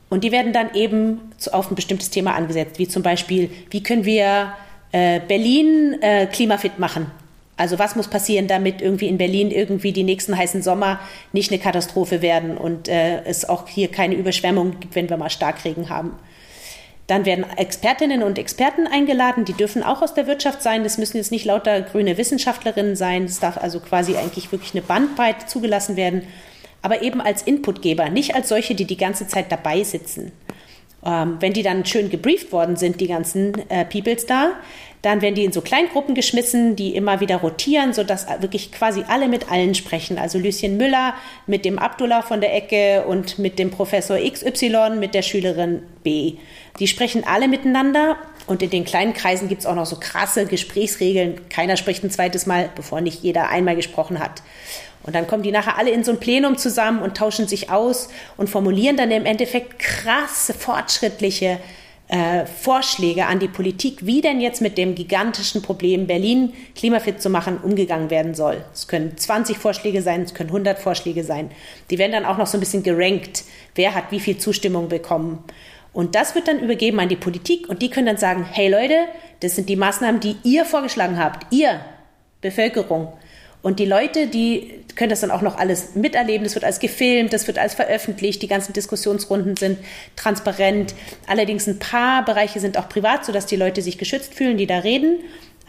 Und 0.09 0.23
die 0.23 0.31
werden 0.31 0.51
dann 0.51 0.73
eben 0.73 1.31
zu, 1.37 1.53
auf 1.53 1.71
ein 1.71 1.75
bestimmtes 1.75 2.09
Thema 2.09 2.33
angesetzt, 2.33 2.79
wie 2.79 2.87
zum 2.87 3.03
Beispiel, 3.03 3.51
wie 3.69 3.83
können 3.83 4.05
wir 4.05 4.53
äh, 4.91 5.19
Berlin 5.19 5.97
äh, 6.01 6.25
klimafit 6.25 6.79
machen? 6.79 7.11
Also 7.55 7.77
was 7.77 7.95
muss 7.95 8.07
passieren, 8.07 8.47
damit 8.47 8.81
irgendwie 8.81 9.07
in 9.07 9.19
Berlin 9.19 9.51
irgendwie 9.51 9.91
die 9.91 10.03
nächsten 10.03 10.35
heißen 10.35 10.63
Sommer 10.63 10.99
nicht 11.31 11.51
eine 11.51 11.59
Katastrophe 11.59 12.23
werden 12.23 12.57
und 12.57 12.87
äh, 12.87 13.23
es 13.25 13.47
auch 13.47 13.67
hier 13.67 13.89
keine 13.89 14.15
Überschwemmung 14.15 14.79
gibt, 14.79 14.95
wenn 14.95 15.09
wir 15.09 15.17
mal 15.17 15.29
Starkregen 15.29 15.89
haben. 15.89 16.13
Dann 17.07 17.25
werden 17.25 17.45
Expertinnen 17.57 18.23
und 18.23 18.39
Experten 18.39 18.87
eingeladen, 18.87 19.43
die 19.43 19.53
dürfen 19.53 19.83
auch 19.83 20.01
aus 20.01 20.13
der 20.13 20.25
Wirtschaft 20.25 20.61
sein. 20.61 20.83
Das 20.83 20.97
müssen 20.97 21.17
jetzt 21.17 21.31
nicht 21.31 21.45
lauter 21.45 21.81
grüne 21.81 22.17
Wissenschaftlerinnen 22.17 22.95
sein. 22.95 23.25
Es 23.25 23.39
darf 23.39 23.57
also 23.57 23.79
quasi 23.81 24.15
eigentlich 24.15 24.51
wirklich 24.51 24.73
eine 24.73 24.81
Bandbreite 24.81 25.45
zugelassen 25.45 25.97
werden, 25.97 26.23
aber 26.81 27.01
eben 27.01 27.19
als 27.19 27.41
Inputgeber, 27.41 28.09
nicht 28.09 28.35
als 28.35 28.49
solche, 28.49 28.73
die 28.73 28.85
die 28.85 28.97
ganze 28.97 29.27
Zeit 29.27 29.51
dabei 29.51 29.83
sitzen. 29.83 30.31
Ähm, 31.05 31.37
wenn 31.41 31.51
die 31.51 31.63
dann 31.63 31.85
schön 31.85 32.09
gebrieft 32.09 32.53
worden 32.53 32.77
sind, 32.77 33.01
die 33.01 33.07
ganzen 33.07 33.69
äh, 33.69 33.83
Peoples 33.83 34.25
da, 34.25 34.53
dann 35.03 35.21
werden 35.21 35.35
die 35.35 35.43
in 35.43 35.51
so 35.51 35.59
Kleingruppen 35.59 36.15
geschmissen, 36.15 36.77
die 36.77 36.95
immer 36.95 37.19
wieder 37.19 37.35
rotieren, 37.35 37.93
sodass 37.93 38.25
wirklich 38.39 38.71
quasi 38.71 39.03
alle 39.05 39.27
mit 39.27 39.51
allen 39.51 39.75
sprechen. 39.75 40.17
Also 40.17 40.39
Lucien 40.39 40.77
Müller 40.77 41.13
mit 41.45 41.65
dem 41.65 41.77
Abdullah 41.77 42.21
von 42.21 42.39
der 42.39 42.55
Ecke 42.55 43.03
und 43.05 43.37
mit 43.37 43.59
dem 43.59 43.69
Professor 43.69 44.17
XY 44.17 44.95
mit 44.97 45.13
der 45.13 45.21
Schülerin 45.21 45.83
B. 46.03 46.35
Die 46.79 46.87
sprechen 46.87 47.25
alle 47.25 47.49
miteinander 47.49 48.15
und 48.47 48.63
in 48.63 48.69
den 48.69 48.85
kleinen 48.85 49.13
Kreisen 49.13 49.49
gibt 49.49 49.59
es 49.59 49.67
auch 49.67 49.75
noch 49.75 49.85
so 49.85 49.97
krasse 49.99 50.45
Gesprächsregeln. 50.45 51.49
Keiner 51.49 51.75
spricht 51.75 52.05
ein 52.05 52.09
zweites 52.09 52.45
Mal, 52.45 52.69
bevor 52.73 53.01
nicht 53.01 53.23
jeder 53.23 53.49
einmal 53.49 53.75
gesprochen 53.75 54.19
hat. 54.19 54.41
Und 55.03 55.15
dann 55.15 55.27
kommen 55.27 55.43
die 55.43 55.51
nachher 55.51 55.77
alle 55.77 55.91
in 55.91 56.05
so 56.05 56.13
ein 56.13 56.19
Plenum 56.21 56.57
zusammen 56.57 57.01
und 57.01 57.17
tauschen 57.17 57.45
sich 57.45 57.69
aus 57.69 58.07
und 58.37 58.49
formulieren 58.49 58.95
dann 58.95 59.11
im 59.11 59.25
Endeffekt 59.25 59.79
krasse, 59.79 60.53
fortschrittliche 60.53 61.59
äh, 62.13 62.45
Vorschläge 62.45 63.25
an 63.25 63.39
die 63.39 63.47
Politik, 63.47 64.05
wie 64.05 64.21
denn 64.21 64.39
jetzt 64.39 64.61
mit 64.61 64.77
dem 64.77 64.93
gigantischen 64.93 65.63
Problem 65.63 66.05
Berlin 66.05 66.53
klimafit 66.75 67.19
zu 67.19 67.29
machen 67.31 67.57
umgegangen 67.57 68.11
werden 68.11 68.35
soll. 68.35 68.63
Es 68.71 68.87
können 68.87 69.17
20 69.17 69.57
Vorschläge 69.57 70.03
sein, 70.03 70.21
es 70.21 70.35
können 70.35 70.51
100 70.51 70.77
Vorschläge 70.77 71.23
sein. 71.23 71.49
Die 71.89 71.97
werden 71.97 72.11
dann 72.11 72.25
auch 72.25 72.37
noch 72.37 72.45
so 72.45 72.57
ein 72.57 72.59
bisschen 72.59 72.83
gerankt, 72.83 73.45
wer 73.73 73.95
hat 73.95 74.11
wie 74.11 74.19
viel 74.19 74.37
Zustimmung 74.37 74.89
bekommen. 74.89 75.43
Und 75.91 76.13
das 76.13 76.35
wird 76.35 76.47
dann 76.47 76.59
übergeben 76.59 76.99
an 76.99 77.09
die 77.09 77.15
Politik 77.15 77.67
und 77.67 77.81
die 77.81 77.89
können 77.89 78.05
dann 78.05 78.17
sagen, 78.17 78.45
hey 78.51 78.69
Leute, 78.69 79.07
das 79.39 79.55
sind 79.55 79.67
die 79.67 79.75
Maßnahmen, 79.75 80.19
die 80.19 80.35
ihr 80.43 80.65
vorgeschlagen 80.65 81.17
habt, 81.17 81.51
ihr 81.51 81.79
Bevölkerung. 82.41 83.11
Und 83.63 83.79
die 83.79 83.85
Leute, 83.85 84.27
die 84.27 84.83
können 84.95 85.09
das 85.09 85.21
dann 85.21 85.31
auch 85.31 85.41
noch 85.41 85.57
alles 85.57 85.95
miterleben. 85.95 86.43
Das 86.43 86.53
wird 86.53 86.65
alles 86.65 86.79
gefilmt, 86.79 87.33
das 87.33 87.47
wird 87.47 87.57
alles 87.57 87.73
veröffentlicht. 87.73 88.41
Die 88.41 88.47
ganzen 88.47 88.73
Diskussionsrunden 88.73 89.55
sind 89.55 89.79
transparent. 90.17 90.93
Allerdings 91.27 91.65
ein 91.65 91.79
paar 91.79 92.25
Bereiche 92.25 92.59
sind 92.59 92.77
auch 92.77 92.89
privat, 92.89 93.25
sodass 93.25 93.45
die 93.45 93.55
Leute 93.55 93.81
sich 93.81 93.97
geschützt 93.97 94.35
fühlen, 94.35 94.57
die 94.57 94.67
da 94.67 94.79
reden. 94.79 95.19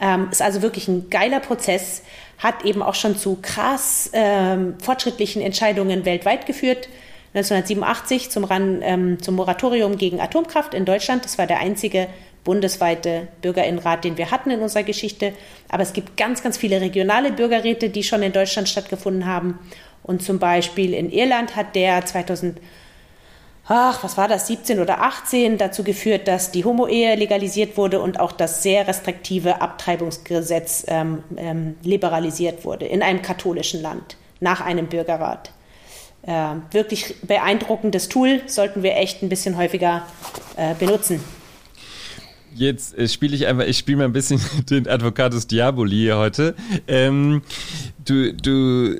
Ähm, 0.01 0.27
ist 0.29 0.41
also 0.41 0.61
wirklich 0.61 0.89
ein 0.89 1.09
geiler 1.09 1.39
Prozess. 1.39 2.03
Hat 2.37 2.65
eben 2.65 2.83
auch 2.83 2.95
schon 2.95 3.17
zu 3.17 3.39
krass 3.41 4.09
ähm, 4.11 4.75
fortschrittlichen 4.83 5.41
Entscheidungen 5.41 6.03
weltweit 6.03 6.45
geführt. 6.45 6.89
1987 7.33 8.29
zum, 8.29 8.43
Ran, 8.43 8.81
ähm, 8.81 9.21
zum 9.21 9.35
Moratorium 9.35 9.97
gegen 9.97 10.19
Atomkraft 10.19 10.73
in 10.73 10.83
Deutschland. 10.83 11.23
Das 11.23 11.37
war 11.37 11.47
der 11.47 11.59
einzige 11.59 12.07
bundesweite 12.45 13.27
Bürgerinnenrat, 13.41 14.05
den 14.05 14.17
wir 14.17 14.31
hatten 14.31 14.51
in 14.51 14.61
unserer 14.61 14.83
Geschichte. 14.83 15.33
Aber 15.67 15.83
es 15.83 15.91
gibt 15.91 16.15
ganz, 16.15 16.41
ganz 16.41 16.55
viele 16.57 16.79
regionale 16.79 17.33
Bürgerräte, 17.33 17.89
die 17.89 18.03
schon 18.03 18.23
in 18.23 18.31
Deutschland 18.31 18.69
stattgefunden 18.69 19.25
haben. 19.25 19.59
Und 20.03 20.23
zum 20.23 20.39
Beispiel 20.39 20.93
in 20.93 21.11
Irland 21.11 21.57
hat 21.57 21.75
der 21.75 22.05
2000 22.05 22.57
ach, 23.67 24.03
was 24.03 24.17
war 24.17 24.27
das, 24.27 24.47
17 24.47 24.79
oder 24.79 25.01
18 25.01 25.57
dazu 25.57 25.83
geführt, 25.83 26.27
dass 26.27 26.51
die 26.51 26.65
Homo-Ehe 26.65 27.15
legalisiert 27.15 27.77
wurde 27.77 27.99
und 27.99 28.19
auch 28.19 28.31
das 28.31 28.63
sehr 28.63 28.87
restriktive 28.87 29.61
Abtreibungsgesetz 29.61 30.85
ähm, 30.87 31.23
ähm, 31.37 31.75
liberalisiert 31.81 32.63
wurde 32.63 32.85
in 32.85 33.01
einem 33.01 33.21
katholischen 33.21 33.81
Land 33.81 34.17
nach 34.39 34.61
einem 34.61 34.87
Bürgerrat. 34.87 35.51
Äh, 36.27 36.55
wirklich 36.71 37.15
beeindruckendes 37.21 38.09
Tool, 38.09 38.41
sollten 38.47 38.83
wir 38.83 38.95
echt 38.97 39.21
ein 39.21 39.29
bisschen 39.29 39.57
häufiger 39.57 40.03
äh, 40.57 40.73
benutzen. 40.75 41.23
Jetzt 42.55 42.97
äh, 42.97 43.07
spiele 43.07 43.35
ich 43.35 43.47
einfach, 43.47 43.65
ich 43.65 43.77
spiele 43.77 43.97
mal 43.97 44.05
ein 44.05 44.13
bisschen 44.13 44.39
den 44.69 44.87
Advocatus 44.87 45.47
Diaboli 45.47 46.09
heute. 46.13 46.55
Ähm, 46.87 47.41
du, 48.05 48.33
du 48.33 48.97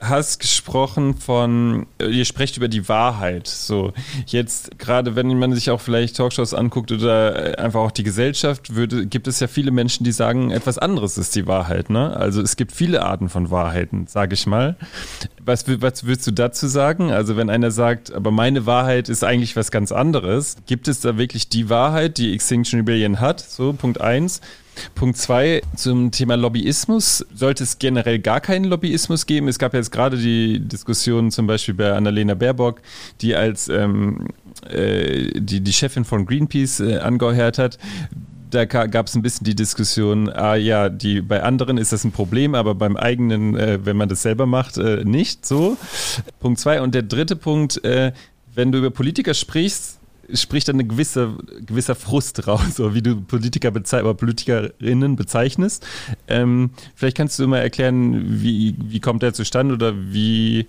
hast 0.00 0.40
gesprochen 0.40 1.14
von, 1.14 1.86
ihr 2.00 2.24
sprecht 2.24 2.56
über 2.56 2.68
die 2.68 2.88
Wahrheit. 2.88 3.46
So, 3.46 3.92
jetzt 4.26 4.78
gerade 4.78 5.14
wenn 5.14 5.38
man 5.38 5.52
sich 5.52 5.70
auch 5.70 5.80
vielleicht 5.80 6.16
Talkshows 6.16 6.54
anguckt 6.54 6.90
oder 6.90 7.58
äh, 7.58 7.62
einfach 7.62 7.80
auch 7.80 7.90
die 7.90 8.02
Gesellschaft, 8.02 8.74
würde, 8.74 9.06
gibt 9.06 9.28
es 9.28 9.40
ja 9.40 9.46
viele 9.46 9.70
Menschen, 9.70 10.04
die 10.04 10.12
sagen, 10.12 10.50
etwas 10.50 10.78
anderes 10.78 11.18
ist 11.18 11.36
die 11.36 11.46
Wahrheit. 11.46 11.90
Ne? 11.90 12.16
Also 12.16 12.40
es 12.40 12.56
gibt 12.56 12.72
viele 12.72 13.02
Arten 13.02 13.28
von 13.28 13.50
Wahrheiten, 13.50 14.06
sage 14.06 14.34
ich 14.34 14.46
mal. 14.46 14.76
Was, 15.44 15.66
was 15.80 16.04
würdest 16.04 16.26
du 16.26 16.30
dazu 16.30 16.66
sagen? 16.66 17.12
Also 17.12 17.36
wenn 17.36 17.50
einer 17.50 17.70
sagt, 17.70 18.12
aber 18.12 18.30
meine 18.30 18.64
Wahrheit 18.64 19.08
ist 19.08 19.22
eigentlich 19.22 19.54
was 19.56 19.70
ganz 19.70 19.92
anderes, 19.92 20.56
gibt 20.66 20.88
es 20.88 21.00
da 21.00 21.18
wirklich 21.18 21.48
die 21.48 21.68
Wahrheit, 21.68 22.16
die 22.16 22.32
Extinction 22.32 22.80
Rebellion 22.80 23.20
hat? 23.20 23.40
So, 23.40 23.72
Punkt 23.74 24.00
eins. 24.00 24.40
Punkt 24.94 25.16
zwei 25.16 25.62
zum 25.76 26.10
Thema 26.10 26.36
Lobbyismus. 26.36 27.26
Sollte 27.34 27.64
es 27.64 27.78
generell 27.78 28.18
gar 28.18 28.40
keinen 28.40 28.64
Lobbyismus 28.64 29.26
geben? 29.26 29.48
Es 29.48 29.58
gab 29.58 29.74
jetzt 29.74 29.90
gerade 29.90 30.16
die 30.16 30.60
Diskussion 30.60 31.30
zum 31.30 31.46
Beispiel 31.46 31.74
bei 31.74 31.92
Annalena 31.92 32.34
Baerbock, 32.34 32.80
die 33.20 33.34
als 33.34 33.68
ähm, 33.68 34.28
äh, 34.68 35.40
die, 35.40 35.60
die 35.60 35.72
Chefin 35.72 36.04
von 36.04 36.26
Greenpeace 36.26 36.80
äh, 36.80 36.98
angeheuert 36.98 37.58
hat 37.58 37.78
da 38.50 38.64
gab 38.64 39.06
es 39.06 39.14
ein 39.14 39.22
bisschen 39.22 39.44
die 39.44 39.54
Diskussion, 39.54 40.28
ah 40.28 40.56
ja, 40.56 40.88
die 40.88 41.20
bei 41.20 41.42
anderen 41.42 41.78
ist 41.78 41.92
das 41.92 42.04
ein 42.04 42.12
Problem, 42.12 42.54
aber 42.54 42.74
beim 42.74 42.96
eigenen, 42.96 43.56
äh, 43.56 43.78
wenn 43.84 43.96
man 43.96 44.08
das 44.08 44.22
selber 44.22 44.46
macht, 44.46 44.76
äh, 44.76 45.04
nicht 45.04 45.46
so. 45.46 45.76
Punkt 46.40 46.60
zwei. 46.60 46.80
Und 46.80 46.94
der 46.94 47.02
dritte 47.02 47.36
Punkt, 47.36 47.82
äh, 47.84 48.12
wenn 48.54 48.72
du 48.72 48.78
über 48.78 48.90
Politiker 48.90 49.34
sprichst, 49.34 49.99
spricht 50.34 50.68
dann 50.68 50.78
ein 50.78 50.88
gewisser, 50.88 51.36
gewisser 51.64 51.94
Frust 51.94 52.46
raus, 52.46 52.76
so 52.76 52.94
wie 52.94 53.02
du 53.02 53.20
Politiker 53.20 53.70
bezei 53.70 54.02
oder 54.02 54.14
Politikerinnen 54.14 55.16
bezeichnest. 55.16 55.86
Ähm, 56.28 56.70
vielleicht 56.94 57.16
kannst 57.16 57.38
du 57.38 57.46
mal 57.46 57.58
erklären, 57.58 58.42
wie, 58.42 58.74
wie 58.78 59.00
kommt 59.00 59.22
der 59.22 59.32
zustande 59.32 59.74
oder 59.74 59.94
wie, 59.96 60.66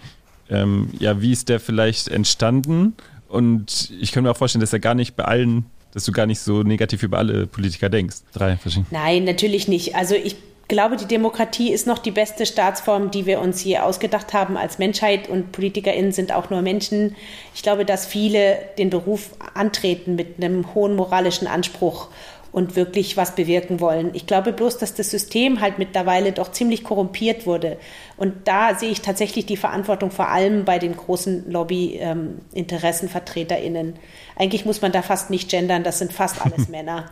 ähm, 0.49 0.89
ja, 0.99 1.22
wie 1.22 1.32
ist 1.32 1.49
der 1.49 1.59
vielleicht 1.59 2.07
entstanden? 2.07 2.93
Und 3.28 3.91
ich 3.99 4.12
kann 4.12 4.24
mir 4.24 4.32
auch 4.32 4.38
vorstellen, 4.38 4.62
dass 4.62 4.74
er 4.74 4.80
gar 4.80 4.95
nicht 4.95 5.16
bei 5.16 5.26
allen 5.26 5.66
dass 5.93 6.05
du 6.05 6.12
gar 6.12 6.26
nicht 6.26 6.39
so 6.39 6.64
negativ 6.64 7.03
über 7.03 7.18
alle 7.18 7.47
Politiker 7.47 7.89
denkst. 7.89 8.18
Drei 8.34 8.55
verschiedene. 8.55 8.88
Nein, 8.91 9.26
natürlich 9.26 9.68
nicht. 9.68 9.93
Also 9.95 10.16
ich 10.16 10.38
glaube, 10.72 10.96
die 10.96 11.06
Demokratie 11.06 11.74
ist 11.74 11.86
noch 11.86 11.98
die 11.98 12.12
beste 12.12 12.46
Staatsform, 12.46 13.12
die 13.12 13.26
wir 13.26 13.42
uns 13.42 13.62
je 13.62 13.80
ausgedacht 13.80 14.34
haben 14.34 14.56
als 14.56 14.80
Menschheit 14.80 15.28
und 15.28 15.52
PolitikerInnen 15.52 16.14
sind 16.14 16.32
auch 16.32 16.50
nur 16.50 16.62
Menschen. 16.62 17.18
Ich 17.54 17.62
glaube, 17.62 17.84
dass 17.84 18.06
viele 18.06 18.58
den 18.78 18.90
Beruf 18.90 19.32
antreten 19.54 20.16
mit 20.16 20.38
einem 20.38 20.74
hohen 20.74 20.96
moralischen 20.96 21.48
Anspruch 21.48 22.08
und 22.54 22.78
wirklich 22.78 23.18
was 23.18 23.36
bewirken 23.36 23.82
wollen. 23.82 24.12
Ich 24.14 24.28
glaube 24.28 24.54
bloß, 24.54 24.78
dass 24.78 24.94
das 24.94 25.10
System 25.10 25.60
halt 25.60 25.78
mittlerweile 25.78 26.32
doch 26.32 26.54
ziemlich 26.54 26.86
korrumpiert 26.86 27.46
wurde. 27.46 27.78
Und 28.16 28.48
da 28.48 28.74
sehe 28.74 28.92
ich 28.92 29.02
tatsächlich 29.02 29.46
die 29.46 29.58
Verantwortung 29.58 30.10
vor 30.10 30.30
allem 30.30 30.64
bei 30.64 30.80
den 30.80 30.96
großen 30.96 31.52
Lobby-Interessenvertreterinnen. 31.52 33.88
Ähm, 33.88 33.96
Eigentlich 34.38 34.64
muss 34.64 34.82
man 34.82 34.94
da 34.94 35.02
fast 35.02 35.30
nicht 35.30 35.50
gendern, 35.50 35.84
das 35.84 36.00
sind 36.00 36.14
fast 36.14 36.46
alles 36.46 36.70
Männer. 36.70 37.12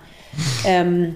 Ähm, 0.66 1.16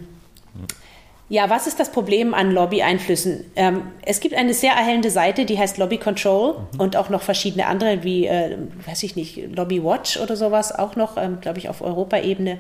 ja, 1.34 1.50
was 1.50 1.66
ist 1.66 1.80
das 1.80 1.92
Problem 1.92 2.36
an 2.36 2.52
Lobby-Einflüssen? 2.52 3.44
Ähm, 3.56 3.82
es 4.06 4.20
gibt 4.20 4.36
eine 4.36 4.54
sehr 4.54 4.74
erhellende 4.74 5.10
Seite, 5.10 5.46
die 5.46 5.58
heißt 5.58 5.80
Lobby 5.80 5.98
Control 5.98 6.54
mhm. 6.54 6.80
und 6.80 6.96
auch 6.96 7.10
noch 7.10 7.24
verschiedene 7.24 7.66
andere, 7.66 8.04
wie, 8.04 8.28
äh, 8.28 8.56
weiß 8.86 9.02
ich 9.02 9.16
nicht, 9.16 9.56
Lobby 9.56 9.84
Watch 9.84 10.18
oder 10.18 10.36
sowas, 10.36 10.78
auch 10.78 10.96
noch, 10.96 11.18
ähm, 11.18 11.40
glaube 11.42 11.58
ich, 11.58 11.70
auf 11.70 11.82
Europaebene. 11.82 12.60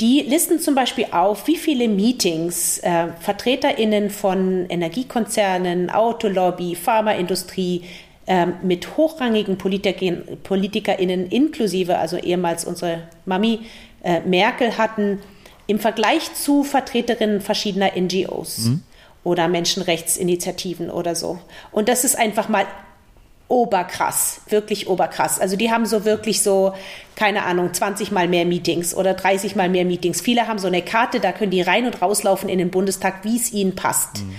Die 0.00 0.20
listen 0.20 0.60
zum 0.60 0.76
Beispiel 0.76 1.06
auf, 1.10 1.48
wie 1.48 1.56
viele 1.56 1.88
Meetings 1.88 2.78
äh, 2.78 3.08
VertreterInnen 3.18 4.08
von 4.08 4.66
Energiekonzernen, 4.68 5.90
Autolobby, 5.90 6.76
Pharmaindustrie 6.76 7.82
äh, 8.26 8.46
mit 8.62 8.96
hochrangigen 8.96 9.58
Politiker, 9.58 10.12
PolitikerInnen 10.44 11.26
inklusive, 11.26 11.98
also 11.98 12.18
ehemals 12.18 12.64
unsere 12.64 13.08
Mami 13.26 13.62
äh, 14.04 14.20
Merkel 14.20 14.78
hatten, 14.78 15.18
im 15.66 15.78
Vergleich 15.78 16.34
zu 16.34 16.64
Vertreterinnen 16.64 17.40
verschiedener 17.40 17.92
NGOs 17.96 18.58
mhm. 18.58 18.82
oder 19.22 19.48
Menschenrechtsinitiativen 19.48 20.90
oder 20.90 21.14
so. 21.14 21.38
Und 21.72 21.88
das 21.88 22.04
ist 22.04 22.18
einfach 22.18 22.48
mal 22.48 22.66
oberkrass, 23.48 24.40
wirklich 24.48 24.88
oberkrass. 24.88 25.38
Also 25.38 25.56
die 25.56 25.70
haben 25.70 25.84
so 25.84 26.04
wirklich 26.04 26.42
so, 26.42 26.72
keine 27.14 27.44
Ahnung, 27.44 27.72
20 27.72 28.10
mal 28.10 28.26
mehr 28.26 28.46
Meetings 28.46 28.94
oder 28.94 29.14
30 29.14 29.54
mal 29.54 29.68
mehr 29.68 29.84
Meetings. 29.84 30.20
Viele 30.20 30.48
haben 30.48 30.58
so 30.58 30.66
eine 30.66 30.82
Karte, 30.82 31.20
da 31.20 31.32
können 31.32 31.50
die 31.50 31.60
rein 31.60 31.86
und 31.86 32.00
rauslaufen 32.00 32.48
in 32.48 32.58
den 32.58 32.70
Bundestag, 32.70 33.22
wie 33.22 33.36
es 33.36 33.52
ihnen 33.52 33.74
passt. 33.74 34.22
Mhm. 34.22 34.34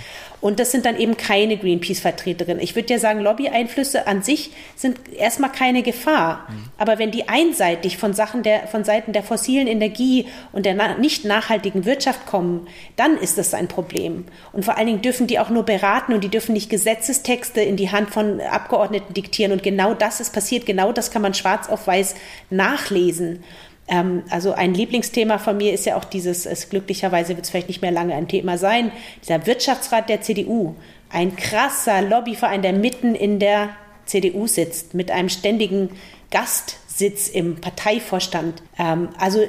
Und 0.46 0.60
das 0.60 0.70
sind 0.70 0.86
dann 0.86 0.96
eben 0.96 1.16
keine 1.16 1.56
Greenpeace-Vertreterinnen. 1.56 2.62
Ich 2.62 2.76
würde 2.76 2.92
ja 2.92 3.00
sagen, 3.00 3.18
Lobby-Einflüsse 3.18 4.06
an 4.06 4.22
sich 4.22 4.52
sind 4.76 4.96
erstmal 5.12 5.50
keine 5.50 5.82
Gefahr. 5.82 6.46
Mhm. 6.48 6.64
Aber 6.78 7.00
wenn 7.00 7.10
die 7.10 7.28
einseitig 7.28 7.96
von 7.96 8.14
Sachen 8.14 8.44
der, 8.44 8.68
von 8.68 8.84
Seiten 8.84 9.12
der 9.12 9.24
fossilen 9.24 9.66
Energie 9.66 10.26
und 10.52 10.64
der 10.64 10.74
na 10.74 10.98
nicht 10.98 11.24
nachhaltigen 11.24 11.84
Wirtschaft 11.84 12.26
kommen, 12.26 12.68
dann 12.94 13.16
ist 13.18 13.38
das 13.38 13.54
ein 13.54 13.66
Problem. 13.66 14.26
Und 14.52 14.64
vor 14.64 14.78
allen 14.78 14.86
Dingen 14.86 15.02
dürfen 15.02 15.26
die 15.26 15.40
auch 15.40 15.50
nur 15.50 15.64
beraten 15.64 16.12
und 16.12 16.22
die 16.22 16.28
dürfen 16.28 16.52
nicht 16.52 16.70
Gesetzestexte 16.70 17.60
in 17.60 17.74
die 17.74 17.90
Hand 17.90 18.10
von 18.10 18.40
Abgeordneten 18.40 19.14
diktieren. 19.14 19.50
Und 19.50 19.64
genau 19.64 19.94
das 19.94 20.20
ist 20.20 20.32
passiert. 20.32 20.64
Genau 20.64 20.92
das 20.92 21.10
kann 21.10 21.22
man 21.22 21.34
schwarz 21.34 21.68
auf 21.68 21.88
weiß 21.88 22.14
nachlesen. 22.50 23.42
Ähm, 23.88 24.24
also 24.30 24.52
ein 24.52 24.74
Lieblingsthema 24.74 25.38
von 25.38 25.56
mir 25.56 25.72
ist 25.72 25.86
ja 25.86 25.96
auch 25.96 26.04
dieses, 26.04 26.46
es 26.46 26.68
glücklicherweise 26.68 27.30
wird 27.30 27.44
es 27.44 27.50
vielleicht 27.50 27.68
nicht 27.68 27.82
mehr 27.82 27.92
lange 27.92 28.14
ein 28.14 28.28
Thema 28.28 28.58
sein, 28.58 28.90
dieser 29.22 29.46
Wirtschaftsrat 29.46 30.08
der 30.08 30.20
CDU. 30.22 30.74
Ein 31.10 31.36
krasser 31.36 32.02
Lobbyverein, 32.02 32.62
der 32.62 32.72
mitten 32.72 33.14
in 33.14 33.38
der 33.38 33.70
CDU 34.06 34.46
sitzt, 34.46 34.94
mit 34.94 35.10
einem 35.10 35.28
ständigen 35.28 35.90
Gastsitz 36.30 37.28
im 37.28 37.60
Parteivorstand. 37.60 38.62
Ähm, 38.78 39.08
also 39.18 39.40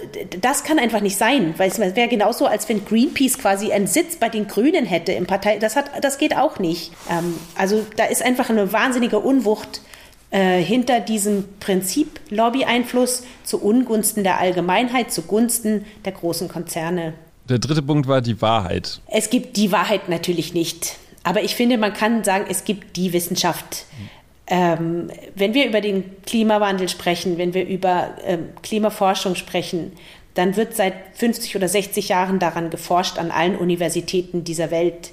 das 0.42 0.64
kann 0.64 0.78
einfach 0.78 1.02
nicht 1.02 1.18
sein, 1.18 1.56
weil 1.58 1.70
es 1.70 1.80
wäre 1.80 2.08
genauso, 2.08 2.46
als 2.46 2.70
wenn 2.70 2.86
Greenpeace 2.86 3.40
quasi 3.40 3.72
einen 3.72 3.88
Sitz 3.88 4.18
bei 4.18 4.30
den 4.30 4.48
Grünen 4.48 4.86
hätte 4.86 5.14
im 5.14 5.26
Partei. 5.26 5.58
Das, 5.58 5.76
hat, 5.76 5.92
das 6.02 6.20
geht 6.20 6.36
auch 6.36 6.60
nicht. 6.60 6.92
Ähm, 7.10 7.40
also 7.56 7.86
da 7.96 8.06
ist 8.06 8.22
einfach 8.22 8.50
eine 8.52 8.72
wahnsinnige 8.72 9.20
Unwucht 9.20 9.82
äh, 10.30 10.62
hinter 10.62 11.00
diesem 11.00 11.46
Prinzip 11.60 12.20
Lobby-Einfluss 12.30 13.24
zu 13.44 13.62
Ungunsten 13.62 14.24
der 14.24 14.40
Allgemeinheit, 14.40 15.12
zugunsten 15.12 15.86
der 16.06 16.12
großen 16.12 16.48
Konzerne. 16.50 17.14
Der 17.48 17.60
dritte 17.60 17.82
Punkt 17.82 18.08
war 18.08 18.22
die 18.22 18.42
Wahrheit. 18.42 19.00
Es 19.08 19.30
gibt 19.30 19.56
die 19.56 19.72
Wahrheit 19.72 20.10
natürlich 20.10 20.54
nicht. 20.54 20.98
Aber 21.24 21.44
ich 21.44 21.56
finde, 21.56 21.78
man 21.78 21.94
kann 21.94 22.24
sagen, 22.24 22.46
es 22.50 22.66
gibt 22.66 22.98
die 22.98 23.14
Wissenschaft. 23.14 23.86
Ähm, 24.48 25.10
wenn 25.36 25.54
wir 25.54 25.66
über 25.68 25.82
den 25.82 26.04
Klimawandel 26.26 26.88
sprechen, 26.88 27.38
wenn 27.38 27.54
wir 27.54 27.66
über 27.68 28.16
ähm, 28.26 28.50
Klimaforschung 28.64 29.36
sprechen, 29.36 29.92
dann 30.34 30.56
wird 30.56 30.76
seit 30.76 30.94
50 31.16 31.56
oder 31.56 31.68
60 31.68 32.10
Jahren 32.10 32.40
daran 32.40 32.70
geforscht 32.70 33.18
an 33.18 33.32
allen 33.32 33.58
Universitäten 33.58 34.44
dieser 34.44 34.72
Welt 34.72 35.12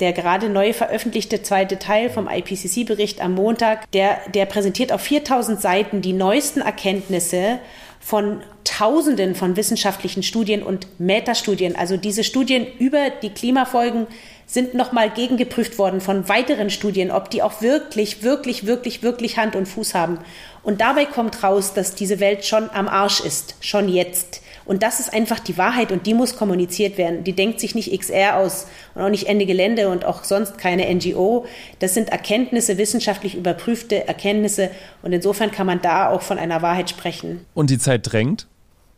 der 0.00 0.12
gerade 0.12 0.48
neu 0.48 0.72
veröffentlichte 0.72 1.42
zweite 1.42 1.78
Teil 1.78 2.10
vom 2.10 2.28
IPCC-Bericht 2.28 3.20
am 3.20 3.34
Montag, 3.34 3.90
der, 3.92 4.18
der 4.34 4.46
präsentiert 4.46 4.92
auf 4.92 5.00
4000 5.00 5.60
Seiten 5.60 6.02
die 6.02 6.12
neuesten 6.12 6.60
Erkenntnisse 6.60 7.58
von 8.00 8.40
Tausenden 8.62 9.34
von 9.34 9.56
wissenschaftlichen 9.56 10.22
Studien 10.22 10.62
und 10.62 10.86
Metastudien. 11.00 11.76
Also 11.76 11.96
diese 11.96 12.24
Studien 12.24 12.66
über 12.78 13.10
die 13.10 13.30
Klimafolgen 13.30 14.06
sind 14.46 14.74
nochmal 14.74 15.10
gegengeprüft 15.10 15.78
worden 15.78 16.00
von 16.00 16.28
weiteren 16.28 16.70
Studien, 16.70 17.10
ob 17.10 17.30
die 17.30 17.42
auch 17.42 17.62
wirklich, 17.62 18.22
wirklich, 18.22 18.66
wirklich, 18.66 19.02
wirklich 19.02 19.38
Hand 19.38 19.56
und 19.56 19.66
Fuß 19.66 19.94
haben. 19.94 20.18
Und 20.62 20.80
dabei 20.80 21.04
kommt 21.04 21.42
raus, 21.42 21.74
dass 21.74 21.94
diese 21.94 22.20
Welt 22.20 22.44
schon 22.44 22.70
am 22.70 22.86
Arsch 22.86 23.20
ist, 23.20 23.56
schon 23.60 23.88
jetzt. 23.88 24.42
Und 24.66 24.82
das 24.82 25.00
ist 25.00 25.12
einfach 25.12 25.38
die 25.38 25.56
Wahrheit 25.56 25.92
und 25.92 26.06
die 26.06 26.14
muss 26.14 26.36
kommuniziert 26.36 26.98
werden. 26.98 27.24
Die 27.24 27.32
denkt 27.32 27.60
sich 27.60 27.74
nicht 27.74 27.98
XR 27.98 28.36
aus 28.36 28.66
und 28.94 29.02
auch 29.02 29.08
nicht 29.08 29.28
Ende 29.28 29.46
Gelände 29.46 29.88
und 29.88 30.04
auch 30.04 30.24
sonst 30.24 30.58
keine 30.58 30.92
NGO. 30.92 31.46
Das 31.78 31.94
sind 31.94 32.10
Erkenntnisse, 32.10 32.76
wissenschaftlich 32.76 33.36
überprüfte 33.36 34.06
Erkenntnisse 34.06 34.70
und 35.02 35.12
insofern 35.12 35.52
kann 35.52 35.66
man 35.66 35.80
da 35.80 36.10
auch 36.10 36.22
von 36.22 36.38
einer 36.38 36.62
Wahrheit 36.62 36.90
sprechen. 36.90 37.46
Und 37.54 37.70
die 37.70 37.78
Zeit 37.78 38.12
drängt? 38.12 38.46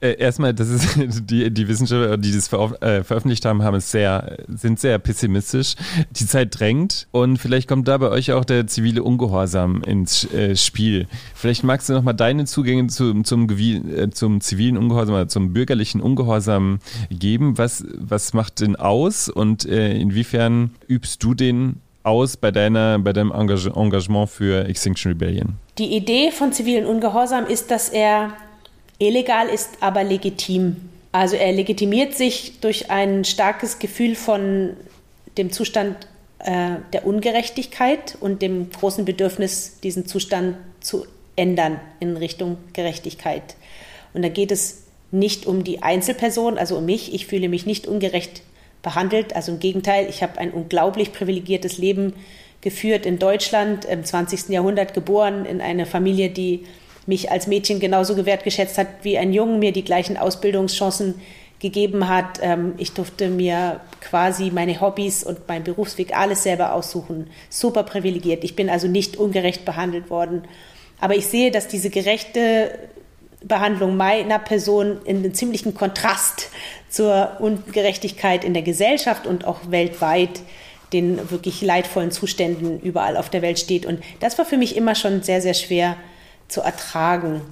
Äh, 0.00 0.16
erstmal, 0.18 0.54
das 0.54 0.68
ist 0.68 0.96
die, 1.30 1.50
die 1.50 1.68
Wissenschaftler, 1.68 2.16
die 2.16 2.32
das 2.32 2.48
ver 2.48 2.80
äh, 2.82 3.02
veröffentlicht 3.02 3.44
haben, 3.44 3.62
haben 3.62 3.76
es 3.76 3.90
sehr, 3.90 4.38
sind 4.48 4.78
sehr 4.78 4.98
pessimistisch. 4.98 5.74
Die 6.10 6.26
Zeit 6.26 6.58
drängt 6.58 7.08
und 7.10 7.38
vielleicht 7.38 7.68
kommt 7.68 7.88
da 7.88 7.98
bei 7.98 8.08
euch 8.10 8.32
auch 8.32 8.44
der 8.44 8.66
zivile 8.66 9.02
Ungehorsam 9.02 9.82
ins 9.82 10.30
äh, 10.32 10.54
Spiel. 10.56 11.08
Vielleicht 11.34 11.64
magst 11.64 11.88
du 11.88 11.94
nochmal 11.94 12.14
deine 12.14 12.44
Zugänge 12.44 12.86
zu, 12.86 13.22
zum, 13.22 13.48
äh, 13.50 14.10
zum 14.10 14.40
zivilen 14.40 14.76
Ungehorsam 14.76 15.14
oder 15.14 15.28
zum 15.28 15.52
bürgerlichen 15.52 16.00
Ungehorsam 16.00 16.78
geben. 17.10 17.58
Was, 17.58 17.84
was 17.96 18.34
macht 18.34 18.60
den 18.60 18.76
aus 18.76 19.28
und 19.28 19.66
äh, 19.66 19.96
inwiefern 19.98 20.70
übst 20.86 21.22
du 21.24 21.34
den 21.34 21.80
aus 22.04 22.36
bei, 22.36 22.50
deiner, 22.50 22.98
bei 23.00 23.12
deinem 23.12 23.32
Engagement 23.32 24.30
für 24.30 24.64
Extinction 24.66 25.12
Rebellion? 25.12 25.54
Die 25.78 25.96
Idee 25.96 26.30
von 26.30 26.52
zivilen 26.52 26.86
Ungehorsam 26.86 27.46
ist, 27.46 27.70
dass 27.70 27.88
er 27.88 28.32
Illegal 28.98 29.48
ist 29.48 29.78
aber 29.80 30.04
legitim. 30.04 30.76
Also 31.12 31.36
er 31.36 31.52
legitimiert 31.52 32.14
sich 32.14 32.60
durch 32.60 32.90
ein 32.90 33.24
starkes 33.24 33.78
Gefühl 33.78 34.14
von 34.14 34.76
dem 35.36 35.52
Zustand 35.52 35.96
äh, 36.40 36.76
der 36.92 37.06
Ungerechtigkeit 37.06 38.16
und 38.20 38.42
dem 38.42 38.70
großen 38.70 39.04
Bedürfnis, 39.04 39.80
diesen 39.80 40.06
Zustand 40.06 40.56
zu 40.80 41.06
ändern 41.36 41.80
in 42.00 42.16
Richtung 42.16 42.58
Gerechtigkeit. 42.72 43.56
Und 44.14 44.22
da 44.22 44.28
geht 44.28 44.50
es 44.50 44.84
nicht 45.10 45.46
um 45.46 45.64
die 45.64 45.82
Einzelperson, 45.82 46.58
also 46.58 46.76
um 46.76 46.84
mich. 46.84 47.14
Ich 47.14 47.26
fühle 47.26 47.48
mich 47.48 47.66
nicht 47.66 47.86
ungerecht 47.86 48.42
behandelt. 48.82 49.34
Also 49.34 49.52
im 49.52 49.60
Gegenteil, 49.60 50.06
ich 50.08 50.22
habe 50.22 50.38
ein 50.38 50.50
unglaublich 50.50 51.12
privilegiertes 51.12 51.78
Leben 51.78 52.14
geführt 52.60 53.06
in 53.06 53.18
Deutschland, 53.18 53.84
im 53.84 54.04
20. 54.04 54.48
Jahrhundert 54.48 54.92
geboren, 54.92 55.46
in 55.46 55.60
einer 55.60 55.86
Familie, 55.86 56.28
die 56.28 56.64
mich 57.08 57.32
als 57.32 57.46
Mädchen 57.46 57.80
genauso 57.80 58.14
gewertgeschätzt 58.14 58.78
hat 58.78 58.86
wie 59.02 59.18
ein 59.18 59.32
Jungen, 59.32 59.58
mir 59.58 59.72
die 59.72 59.82
gleichen 59.82 60.16
Ausbildungschancen 60.18 61.14
gegeben 61.58 62.08
hat. 62.08 62.38
Ähm, 62.42 62.74
ich 62.76 62.92
durfte 62.92 63.28
mir 63.28 63.80
quasi 64.00 64.50
meine 64.50 64.80
Hobbys 64.80 65.24
und 65.24 65.48
meinen 65.48 65.64
Berufsweg 65.64 66.16
alles 66.16 66.42
selber 66.42 66.74
aussuchen. 66.74 67.30
Super 67.48 67.82
privilegiert. 67.82 68.44
Ich 68.44 68.54
bin 68.54 68.68
also 68.70 68.86
nicht 68.86 69.16
ungerecht 69.16 69.64
behandelt 69.64 70.10
worden. 70.10 70.42
Aber 71.00 71.16
ich 71.16 71.26
sehe, 71.26 71.50
dass 71.50 71.66
diese 71.66 71.90
gerechte 71.90 72.78
Behandlung 73.42 73.96
meiner 73.96 74.38
Person 74.38 74.98
in 75.04 75.18
einem 75.18 75.32
ziemlichen 75.32 75.72
Kontrast 75.72 76.50
zur 76.90 77.36
Ungerechtigkeit 77.40 78.44
in 78.44 78.52
der 78.52 78.62
Gesellschaft 78.62 79.26
und 79.26 79.46
auch 79.46 79.70
weltweit 79.70 80.40
den 80.92 81.30
wirklich 81.30 81.62
leidvollen 81.62 82.10
Zuständen 82.10 82.80
überall 82.80 83.16
auf 83.16 83.30
der 83.30 83.42
Welt 83.42 83.58
steht. 83.58 83.86
Und 83.86 84.02
das 84.20 84.38
war 84.38 84.44
für 84.44 84.56
mich 84.56 84.76
immer 84.76 84.94
schon 84.94 85.22
sehr, 85.22 85.40
sehr 85.40 85.54
schwer 85.54 85.96
zu 86.48 86.62
ertragen. 86.62 87.42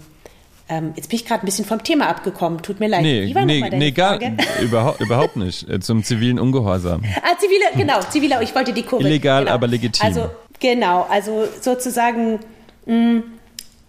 Ähm, 0.68 0.94
jetzt 0.96 1.10
bin 1.10 1.16
ich 1.16 1.24
gerade 1.24 1.44
ein 1.44 1.46
bisschen 1.46 1.64
vom 1.64 1.84
Thema 1.84 2.08
abgekommen. 2.08 2.60
Tut 2.60 2.80
mir 2.80 2.88
leid. 2.88 3.02
Nee, 3.02 3.32
nee, 3.44 3.70
nee 3.70 3.90
gar, 3.92 4.18
überhaupt, 4.60 5.00
überhaupt 5.00 5.36
nicht. 5.36 5.68
Äh, 5.68 5.78
zum 5.80 6.02
zivilen 6.02 6.40
Ungehorsam. 6.40 7.02
Ah, 7.22 7.38
zivile, 7.38 7.64
genau, 7.76 8.00
ziviler, 8.00 8.42
ich 8.42 8.54
wollte 8.54 8.72
die 8.72 8.82
Kurve. 8.82 9.06
Illegal, 9.06 9.44
genau. 9.44 9.54
aber 9.54 9.68
legitim. 9.68 10.04
Also, 10.04 10.28
genau, 10.58 11.06
also 11.08 11.46
sozusagen, 11.60 12.40
mh, 12.86 12.94
mm, 12.94 13.22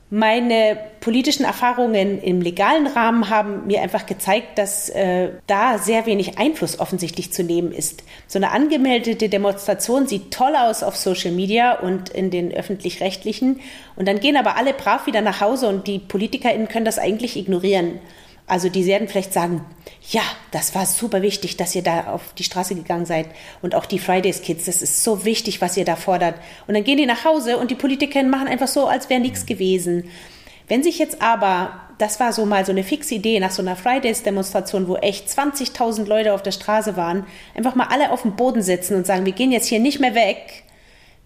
Meine 0.10 0.78
politischen 1.02 1.44
Erfahrungen 1.44 2.22
im 2.22 2.40
legalen 2.40 2.88
Rahmen 2.88 3.30
haben 3.30 3.68
mir 3.68 3.82
einfach 3.82 4.06
gezeigt, 4.06 4.58
dass 4.58 4.88
äh, 4.88 5.32
da 5.48 5.80
sehr 5.80 6.06
wenig 6.06 6.38
Einfluss 6.38 6.80
offensichtlich 6.80 7.34
zu 7.34 7.44
nehmen 7.44 7.74
ist. 7.74 8.04
So 8.26 8.40
eine 8.40 8.52
angemeldete 8.52 9.28
Demonstration 9.28 10.08
sieht 10.08 10.32
toll 10.32 10.56
aus 10.56 10.82
auf 10.82 10.96
Social 10.96 11.32
Media 11.32 11.78
und 11.78 12.08
in 12.10 12.32
den 12.32 12.54
öffentlich-rechtlichen. 12.54 13.60
Und 13.98 14.08
dann 14.08 14.22
gehen 14.22 14.38
aber 14.38 14.56
alle 14.56 14.72
brav 14.72 15.08
wieder 15.08 15.20
nach 15.20 15.42
Hause 15.42 15.68
und 15.68 15.88
die 15.88 16.00
PolitikerInnen 16.00 16.70
können 16.70 16.86
das 16.86 17.00
eigentlich 17.00 17.36
ignorieren. 17.36 18.00
Also 18.48 18.70
die 18.70 18.86
werden 18.86 19.10
vielleicht 19.10 19.34
sagen, 19.34 19.66
ja, 20.10 20.22
das 20.52 20.74
war 20.74 20.86
super 20.86 21.22
wichtig, 21.22 21.58
dass 21.58 21.76
ihr 21.76 21.84
da 21.84 22.08
auf 22.14 22.34
die 22.38 22.46
Straße 22.46 22.76
gegangen 22.76 23.06
seid. 23.06 23.28
Und 23.62 23.76
auch 23.76 23.86
die 23.86 24.00
Fridays 24.00 24.42
Kids, 24.42 24.66
das 24.66 24.82
ist 24.82 25.04
so 25.04 25.26
wichtig, 25.26 25.60
was 25.60 25.76
ihr 25.76 25.84
da 25.84 25.98
fordert. 25.98 26.36
Und 26.66 26.74
dann 26.74 26.86
gehen 26.86 26.98
die 26.98 27.06
nach 27.06 27.26
Hause 27.26 27.58
und 27.58 27.72
die 27.72 27.76
Politiker 27.76 28.24
machen 28.24 28.48
einfach 28.48 28.70
so, 28.70 28.88
als 28.88 29.10
wäre 29.10 29.20
nichts 29.20 29.46
gewesen. 29.46 30.10
Wenn 30.70 30.82
sich 30.82 30.98
jetzt 30.98 31.22
aber, 31.22 31.82
das 31.98 32.22
war 32.22 32.32
so 32.32 32.46
mal 32.46 32.66
so 32.66 32.72
eine 32.72 32.86
fixe 32.86 33.16
Idee 33.16 33.42
nach 33.42 33.52
so 33.52 33.62
einer 33.62 33.76
Fridays-Demonstration, 33.76 34.88
wo 34.88 34.96
echt 34.96 35.28
20.000 35.28 36.06
Leute 36.06 36.34
auf 36.34 36.42
der 36.42 36.52
Straße 36.52 36.96
waren, 36.96 37.26
einfach 37.54 37.76
mal 37.76 37.88
alle 37.90 38.12
auf 38.12 38.22
den 38.22 38.38
Boden 38.38 38.62
setzen 38.62 38.96
und 38.96 39.06
sagen, 39.06 39.26
wir 39.26 39.34
gehen 39.34 39.52
jetzt 39.52 39.68
hier 39.68 39.80
nicht 39.80 40.00
mehr 40.00 40.16
weg, 40.16 40.64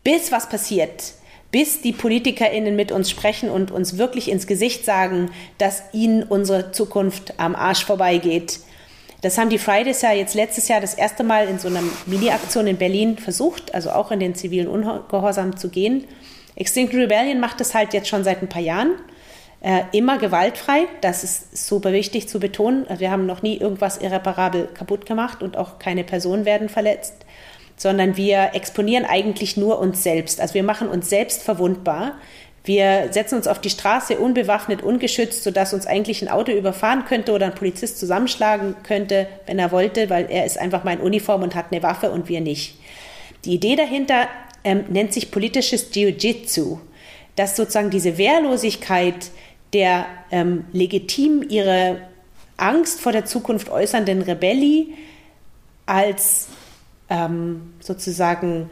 bis 0.03 0.31
was 0.31 0.49
passiert 0.49 1.13
bis 1.51 1.81
die 1.81 1.91
PolitikerInnen 1.91 2.75
mit 2.75 2.91
uns 2.91 3.09
sprechen 3.09 3.49
und 3.49 3.71
uns 3.71 3.97
wirklich 3.97 4.31
ins 4.31 4.47
Gesicht 4.47 4.85
sagen, 4.85 5.31
dass 5.57 5.83
ihnen 5.91 6.23
unsere 6.23 6.71
Zukunft 6.71 7.39
am 7.39 7.55
Arsch 7.55 7.85
vorbeigeht. 7.85 8.59
Das 9.21 9.37
haben 9.37 9.49
die 9.49 9.59
Fridays 9.59 10.01
ja 10.01 10.13
jetzt 10.13 10.33
letztes 10.33 10.67
Jahr 10.67 10.81
das 10.81 10.95
erste 10.95 11.23
Mal 11.23 11.47
in 11.47 11.59
so 11.59 11.67
einer 11.67 11.83
Mini-Aktion 12.07 12.65
in 12.67 12.77
Berlin 12.77 13.17
versucht, 13.17 13.73
also 13.75 13.91
auch 13.91 14.11
in 14.11 14.19
den 14.19 14.33
zivilen 14.33 14.67
Ungehorsam 14.67 15.57
zu 15.57 15.69
gehen. 15.69 16.05
Extinct 16.55 16.93
Rebellion 16.93 17.39
macht 17.39 17.59
das 17.59 17.75
halt 17.75 17.93
jetzt 17.93 18.07
schon 18.07 18.23
seit 18.23 18.41
ein 18.41 18.49
paar 18.49 18.61
Jahren. 18.61 18.93
Äh, 19.61 19.83
immer 19.91 20.17
gewaltfrei, 20.17 20.87
das 21.01 21.23
ist 21.23 21.67
super 21.67 21.93
wichtig 21.93 22.27
zu 22.27 22.39
betonen. 22.39 22.87
Wir 22.97 23.11
haben 23.11 23.27
noch 23.27 23.43
nie 23.43 23.57
irgendwas 23.57 23.97
irreparabel 23.97 24.67
kaputt 24.73 25.05
gemacht 25.05 25.43
und 25.43 25.55
auch 25.55 25.77
keine 25.77 26.03
Personen 26.03 26.45
werden 26.45 26.67
verletzt 26.67 27.25
sondern 27.81 28.15
wir 28.15 28.51
exponieren 28.53 29.05
eigentlich 29.05 29.57
nur 29.57 29.79
uns 29.79 30.03
selbst. 30.03 30.39
Also 30.39 30.53
wir 30.53 30.61
machen 30.61 30.87
uns 30.87 31.09
selbst 31.09 31.41
verwundbar. 31.41 32.11
Wir 32.63 33.07
setzen 33.09 33.37
uns 33.37 33.47
auf 33.47 33.59
die 33.59 33.71
Straße 33.71 34.19
unbewaffnet, 34.19 34.83
ungeschützt, 34.83 35.43
sodass 35.43 35.73
uns 35.73 35.87
eigentlich 35.87 36.21
ein 36.21 36.27
Auto 36.27 36.51
überfahren 36.51 37.05
könnte 37.05 37.31
oder 37.31 37.47
ein 37.47 37.55
Polizist 37.55 37.97
zusammenschlagen 37.97 38.75
könnte, 38.83 39.25
wenn 39.47 39.57
er 39.57 39.71
wollte, 39.71 40.11
weil 40.11 40.27
er 40.29 40.45
ist 40.45 40.59
einfach 40.59 40.83
mal 40.83 40.93
in 40.93 40.99
Uniform 40.99 41.41
und 41.41 41.55
hat 41.55 41.71
eine 41.71 41.81
Waffe 41.81 42.11
und 42.11 42.29
wir 42.29 42.39
nicht. 42.39 42.75
Die 43.45 43.55
Idee 43.55 43.75
dahinter 43.75 44.27
ähm, 44.63 44.83
nennt 44.89 45.11
sich 45.11 45.31
politisches 45.31 45.87
Jiu-Jitsu, 45.91 46.77
dass 47.35 47.55
sozusagen 47.55 47.89
diese 47.89 48.19
Wehrlosigkeit 48.19 49.31
der 49.73 50.05
ähm, 50.29 50.65
legitim 50.71 51.43
ihre 51.49 51.97
Angst 52.57 53.01
vor 53.01 53.11
der 53.11 53.25
Zukunft 53.25 53.71
äußernden 53.71 54.21
Rebelli 54.21 54.93
als 55.87 56.47
ähm, 57.11 57.73
sozusagen 57.81 58.71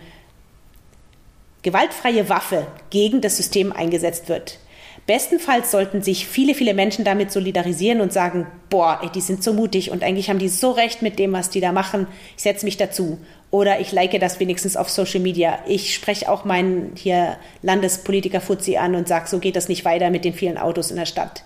gewaltfreie 1.61 2.29
Waffe 2.29 2.65
gegen 2.89 3.21
das 3.21 3.37
System 3.37 3.71
eingesetzt 3.71 4.29
wird. 4.29 4.59
Bestenfalls 5.05 5.71
sollten 5.71 6.01
sich 6.01 6.27
viele, 6.27 6.53
viele 6.53 6.73
Menschen 6.73 7.03
damit 7.03 7.31
solidarisieren 7.31 7.99
und 7.99 8.13
sagen, 8.13 8.47
boah, 8.69 8.99
ey, 9.01 9.09
die 9.09 9.21
sind 9.21 9.43
so 9.43 9.53
mutig 9.53 9.91
und 9.91 10.03
eigentlich 10.03 10.29
haben 10.29 10.39
die 10.39 10.49
so 10.49 10.71
recht 10.71 11.01
mit 11.01 11.19
dem, 11.19 11.33
was 11.33 11.49
die 11.49 11.61
da 11.61 11.71
machen. 11.71 12.07
Ich 12.37 12.43
setze 12.43 12.65
mich 12.65 12.77
dazu. 12.77 13.19
Oder 13.51 13.79
ich 13.79 13.91
like 13.91 14.17
das 14.19 14.39
wenigstens 14.39 14.77
auf 14.77 14.89
Social 14.89 15.19
Media. 15.19 15.59
Ich 15.67 15.95
spreche 15.95 16.31
auch 16.31 16.45
meinen 16.45 16.91
hier 16.95 17.37
Landespolitiker 17.63 18.39
Fuzzi 18.39 18.77
an 18.77 18.93
und 18.93 19.07
sage, 19.07 19.27
so 19.27 19.39
geht 19.39 19.55
das 19.55 19.67
nicht 19.67 19.83
weiter 19.83 20.11
mit 20.11 20.23
den 20.23 20.33
vielen 20.33 20.59
Autos 20.59 20.91
in 20.91 20.97
der 20.97 21.07
Stadt. 21.07 21.43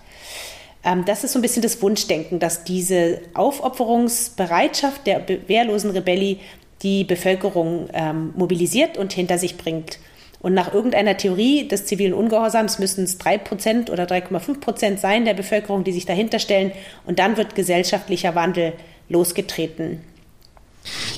Ähm, 0.83 1.05
das 1.05 1.23
ist 1.23 1.31
so 1.31 1.39
ein 1.39 1.41
bisschen 1.41 1.61
das 1.61 1.81
Wunschdenken, 1.81 2.39
dass 2.39 2.65
diese 2.65 3.21
Aufopferungsbereitschaft 3.33 5.07
der 5.07 5.25
wehrlosen 5.47 5.91
Rebelli 5.91 6.39
die 6.83 7.03
Bevölkerung 7.03 7.89
ähm, 7.93 8.33
mobilisiert 8.35 8.97
und 8.97 9.13
hinter 9.13 9.37
sich 9.37 9.57
bringt. 9.57 9.99
Und 10.41 10.53
nach 10.53 10.73
irgendeiner 10.73 11.15
Theorie 11.15 11.67
des 11.69 11.85
zivilen 11.85 12.13
Ungehorsams 12.13 12.77
müssen 12.77 13.05
es 13.05 13.19
3% 13.19 13.89
oder 13.89 14.03
3,5% 14.03 14.97
sein 14.97 15.23
der 15.23 15.33
Bevölkerung, 15.33 15.85
die 15.85 15.93
sich 15.93 16.05
dahinter 16.05 16.37
stellen. 16.37 16.73
Und 17.05 17.19
dann 17.19 17.37
wird 17.37 17.55
gesellschaftlicher 17.55 18.35
Wandel 18.35 18.73
losgetreten. 19.07 20.01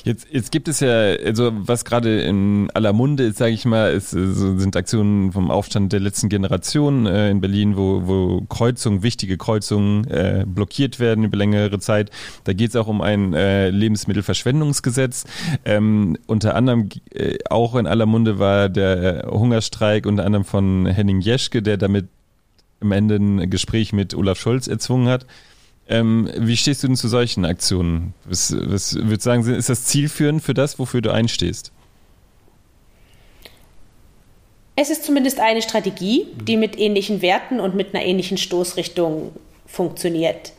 Jetzt, 0.04 0.26
jetzt 0.30 0.52
gibt 0.52 0.68
es 0.68 0.80
ja, 0.80 0.90
also 0.90 1.50
was 1.54 1.84
gerade 1.84 2.22
in 2.22 2.70
aller 2.74 2.92
Munde 2.92 3.24
ist, 3.24 3.38
sage 3.38 3.52
ich 3.52 3.64
mal, 3.64 3.92
ist, 3.92 4.10
sind 4.10 4.76
Aktionen 4.76 5.32
vom 5.32 5.50
Aufstand 5.50 5.92
der 5.92 6.00
letzten 6.00 6.28
Generation 6.28 7.06
äh, 7.06 7.30
in 7.30 7.40
Berlin, 7.40 7.76
wo, 7.76 8.02
wo 8.06 8.40
Kreuzungen, 8.48 9.02
wichtige 9.02 9.36
Kreuzungen 9.36 10.06
äh, 10.08 10.44
blockiert 10.46 11.00
werden 11.00 11.24
über 11.24 11.36
längere 11.36 11.78
Zeit. 11.78 12.10
Da 12.44 12.52
geht 12.52 12.70
es 12.70 12.76
auch 12.76 12.86
um 12.86 13.00
ein 13.00 13.34
äh, 13.34 13.70
Lebensmittelverschwendungsgesetz. 13.70 15.24
Ähm, 15.64 16.16
unter 16.26 16.54
anderem 16.54 16.88
äh, 17.12 17.38
auch 17.50 17.74
in 17.76 17.86
aller 17.86 18.06
Munde 18.06 18.38
war 18.38 18.68
der 18.68 19.28
Hungerstreik 19.30 20.06
unter 20.06 20.24
anderem 20.24 20.44
von 20.44 20.86
Henning 20.86 21.20
Jeschke, 21.20 21.62
der 21.62 21.76
damit 21.76 22.06
am 22.80 22.92
Ende 22.92 23.16
ein 23.16 23.50
Gespräch 23.50 23.92
mit 23.92 24.14
Olaf 24.14 24.38
Scholz 24.38 24.68
erzwungen 24.68 25.08
hat. 25.08 25.26
Ähm, 25.88 26.30
wie 26.36 26.56
stehst 26.56 26.82
du 26.82 26.88
denn 26.88 26.96
zu 26.96 27.08
solchen 27.08 27.44
Aktionen? 27.44 28.14
Was, 28.24 28.54
was 28.58 28.94
würdest 28.96 29.26
du 29.26 29.30
sagen, 29.30 29.54
ist 29.54 29.68
das 29.68 29.84
zielführend 29.84 30.42
für 30.42 30.54
das, 30.54 30.78
wofür 30.78 31.00
du 31.00 31.10
einstehst? 31.10 31.72
Es 34.74 34.90
ist 34.90 35.04
zumindest 35.04 35.40
eine 35.40 35.62
Strategie, 35.62 36.26
die 36.46 36.56
mit 36.56 36.78
ähnlichen 36.78 37.22
Werten 37.22 37.60
und 37.60 37.74
mit 37.74 37.94
einer 37.94 38.04
ähnlichen 38.04 38.36
Stoßrichtung 38.36 39.32
funktioniert. 39.66 40.52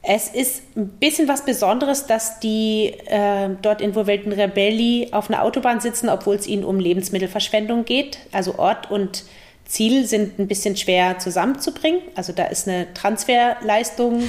Es 0.00 0.28
ist 0.28 0.62
ein 0.76 0.88
bisschen 0.88 1.28
was 1.28 1.44
Besonderes, 1.44 2.06
dass 2.06 2.40
die 2.40 2.94
äh, 3.06 3.50
dort 3.60 3.80
involvierten 3.80 4.32
Rebelli 4.32 5.08
auf 5.12 5.30
einer 5.30 5.42
Autobahn 5.42 5.80
sitzen, 5.80 6.08
obwohl 6.08 6.34
es 6.34 6.46
ihnen 6.46 6.64
um 6.64 6.80
Lebensmittelverschwendung 6.80 7.84
geht. 7.84 8.18
Also 8.32 8.58
Ort 8.58 8.90
und 8.90 9.24
Ziel 9.64 10.06
sind 10.06 10.38
ein 10.38 10.48
bisschen 10.48 10.76
schwer 10.76 11.18
zusammenzubringen. 11.18 12.00
Also 12.14 12.32
da 12.32 12.44
ist 12.44 12.68
eine 12.68 12.92
Transferleistung 12.94 14.24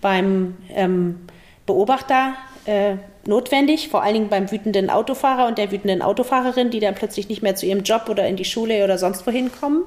beim 0.00 0.56
ähm, 0.70 1.26
Beobachter 1.66 2.34
äh, 2.66 2.96
notwendig, 3.26 3.88
vor 3.88 4.02
allen 4.02 4.14
Dingen 4.14 4.28
beim 4.28 4.50
wütenden 4.50 4.90
Autofahrer 4.90 5.46
und 5.46 5.58
der 5.58 5.70
wütenden 5.70 6.02
Autofahrerin, 6.02 6.70
die 6.70 6.80
dann 6.80 6.94
plötzlich 6.94 7.28
nicht 7.28 7.42
mehr 7.42 7.54
zu 7.54 7.66
ihrem 7.66 7.82
Job 7.82 8.08
oder 8.08 8.26
in 8.26 8.36
die 8.36 8.44
Schule 8.44 8.84
oder 8.84 8.98
sonst 8.98 9.26
wohin 9.26 9.50
kommen. 9.52 9.82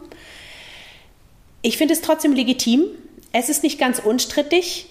Ich 1.61 1.77
finde 1.77 1.93
es 1.93 2.01
trotzdem 2.01 2.33
legitim. 2.33 2.85
Es 3.31 3.49
ist 3.49 3.63
nicht 3.63 3.79
ganz 3.79 3.99
unstrittig 3.99 4.87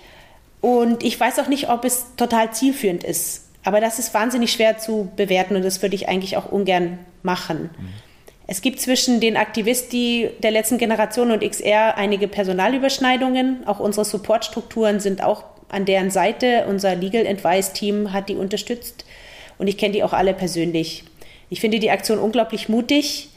und 0.61 1.03
ich 1.03 1.19
weiß 1.19 1.39
auch 1.39 1.49
nicht, 1.49 1.69
ob 1.69 1.85
es 1.85 2.07
total 2.17 2.53
zielführend 2.53 3.05
ist. 3.05 3.45
Aber 3.65 3.81
das 3.81 3.99
ist 3.99 4.15
wahnsinnig 4.15 4.53
schwer 4.53 4.79
zu 4.79 5.11
bewerten 5.17 5.57
und 5.57 5.65
das 5.65 5.83
würde 5.83 5.97
ich 5.97 6.09
eigentlich 6.09 6.37
auch 6.37 6.51
ungern 6.53 6.99
machen. 7.23 7.71
Mhm. 7.77 8.06
Es 8.49 8.63
gibt 8.63 8.81
zwischen 8.81 9.21
den 9.21 9.37
Aktivisten 9.37 10.31
der 10.39 10.53
letzten 10.53 10.79
Generation 10.79 11.33
und 11.33 11.43
XR 11.43 11.97
einige 11.97 12.29
Personalüberschneidungen. 12.29 13.67
Auch 13.67 13.81
unsere 13.81 14.05
Supportstrukturen 14.05 15.01
sind 15.01 15.23
auch 15.23 15.45
an 15.69 15.85
deren 15.85 16.11
Seite. 16.11 16.65
Unser 16.69 16.95
Legal 16.95 17.27
Advice 17.27 17.73
Team 17.73 18.13
hat 18.13 18.29
die 18.29 18.37
unterstützt 18.37 19.05
und 19.59 19.67
ich 19.67 19.79
kenne 19.79 19.95
die 19.95 20.05
auch 20.05 20.13
alle 20.13 20.33
persönlich. 20.33 21.05
Ich 21.51 21.61
finde 21.61 21.81
die 21.81 21.91
Aktion 21.91 22.19
unglaublich 22.19 22.69
mutig 22.69 23.31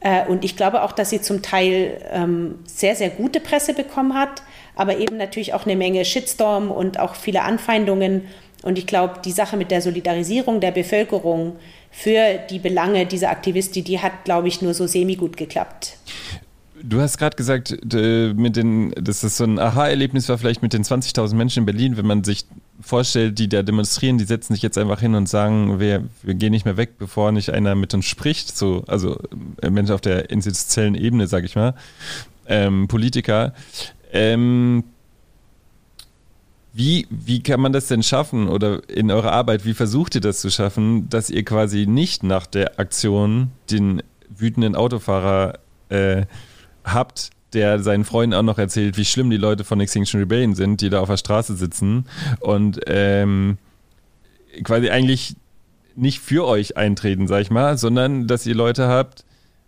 äh, 0.00 0.26
und 0.26 0.44
ich 0.44 0.56
glaube 0.56 0.82
auch, 0.82 0.92
dass 0.92 1.10
sie 1.10 1.20
zum 1.20 1.42
Teil 1.42 2.00
ähm, 2.10 2.58
sehr, 2.64 2.96
sehr 2.96 3.10
gute 3.10 3.40
Presse 3.40 3.74
bekommen 3.74 4.14
hat, 4.14 4.42
aber 4.74 4.98
eben 4.98 5.18
natürlich 5.18 5.52
auch 5.52 5.66
eine 5.66 5.76
Menge 5.76 6.04
Shitstorm 6.04 6.70
und 6.70 6.98
auch 6.98 7.14
viele 7.14 7.42
Anfeindungen. 7.42 8.28
Und 8.62 8.78
ich 8.78 8.86
glaube, 8.86 9.20
die 9.24 9.32
Sache 9.32 9.56
mit 9.56 9.70
der 9.70 9.82
Solidarisierung 9.82 10.60
der 10.60 10.70
Bevölkerung 10.70 11.56
für 11.98 12.38
die 12.50 12.58
Belange 12.58 13.06
dieser 13.06 13.30
Aktivistin, 13.30 13.82
die 13.82 13.98
hat, 13.98 14.24
glaube 14.24 14.48
ich, 14.48 14.60
nur 14.60 14.74
so 14.74 14.86
semi-gut 14.86 15.38
geklappt. 15.38 15.96
Du 16.82 17.00
hast 17.00 17.16
gerade 17.16 17.36
gesagt, 17.36 17.70
mit 17.90 18.56
den, 18.56 18.90
dass 19.00 19.22
das 19.22 19.38
so 19.38 19.44
ein 19.44 19.58
Aha-Erlebnis 19.58 20.28
war, 20.28 20.36
vielleicht 20.36 20.60
mit 20.60 20.74
den 20.74 20.84
20.000 20.84 21.34
Menschen 21.34 21.60
in 21.60 21.66
Berlin, 21.66 21.96
wenn 21.96 22.04
man 22.04 22.22
sich 22.22 22.44
vorstellt, 22.82 23.38
die 23.38 23.48
da 23.48 23.62
demonstrieren, 23.62 24.18
die 24.18 24.24
setzen 24.24 24.52
sich 24.52 24.62
jetzt 24.62 24.76
einfach 24.76 25.00
hin 25.00 25.14
und 25.14 25.26
sagen, 25.26 25.80
wir, 25.80 26.04
wir 26.22 26.34
gehen 26.34 26.50
nicht 26.50 26.66
mehr 26.66 26.76
weg, 26.76 26.98
bevor 26.98 27.32
nicht 27.32 27.48
einer 27.50 27.74
mit 27.74 27.94
uns 27.94 28.04
spricht, 28.04 28.54
so, 28.54 28.84
also 28.86 29.18
äh, 29.62 29.70
Menschen 29.70 29.94
auf 29.94 30.02
der 30.02 30.28
institutionellen 30.28 30.96
Ebene, 30.96 31.26
sag 31.26 31.44
ich 31.44 31.56
mal, 31.56 31.74
ähm, 32.46 32.88
Politiker. 32.88 33.54
Ähm, 34.12 34.84
wie, 36.76 37.06
wie 37.08 37.42
kann 37.42 37.60
man 37.60 37.72
das 37.72 37.88
denn 37.88 38.02
schaffen 38.02 38.48
oder 38.48 38.86
in 38.90 39.10
eurer 39.10 39.32
Arbeit, 39.32 39.64
wie 39.64 39.72
versucht 39.72 40.14
ihr 40.14 40.20
das 40.20 40.42
zu 40.42 40.50
schaffen, 40.50 41.08
dass 41.08 41.30
ihr 41.30 41.42
quasi 41.42 41.86
nicht 41.86 42.22
nach 42.22 42.46
der 42.46 42.78
Aktion 42.78 43.50
den 43.70 44.02
wütenden 44.28 44.76
Autofahrer 44.76 45.58
äh, 45.88 46.26
habt, 46.84 47.30
der 47.54 47.82
seinen 47.82 48.04
Freunden 48.04 48.34
auch 48.34 48.42
noch 48.42 48.58
erzählt, 48.58 48.98
wie 48.98 49.06
schlimm 49.06 49.30
die 49.30 49.38
Leute 49.38 49.64
von 49.64 49.80
Extinction 49.80 50.20
Rebellion 50.20 50.54
sind, 50.54 50.82
die 50.82 50.90
da 50.90 51.00
auf 51.00 51.08
der 51.08 51.16
Straße 51.16 51.56
sitzen 51.56 52.04
und 52.40 52.80
ähm, 52.86 53.56
quasi 54.62 54.90
eigentlich 54.90 55.34
nicht 55.94 56.20
für 56.20 56.46
euch 56.46 56.76
eintreten, 56.76 57.26
sag 57.26 57.40
ich 57.40 57.50
mal, 57.50 57.78
sondern 57.78 58.26
dass 58.26 58.44
ihr 58.44 58.54
Leute 58.54 58.86
habt, 58.86 59.24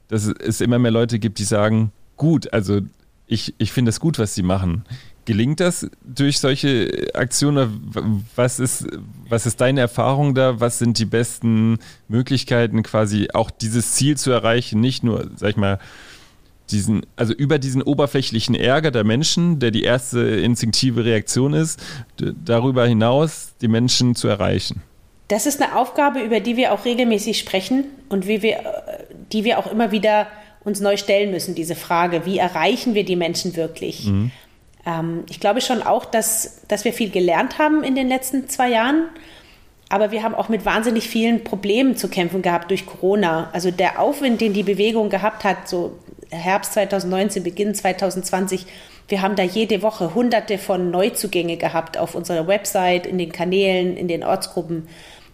dass 0.08 0.26
es 0.26 0.60
immer 0.60 0.78
mehr 0.78 0.90
Leute 0.90 1.18
gibt, 1.18 1.38
die 1.38 1.44
sagen, 1.44 1.90
gut, 2.18 2.52
also 2.52 2.82
ich, 3.26 3.54
ich 3.56 3.72
finde 3.72 3.88
es 3.88 3.98
gut, 3.98 4.18
was 4.18 4.34
sie 4.34 4.42
machen. 4.42 4.84
Gelingt 5.28 5.60
das 5.60 5.86
durch 6.02 6.38
solche 6.38 7.10
Aktionen? 7.12 8.24
Was 8.34 8.58
ist, 8.58 8.86
was 9.28 9.44
ist 9.44 9.60
deine 9.60 9.82
Erfahrung 9.82 10.34
da? 10.34 10.58
Was 10.58 10.78
sind 10.78 10.98
die 10.98 11.04
besten 11.04 11.80
Möglichkeiten, 12.08 12.82
quasi 12.82 13.28
auch 13.34 13.50
dieses 13.50 13.92
Ziel 13.92 14.16
zu 14.16 14.30
erreichen? 14.30 14.80
Nicht 14.80 15.04
nur, 15.04 15.28
sag 15.36 15.50
ich 15.50 15.56
mal, 15.58 15.80
diesen, 16.70 17.02
also 17.16 17.34
über 17.34 17.58
diesen 17.58 17.82
oberflächlichen 17.82 18.54
Ärger 18.54 18.90
der 18.90 19.04
Menschen, 19.04 19.58
der 19.58 19.70
die 19.70 19.82
erste 19.82 20.20
instinktive 20.20 21.04
Reaktion 21.04 21.52
ist, 21.52 21.78
darüber 22.16 22.86
hinaus 22.86 23.52
die 23.60 23.68
Menschen 23.68 24.14
zu 24.14 24.28
erreichen. 24.28 24.80
Das 25.28 25.44
ist 25.44 25.60
eine 25.60 25.76
Aufgabe, 25.76 26.20
über 26.20 26.40
die 26.40 26.56
wir 26.56 26.72
auch 26.72 26.86
regelmäßig 26.86 27.38
sprechen 27.38 27.84
und 28.08 28.26
wie 28.26 28.40
wir, 28.40 28.60
die 29.30 29.44
wir 29.44 29.58
auch 29.58 29.70
immer 29.70 29.92
wieder 29.92 30.28
uns 30.64 30.80
neu 30.80 30.96
stellen 30.96 31.30
müssen, 31.30 31.54
diese 31.54 31.74
Frage, 31.74 32.24
wie 32.24 32.38
erreichen 32.38 32.94
wir 32.94 33.04
die 33.04 33.16
Menschen 33.16 33.56
wirklich? 33.56 34.06
Mhm. 34.06 34.30
Ähm, 34.88 35.24
ich 35.28 35.40
glaube 35.40 35.60
schon 35.60 35.82
auch, 35.82 36.04
dass, 36.04 36.62
dass 36.68 36.84
wir 36.84 36.92
viel 36.92 37.10
gelernt 37.10 37.58
haben 37.58 37.84
in 37.84 37.94
den 37.94 38.08
letzten 38.08 38.48
zwei 38.48 38.70
Jahren, 38.70 39.08
aber 39.90 40.10
wir 40.10 40.22
haben 40.22 40.34
auch 40.34 40.48
mit 40.48 40.64
wahnsinnig 40.64 41.08
vielen 41.08 41.44
Problemen 41.44 41.96
zu 41.96 42.08
kämpfen 42.08 42.42
gehabt 42.42 42.70
durch 42.70 42.86
Corona. 42.86 43.50
Also 43.52 43.70
der 43.70 44.00
Aufwind, 44.00 44.40
den 44.40 44.52
die 44.52 44.62
Bewegung 44.62 45.08
gehabt 45.08 45.44
hat, 45.44 45.68
so 45.68 45.98
Herbst 46.30 46.74
2019, 46.74 47.42
Beginn 47.42 47.74
2020, 47.74 48.66
wir 49.08 49.22
haben 49.22 49.36
da 49.36 49.42
jede 49.42 49.80
Woche 49.80 50.14
hunderte 50.14 50.58
von 50.58 50.90
Neuzugänge 50.90 51.56
gehabt 51.56 51.96
auf 51.96 52.14
unserer 52.14 52.46
Website, 52.46 53.06
in 53.06 53.16
den 53.16 53.32
Kanälen, 53.32 53.96
in 53.96 54.08
den 54.08 54.22
Ortsgruppen. 54.22 54.86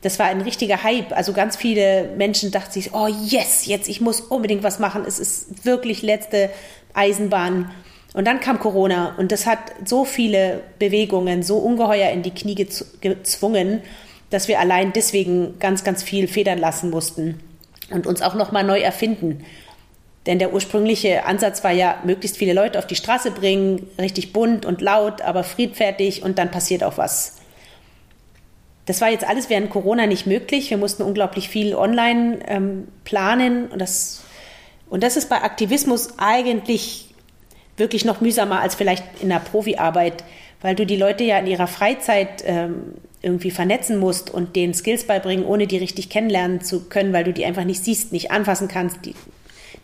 Das 0.02 0.20
war 0.20 0.26
ein 0.26 0.42
richtiger 0.42 0.84
Hype. 0.84 1.10
Also 1.16 1.32
ganz 1.32 1.56
viele 1.56 2.10
Menschen 2.16 2.52
dachten 2.52 2.70
sich, 2.70 2.94
oh 2.94 3.08
yes, 3.08 3.66
jetzt, 3.66 3.88
ich 3.88 4.00
muss 4.00 4.20
unbedingt 4.20 4.62
was 4.62 4.78
machen. 4.78 5.02
Es 5.04 5.18
ist 5.18 5.64
wirklich 5.64 6.02
letzte 6.02 6.50
Eisenbahn. 6.92 7.72
Und 8.14 8.26
dann 8.26 8.38
kam 8.40 8.60
Corona 8.60 9.16
und 9.18 9.32
das 9.32 9.44
hat 9.44 9.58
so 9.84 10.04
viele 10.04 10.62
Bewegungen 10.78 11.42
so 11.42 11.58
ungeheuer 11.58 12.10
in 12.10 12.22
die 12.22 12.30
Knie 12.30 12.54
gezwungen, 12.54 13.82
dass 14.30 14.46
wir 14.48 14.60
allein 14.60 14.92
deswegen 14.92 15.58
ganz, 15.58 15.82
ganz 15.84 16.02
viel 16.04 16.28
federn 16.28 16.58
lassen 16.58 16.90
mussten 16.90 17.40
und 17.90 18.06
uns 18.06 18.22
auch 18.22 18.34
nochmal 18.34 18.62
neu 18.62 18.78
erfinden. 18.78 19.44
Denn 20.26 20.38
der 20.38 20.54
ursprüngliche 20.54 21.26
Ansatz 21.26 21.64
war 21.64 21.72
ja, 21.72 22.00
möglichst 22.04 22.38
viele 22.38 22.54
Leute 22.54 22.78
auf 22.78 22.86
die 22.86 22.94
Straße 22.94 23.32
bringen, 23.32 23.88
richtig 24.00 24.32
bunt 24.32 24.64
und 24.64 24.80
laut, 24.80 25.20
aber 25.20 25.42
friedfertig 25.42 26.22
und 26.22 26.38
dann 26.38 26.52
passiert 26.52 26.84
auch 26.84 26.96
was. 26.96 27.38
Das 28.86 29.00
war 29.00 29.10
jetzt 29.10 29.26
alles 29.26 29.50
während 29.50 29.70
Corona 29.70 30.06
nicht 30.06 30.26
möglich. 30.26 30.70
Wir 30.70 30.78
mussten 30.78 31.02
unglaublich 31.02 31.48
viel 31.48 31.74
online 31.74 32.38
ähm, 32.46 32.88
planen 33.04 33.66
und 33.66 33.80
das, 33.80 34.22
und 34.88 35.02
das 35.02 35.16
ist 35.16 35.28
bei 35.28 35.42
Aktivismus 35.42 36.18
eigentlich 36.18 37.13
wirklich 37.76 38.04
noch 38.04 38.20
mühsamer 38.20 38.60
als 38.60 38.74
vielleicht 38.74 39.04
in 39.20 39.28
der 39.28 39.40
Profiarbeit, 39.40 40.24
weil 40.60 40.74
du 40.74 40.86
die 40.86 40.96
Leute 40.96 41.24
ja 41.24 41.38
in 41.38 41.46
ihrer 41.46 41.66
Freizeit 41.66 42.42
ähm, 42.46 42.94
irgendwie 43.22 43.50
vernetzen 43.50 43.98
musst 43.98 44.30
und 44.30 44.54
denen 44.56 44.74
Skills 44.74 45.06
beibringen, 45.06 45.44
ohne 45.44 45.66
die 45.66 45.78
richtig 45.78 46.10
kennenlernen 46.10 46.60
zu 46.60 46.88
können, 46.88 47.12
weil 47.12 47.24
du 47.24 47.32
die 47.32 47.44
einfach 47.44 47.64
nicht 47.64 47.82
siehst, 47.82 48.12
nicht 48.12 48.30
anfassen 48.30 48.68
kannst, 48.68 49.04
die 49.04 49.14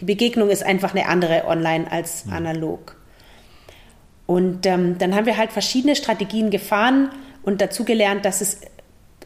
die 0.00 0.06
Begegnung 0.06 0.48
ist 0.48 0.64
einfach 0.64 0.94
eine 0.94 1.06
andere 1.06 1.44
online 1.46 1.90
als 1.90 2.24
analog. 2.30 2.96
Und 4.26 4.64
ähm, 4.64 4.96
dann 4.98 5.14
haben 5.14 5.26
wir 5.26 5.36
halt 5.36 5.52
verschiedene 5.52 5.94
Strategien 5.94 6.50
gefahren 6.50 7.10
und 7.42 7.60
dazu 7.60 7.84
gelernt, 7.84 8.24
dass 8.24 8.40
es 8.40 8.60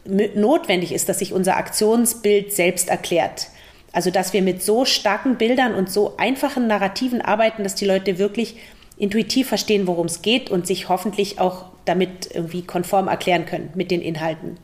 notwendig 0.05 0.91
ist, 0.91 1.07
dass 1.07 1.19
sich 1.19 1.33
unser 1.33 1.57
Aktionsbild 1.57 2.51
selbst 2.51 2.89
erklärt. 2.89 3.47
Also 3.95 4.11
dass 4.11 4.33
wir 4.33 4.41
mit 4.41 4.61
so 4.61 4.85
starken 4.85 5.37
Bildern 5.37 5.73
und 5.73 5.89
so 5.89 6.17
einfachen 6.17 6.67
Narrativen 6.67 7.21
arbeiten, 7.21 7.63
dass 7.63 7.75
die 7.75 7.85
Leute 7.85 8.17
wirklich 8.17 8.57
intuitiv 8.97 9.47
verstehen, 9.47 9.87
worum 9.87 10.05
es 10.05 10.21
geht 10.21 10.49
und 10.49 10.67
sich 10.67 10.89
hoffentlich 10.89 11.39
auch 11.39 11.65
damit 11.85 12.29
irgendwie 12.33 12.61
konform 12.61 13.07
erklären 13.07 13.45
können 13.45 13.71
mit 13.73 13.91
den 13.91 14.01
Inhalten. 14.01 14.57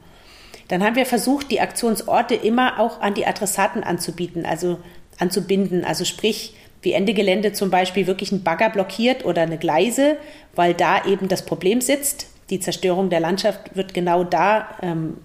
Dann 0.68 0.84
haben 0.84 0.96
wir 0.96 1.06
versucht, 1.06 1.50
die 1.50 1.62
Aktionsorte 1.62 2.36
immer 2.36 2.80
auch 2.80 3.02
an 3.02 3.14
die 3.14 3.26
Adressaten 3.26 3.84
anzubieten. 3.84 4.46
Also 4.46 4.78
anzubinden. 5.22 5.86
Also 5.86 6.04
sprich, 6.04 6.54
wie 6.82 6.94
Ende 6.94 7.14
Gelände 7.14 7.54
zum 7.54 7.70
Beispiel 7.70 8.08
wirklich 8.08 8.32
ein 8.32 8.44
Bagger 8.44 8.70
blockiert 8.70 9.24
oder 9.24 9.44
eine 9.44 9.58
Gleise, 9.58 10.18
weil 10.56 10.74
da 10.74 11.06
eben 11.06 11.28
das 11.28 11.46
Problem 11.46 11.80
sitzt. 11.80 12.28
Die 12.50 12.60
Zerstörung 12.60 13.10
der 13.10 13.22
Landschaft 13.22 13.76
wird 13.76 13.94
genau 13.94 14.24
da 14.24 14.76
ähm, 14.82 15.18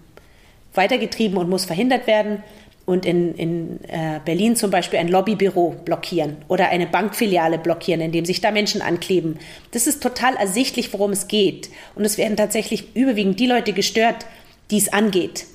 weitergetrieben 0.75 1.39
und 1.39 1.49
muss 1.49 1.65
verhindert 1.65 2.07
werden. 2.07 2.45
Und 2.87 3.05
in, 3.05 3.35
in 3.35 3.85
äh, 3.89 4.21
Berlin 4.25 4.55
zum 4.55 4.71
Beispiel 4.71 5.01
ein 5.01 5.09
Lobbybüro 5.09 5.75
blockieren 5.85 6.37
oder 6.47 6.69
eine 6.69 6.87
Bankfiliale 6.87 7.59
blockieren, 7.59 8.01
indem 8.01 8.25
sich 8.25 8.41
da 8.41 8.53
Menschen 8.53 8.81
ankleben. 8.81 9.39
Das 9.73 9.89
ist 9.89 10.03
total 10.03 10.37
ersichtlich, 10.37 10.93
worum 10.93 11.11
es 11.11 11.27
geht. 11.27 11.69
Und 11.97 12.05
es 12.05 12.17
werden 12.17 12.37
tatsächlich 12.37 12.95
überwiegend 12.95 13.41
die 13.41 13.49
Leute 13.49 13.73
gestört, 13.73 14.27
die 14.71 14.79
es 14.79 14.93
angeht. 14.93 15.47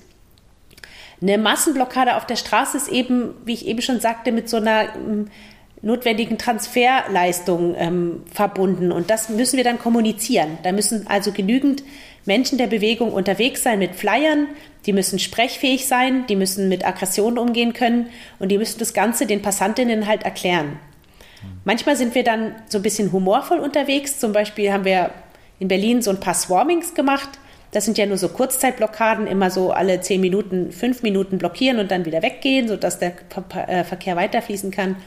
Eine 1.22 1.38
Massenblockade 1.38 2.18
auf 2.18 2.26
der 2.26 2.36
Straße 2.36 2.78
ist 2.78 2.90
eben, 2.90 3.34
wie 3.46 3.54
ich 3.54 3.66
eben 3.66 3.82
schon 3.82 4.00
sagte, 4.00 4.32
mit 4.32 4.50
so 4.50 4.58
einer 4.58 4.94
ähm, 4.96 5.28
notwendigen 5.82 6.38
Transferleistung 6.38 7.76
ähm, 7.78 8.24
verbunden. 8.32 8.92
Und 8.92 9.10
das 9.10 9.30
müssen 9.30 9.58
wir 9.58 9.64
dann 9.64 9.80
kommunizieren. 9.80 10.58
Da 10.64 10.72
müssen 10.72 11.08
also 11.08 11.32
genügend 11.32 11.84
Menschen 12.26 12.58
der 12.58 12.68
Bewegung 12.68 13.12
unterwegs 13.14 13.64
sein 13.64 13.80
mit 13.80 13.96
Flyern, 13.96 14.48
die 14.86 14.94
müssen 14.94 15.20
sprechfähig 15.20 15.88
sein, 15.88 16.26
die 16.28 16.36
müssen 16.36 16.70
mit 16.70 16.86
Aggressionen 16.86 17.38
umgehen 17.38 17.74
können 17.74 18.10
und 18.40 18.50
die 18.50 18.58
müssen 18.58 18.80
das 18.80 18.94
Ganze 18.94 19.26
den 19.26 19.42
Passantinnen 19.42 20.08
halt 20.08 20.24
erklären. 20.24 20.80
Manchmal 21.64 21.96
sind 21.96 22.16
wir 22.16 22.24
dann 22.24 22.56
so 22.68 22.80
ein 22.80 22.84
bisschen 22.84 23.12
humorvoll 23.12 23.60
unterwegs. 23.60 24.20
Zum 24.20 24.32
Beispiel 24.32 24.72
haben 24.72 24.86
wir 24.86 25.12
in 25.60 25.68
Berlin 25.68 26.02
so 26.02 26.12
ein 26.12 26.20
paar 26.20 26.34
Swarmings 26.34 26.94
gemacht. 26.94 27.30
Das 27.72 27.86
sind 27.86 27.98
ja 27.98 28.06
nur 28.06 28.18
so 28.18 28.30
Kurzzeitblockaden, 28.30 29.28
immer 29.28 29.50
so 29.50 29.72
alle 29.72 30.02
zehn 30.02 30.20
Minuten, 30.20 30.72
fünf 30.72 31.04
Minuten 31.04 31.38
blockieren 31.38 31.80
und 31.80 31.90
dann 31.90 32.06
wieder 32.06 32.22
weggehen, 32.22 32.68
sodass 32.68 33.00
der 33.00 33.14
äh, 33.68 33.84
Verkehr 33.84 34.16
weiterfließen 34.16 34.72
kann. 34.72 34.98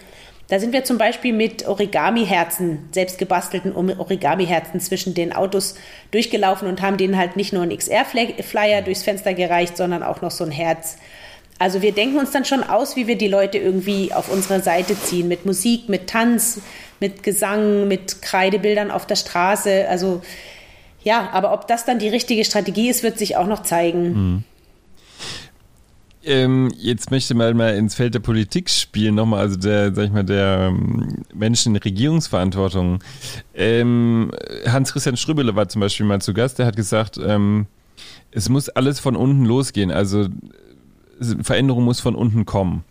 Da 0.49 0.61
sind 0.61 0.73
wir 0.73 0.85
zum 0.85 0.99
Beispiel 0.99 1.33
mit 1.33 1.67
Origami-Herzen, 1.67 2.89
selbst 2.93 3.19
gebastelten 3.19 3.75
Origami-Herzen 3.75 4.79
zwischen 4.81 5.15
den 5.15 5.33
Autos 5.33 5.75
durchgelaufen 6.11 6.69
und 6.69 6.83
haben 6.83 6.99
denen 6.99 7.17
halt 7.17 7.37
nicht 7.37 7.53
nur 7.53 7.63
einen 7.63 7.77
XR-Flyer 7.77 8.83
durchs 8.83 9.03
Fenster 9.03 9.33
gereicht, 9.33 9.77
sondern 9.77 10.03
auch 10.03 10.21
noch 10.21 10.31
so 10.31 10.45
ein 10.45 10.51
Herz. 10.51 10.99
Also 11.59 11.83
wir 11.83 11.93
denken 11.93 12.19
uns 12.19 12.33
dann 12.33 12.45
schon 12.45 12.63
aus, 12.63 12.97
wie 12.97 13.07
wir 13.07 13.17
die 13.17 13.29
Leute 13.29 13.59
irgendwie 13.59 14.13
auf 14.13 14.31
unsere 14.31 14.61
Seite 14.61 15.01
ziehen, 15.01 15.29
mit 15.29 15.47
Musik, 15.47 15.89
mit 15.89 16.09
Tanz, 16.09 16.61
mit 17.01 17.23
Gesang, 17.23 17.89
mit 17.89 18.21
Kreidebildern 18.21 18.91
auf 18.91 19.07
der 19.07 19.17
Straße. 19.17 19.87
Also 19.89 20.21
ja, 21.05 21.31
aber 21.33 21.53
ob 21.53 21.69
das 21.69 21.85
dann 21.85 21.99
die 21.99 22.09
richtige 22.09 22.45
Strategie 22.45 22.91
ist, 22.91 23.03
wird 23.03 23.19
sich 23.19 23.37
auch 23.37 23.47
noch 23.47 23.63
zeigen. 23.63 24.03
Mhm. 24.09 24.45
Ähm, 26.27 26.73
jetzt 26.79 27.11
möchte 27.11 27.35
man 27.35 27.57
mal 27.57 27.75
ins 27.77 27.95
Feld 27.95 28.15
der 28.15 28.21
Politik 28.21 28.71
spielen, 28.71 29.15
nochmal, 29.15 29.41
also 29.41 29.57
der, 29.57 29.95
sag 29.95 30.07
ich 30.07 30.13
mal, 30.13 30.25
der 30.25 30.69
ähm, 30.71 31.25
Menschen 31.35 31.75
in 31.75 31.83
Regierungsverantwortung. 31.83 33.01
Ähm, 33.55 34.31
Hans-Christian 34.67 35.17
Strübele 35.17 35.55
war 35.55 35.69
zum 35.69 35.81
Beispiel 35.81 36.07
mal 36.07 36.21
zu 36.21 36.33
Gast, 36.33 36.59
der 36.59 36.67
hat 36.67 36.77
gesagt, 36.77 37.19
ähm, 37.19 37.67
es 38.31 38.49
muss 38.49 38.69
alles 38.69 39.01
von 39.01 39.17
unten 39.17 39.45
losgehen, 39.45 39.91
also 39.91 40.27
Veränderung 41.43 41.85
muss 41.85 42.01
von 42.01 42.15
unten 42.15 42.47
kommen. 42.47 42.85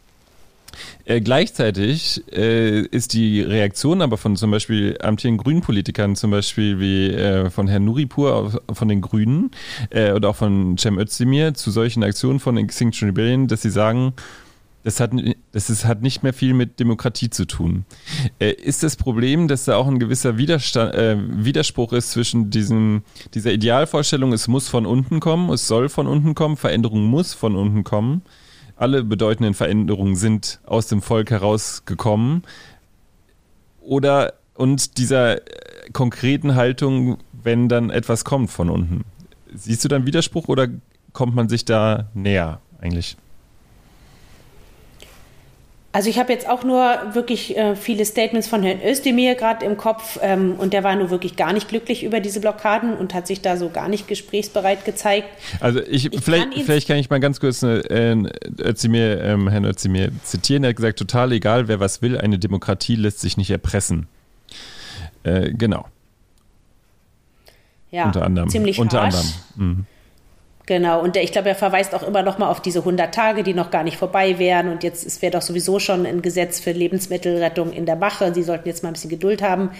Äh, 1.06 1.22
gleichzeitig 1.22 2.24
äh, 2.32 2.82
ist 2.82 3.14
die 3.14 3.42
Reaktion 3.42 4.02
aber 4.02 4.18
von 4.18 4.36
zum 4.36 4.52
Beispiel 4.52 4.98
amtierenden 5.02 5.44
Grünen-Politikern, 5.44 6.16
zum 6.16 6.32
Beispiel 6.32 6.80
wie 6.80 7.10
äh, 7.10 7.50
von 7.50 7.68
Herrn 7.68 7.86
Nuripur 7.86 8.62
von 8.72 8.88
den 8.88 9.02
Grünen 9.02 9.52
äh, 9.90 10.12
oder 10.12 10.30
auch 10.30 10.36
von 10.36 10.78
Cem 10.78 10.98
Özdemir 10.98 11.54
zu 11.54 11.72
solchen 11.72 12.04
Aktionen 12.04 12.40
von 12.40 12.58
Extinction 12.58 13.10
Rebellion, 13.10 13.48
dass 13.48 13.62
sie 13.62 13.70
sagen, 13.70 14.14
das 14.84 15.00
hat, 15.00 15.12
das 15.52 15.70
ist, 15.70 15.86
hat 15.86 16.02
nicht 16.02 16.24
mehr 16.24 16.34
viel 16.34 16.54
mit 16.54 16.80
Demokratie 16.80 17.30
zu 17.30 17.46
tun. 17.46 17.86
Äh, 18.40 18.52
ist 18.52 18.84
das 18.84 18.96
Problem, 18.96 19.48
dass 19.48 19.66
da 19.66 19.78
auch 19.78 19.88
ein 19.88 20.00
gewisser 20.00 20.38
Widerstand, 20.38 20.94
äh, 20.94 21.18
Widerspruch 21.18 21.94
ist 21.94 22.12
zwischen 22.12 22.50
diesem, 22.50 23.04
dieser 23.34 23.54
Idealvorstellung, 23.54 24.34
es 24.34 24.48
muss 24.48 24.68
von 24.68 24.86
unten 24.86 25.20
kommen, 25.20 25.50
es 25.52 25.68
soll 25.68 25.90
von 25.90 26.08
unten 26.08 26.36
kommen, 26.36 26.58
Veränderung 26.58 27.06
muss 27.06 27.34
von 27.34 27.56
unten 27.56 27.84
kommen, 27.84 28.24
alle 28.76 29.04
bedeutenden 29.04 29.54
Veränderungen 29.54 30.16
sind 30.16 30.60
aus 30.66 30.88
dem 30.88 31.02
Volk 31.02 31.32
herausgekommen. 31.32 32.44
Oder 33.82 34.34
und 34.56 34.98
dieser 34.98 35.38
äh, 35.38 35.90
konkreten 35.92 36.56
Haltung, 36.56 37.18
wenn 37.32 37.70
dann 37.70 37.90
etwas 37.90 38.24
kommt 38.24 38.52
von 38.52 38.70
unten. 38.70 39.04
Siehst 39.54 39.84
du 39.84 39.88
dann 39.88 40.06
Widerspruch 40.06 40.48
oder 40.48 40.68
kommt 41.12 41.36
man 41.36 41.50
sich 41.50 41.66
da 41.66 42.10
näher 42.14 42.60
eigentlich? 42.80 43.18
Also 45.94 46.10
ich 46.10 46.18
habe 46.18 46.34
jetzt 46.34 46.50
auch 46.50 46.64
nur 46.64 47.14
wirklich 47.14 47.56
äh, 47.56 47.76
viele 47.76 48.04
Statements 48.04 48.48
von 48.48 48.64
Herrn 48.64 48.80
Özdemir 48.84 49.36
gerade 49.36 49.64
im 49.64 49.78
Kopf 49.78 50.18
ähm, 50.24 50.56
und 50.58 50.74
der 50.74 50.84
war 50.84 50.96
nur 50.96 51.12
wirklich 51.12 51.36
gar 51.36 51.54
nicht 51.54 51.70
glücklich 51.70 52.04
über 52.04 52.20
diese 52.20 52.42
Blockaden 52.42 52.96
und 52.96 53.14
hat 53.14 53.28
sich 53.28 53.42
da 53.42 53.58
so 53.58 53.70
gar 53.70 53.88
nicht 53.88 54.08
gesprächsbereit 54.08 54.86
gezeigt. 54.86 55.28
Also 55.60 55.82
ich, 55.82 56.12
ich 56.12 56.20
vielleicht, 56.22 56.52
kann 56.52 56.64
vielleicht 56.64 56.88
kann 56.88 56.98
ich 56.98 57.12
mal 57.12 57.20
ganz 57.20 57.40
kurz 57.40 57.62
äh, 57.62 58.16
Özdemir, 58.60 59.22
ähm, 59.24 59.48
Herrn 59.48 59.66
Özdemir 59.66 60.10
zitieren. 60.24 60.64
Er 60.64 60.70
hat 60.70 60.78
gesagt, 60.78 60.98
total 60.98 61.32
egal, 61.32 61.68
wer 61.68 61.80
was 61.80 62.02
will, 62.02 62.18
eine 62.18 62.40
Demokratie 62.40 62.96
lässt 62.96 63.20
sich 63.20 63.38
nicht 63.38 63.52
erpressen. 63.52 64.08
Äh, 65.22 65.52
genau. 65.54 65.86
Ja, 67.92 68.06
unter 68.06 68.26
anderem. 68.26 68.50
ziemlich 68.50 68.80
unter 68.80 69.04
harsch. 69.04 69.14
anderem. 69.14 69.34
Mhm. 69.56 69.86
Genau, 70.66 71.02
und 71.02 71.16
der, 71.16 71.24
ich 71.24 71.34
glaube, 71.34 71.50
er 71.50 71.56
verweist 71.56 71.94
auch 71.94 72.04
immer 72.04 72.22
noch 72.22 72.38
mal 72.38 72.50
auf 72.50 72.62
diese 72.62 72.80
100 72.80 73.14
Tage, 73.14 73.44
die 73.44 73.54
noch 73.54 73.70
gar 73.70 73.84
nicht 73.84 73.98
vorbei 73.98 74.40
wären. 74.40 74.70
Und 74.70 74.84
jetzt 74.84 75.06
es 75.06 75.22
wäre 75.22 75.32
doch 75.32 75.42
sowieso 75.42 75.80
schon 75.80 76.06
ein 76.06 76.22
Gesetz 76.22 76.62
für 76.62 76.72
Lebensmittelrettung 76.72 77.74
in 77.74 77.86
der 77.86 77.98
Mache. 77.98 78.34
Sie 78.34 78.44
sollten 78.44 78.68
jetzt 78.68 78.82
mal 78.82 78.90
ein 78.90 78.94
bisschen 78.94 79.10
Geduld 79.10 79.42
haben. 79.42 79.72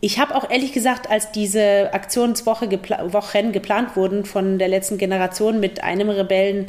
Ich 0.00 0.18
habe 0.18 0.34
auch 0.34 0.50
ehrlich 0.50 0.72
gesagt, 0.72 1.08
als 1.08 1.30
diese 1.30 1.94
Aktionswoche 1.94 2.66
gepla 2.66 3.08
geplant 3.52 3.94
wurden 3.94 4.24
von 4.24 4.58
der 4.58 4.66
letzten 4.66 4.98
Generation 4.98 5.60
mit 5.60 5.84
einem 5.84 6.08
Rebellen 6.08 6.66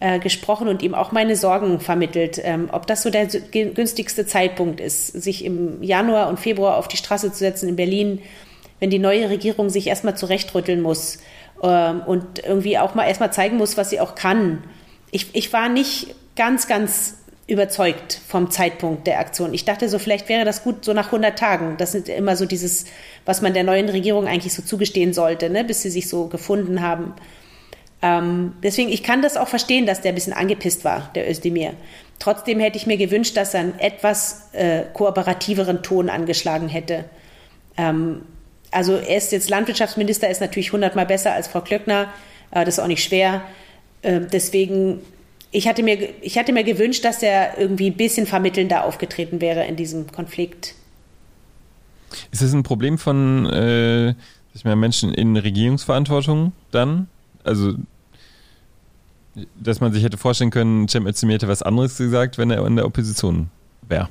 äh, 0.00 0.18
gesprochen 0.18 0.68
und 0.68 0.82
ihm 0.82 0.94
auch 0.94 1.12
meine 1.12 1.36
Sorgen 1.36 1.80
vermittelt, 1.80 2.38
ähm, 2.44 2.68
ob 2.70 2.86
das 2.86 3.02
so 3.02 3.08
der 3.08 3.24
günstigste 3.26 4.26
Zeitpunkt 4.26 4.80
ist, 4.80 5.06
sich 5.06 5.46
im 5.46 5.82
Januar 5.82 6.28
und 6.28 6.38
Februar 6.38 6.76
auf 6.76 6.88
die 6.88 6.98
Straße 6.98 7.32
zu 7.32 7.38
setzen 7.38 7.70
in 7.70 7.76
Berlin, 7.76 8.20
wenn 8.80 8.90
die 8.90 8.98
neue 8.98 9.30
Regierung 9.30 9.70
sich 9.70 9.86
erstmal 9.86 10.16
zurechtrütteln 10.16 10.82
muss 10.82 11.20
ähm, 11.62 12.02
und 12.06 12.44
irgendwie 12.44 12.78
auch 12.78 12.94
mal 12.94 13.06
erstmal 13.06 13.32
zeigen 13.32 13.56
muss, 13.56 13.76
was 13.76 13.90
sie 13.90 14.00
auch 14.00 14.14
kann. 14.14 14.64
Ich, 15.10 15.34
ich 15.34 15.52
war 15.52 15.68
nicht 15.68 16.14
ganz, 16.36 16.66
ganz 16.66 17.16
überzeugt 17.46 18.20
vom 18.28 18.50
Zeitpunkt 18.50 19.06
der 19.06 19.18
Aktion. 19.18 19.52
Ich 19.52 19.64
dachte 19.64 19.88
so, 19.88 19.98
vielleicht 19.98 20.28
wäre 20.28 20.44
das 20.44 20.62
gut 20.62 20.84
so 20.84 20.92
nach 20.92 21.06
100 21.06 21.38
Tagen. 21.38 21.76
Das 21.76 21.94
ist 21.94 22.08
immer 22.08 22.36
so 22.36 22.46
dieses, 22.46 22.86
was 23.24 23.42
man 23.42 23.52
der 23.52 23.64
neuen 23.64 23.88
Regierung 23.88 24.26
eigentlich 24.26 24.54
so 24.54 24.62
zugestehen 24.62 25.12
sollte, 25.12 25.50
ne? 25.50 25.64
bis 25.64 25.82
sie 25.82 25.90
sich 25.90 26.08
so 26.08 26.26
gefunden 26.28 26.80
haben. 26.80 27.14
Ähm, 28.00 28.54
deswegen, 28.62 28.90
ich 28.90 29.02
kann 29.02 29.22
das 29.22 29.36
auch 29.36 29.48
verstehen, 29.48 29.86
dass 29.86 30.00
der 30.00 30.12
ein 30.12 30.14
bisschen 30.14 30.32
angepisst 30.32 30.84
war, 30.84 31.10
der 31.14 31.30
Özdemir. 31.30 31.74
Trotzdem 32.18 32.58
hätte 32.58 32.76
ich 32.76 32.86
mir 32.86 32.96
gewünscht, 32.96 33.36
dass 33.36 33.54
er 33.54 33.60
einen 33.60 33.78
etwas 33.78 34.48
äh, 34.52 34.84
kooperativeren 34.92 35.82
Ton 35.82 36.08
angeschlagen 36.08 36.68
hätte. 36.68 37.04
Ähm, 37.76 38.22
also 38.72 38.96
er 38.96 39.16
ist 39.16 39.30
jetzt 39.32 39.48
Landwirtschaftsminister, 39.48 40.28
ist 40.28 40.40
natürlich 40.40 40.72
hundertmal 40.72 41.06
besser 41.06 41.32
als 41.32 41.46
Frau 41.46 41.60
Klöckner. 41.60 42.08
Äh, 42.50 42.64
das 42.64 42.78
ist 42.78 42.80
auch 42.80 42.88
nicht 42.88 43.04
schwer. 43.04 43.42
Äh, 44.02 44.20
deswegen, 44.20 45.00
ich 45.50 45.68
hatte, 45.68 45.82
mir, 45.82 46.08
ich 46.22 46.38
hatte 46.38 46.52
mir 46.52 46.64
gewünscht, 46.64 47.04
dass 47.04 47.22
er 47.22 47.58
irgendwie 47.58 47.90
ein 47.90 47.96
bisschen 47.96 48.26
vermittelnder 48.26 48.84
aufgetreten 48.84 49.40
wäre 49.40 49.64
in 49.64 49.76
diesem 49.76 50.10
Konflikt. 50.10 50.74
Ist 52.30 52.42
das 52.42 52.52
ein 52.52 52.62
Problem 52.62 52.98
von 52.98 53.46
äh, 53.46 54.14
ich 54.54 54.64
meine, 54.64 54.76
Menschen 54.76 55.14
in 55.14 55.36
Regierungsverantwortung 55.36 56.52
dann? 56.70 57.08
Also, 57.44 57.74
dass 59.56 59.80
man 59.80 59.92
sich 59.92 60.04
hätte 60.04 60.18
vorstellen 60.18 60.50
können, 60.50 60.88
Cem 60.88 61.06
Özdemir 61.06 61.34
hätte 61.34 61.48
was 61.48 61.62
anderes 61.62 61.96
gesagt, 61.96 62.38
wenn 62.38 62.50
er 62.50 62.64
in 62.66 62.76
der 62.76 62.86
Opposition 62.86 63.50
wäre. 63.88 64.08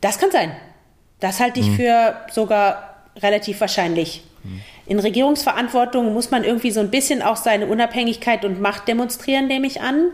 Das 0.00 0.18
kann 0.18 0.30
sein. 0.30 0.52
Das 1.24 1.40
halte 1.40 1.58
ich 1.58 1.70
mhm. 1.70 1.76
für 1.76 2.16
sogar 2.30 2.96
relativ 3.16 3.58
wahrscheinlich. 3.62 4.20
Mhm. 4.42 4.60
In 4.84 4.98
Regierungsverantwortung 4.98 6.12
muss 6.12 6.30
man 6.30 6.44
irgendwie 6.44 6.70
so 6.70 6.80
ein 6.80 6.90
bisschen 6.90 7.22
auch 7.22 7.36
seine 7.36 7.66
Unabhängigkeit 7.66 8.44
und 8.44 8.60
Macht 8.60 8.88
demonstrieren, 8.88 9.46
nehme 9.46 9.66
ich 9.66 9.80
an. 9.80 10.10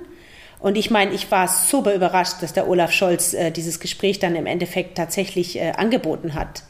Und 0.60 0.78
ich 0.78 0.88
meine, 0.92 1.12
ich 1.12 1.28
war 1.32 1.48
super 1.48 1.94
überrascht, 1.94 2.34
dass 2.42 2.52
der 2.52 2.68
Olaf 2.68 2.92
Scholz 2.92 3.34
äh, 3.34 3.50
dieses 3.50 3.80
Gespräch 3.80 4.20
dann 4.20 4.36
im 4.36 4.46
Endeffekt 4.46 4.96
tatsächlich 4.96 5.58
äh, 5.58 5.72
angeboten 5.72 6.34
hat. 6.34 6.62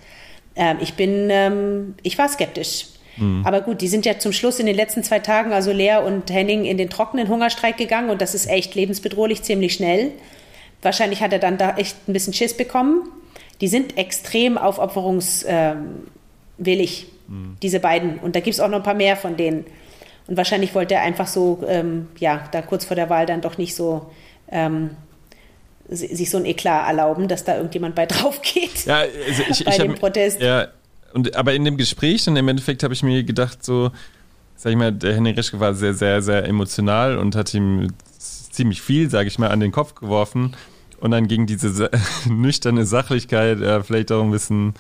Ähm, 0.57 0.78
ich 0.80 0.95
bin, 0.95 1.28
ähm, 1.30 1.95
ich 2.03 2.16
war 2.16 2.26
skeptisch. 2.30 2.86
Mhm. 3.18 3.43
Aber 3.45 3.61
gut, 3.61 3.82
die 3.82 3.88
sind 3.88 4.07
ja 4.07 4.18
zum 4.18 4.32
Schluss 4.32 4.59
in 4.59 4.64
den 4.64 4.76
letzten 4.76 5.03
zwei 5.03 5.18
Tagen, 5.18 5.53
also 5.53 5.70
Lea 5.70 5.99
und 6.03 6.30
Henning, 6.32 6.64
in 6.64 6.78
den 6.78 6.88
trockenen 6.88 7.28
Hungerstreik 7.28 7.76
gegangen 7.76 8.09
und 8.09 8.22
das 8.22 8.34
ist 8.34 8.49
echt 8.49 8.74
lebensbedrohlich, 8.74 9.43
ziemlich 9.43 9.74
schnell. 9.74 10.12
Wahrscheinlich 10.80 11.20
hat 11.20 11.34
er 11.34 11.41
dann 11.41 11.59
da 11.59 11.76
echt 11.76 12.09
ein 12.09 12.14
bisschen 12.14 12.32
Schiss 12.32 12.57
bekommen 12.57 13.03
die 13.61 13.68
sind 13.68 13.98
extrem 13.98 14.58
aufopferungswillig, 14.58 17.06
mhm. 17.28 17.56
diese 17.62 17.80
beiden. 17.80 18.18
Und 18.18 18.36
da 18.36 18.40
gibt 18.40 18.54
es 18.54 18.61
auch 18.61 18.68
noch 18.68 18.78
ein 18.78 18.82
paar 18.82 18.94
mehr 18.94 19.16
von 19.16 19.36
denen. 19.36 19.64
Und 20.26 20.36
wahrscheinlich 20.36 20.74
wollte 20.74 20.94
er 20.94 21.02
einfach 21.02 21.26
so, 21.26 21.64
ähm, 21.66 22.08
ja, 22.18 22.48
da 22.52 22.62
kurz 22.62 22.84
vor 22.84 22.94
der 22.94 23.11
Wahl 23.11 23.26
dann 23.26 23.40
doch 23.40 23.58
nicht 23.58 23.74
so 23.74 24.11
ähm, 24.48 24.90
sich 25.88 26.30
so 26.30 26.38
ein 26.38 26.44
Eklat 26.44 26.86
erlauben, 26.86 27.26
dass 27.26 27.44
da 27.44 27.56
irgendjemand 27.56 27.94
bei 27.94 28.06
drauf 28.06 28.40
geht. 28.42 28.86
Ja, 28.86 28.98
also 28.98 29.42
ich, 29.50 29.64
bei 29.64 29.72
ich 29.72 29.78
dem 29.78 29.92
hab, 29.92 29.98
Protest. 29.98 30.40
Ja, 30.40 30.68
und, 31.12 31.34
aber 31.34 31.54
in 31.54 31.64
dem 31.64 31.76
Gespräch 31.76 32.28
und 32.28 32.36
im 32.36 32.48
Endeffekt 32.48 32.82
habe 32.82 32.94
ich 32.94 33.02
mir 33.02 33.24
gedacht, 33.24 33.64
so, 33.64 33.90
sag 34.56 34.70
ich 34.70 34.76
mal, 34.76 34.92
der 34.92 35.14
Henning 35.14 35.34
Reschke 35.34 35.58
war 35.58 35.74
sehr, 35.74 35.94
sehr, 35.94 36.22
sehr 36.22 36.46
emotional 36.46 37.18
und 37.18 37.34
hat 37.34 37.52
ihm 37.52 37.88
ziemlich 38.50 38.82
viel, 38.82 39.11
sage 39.11 39.28
ich 39.28 39.38
mal, 39.38 39.48
an 39.48 39.61
den 39.61 39.72
Kopf 39.72 39.94
geworfen. 39.94 40.56
Und 41.01 41.11
dann 41.11 41.28
ging 41.28 41.46
diese 41.46 41.90
nüchterne 42.28 42.86
Sachlichkeit 42.86 43.61
äh, 43.61 43.82
vielleicht 43.82 44.12
auch 44.12 44.22
ein 44.22 44.30
bisschen, 44.30 44.74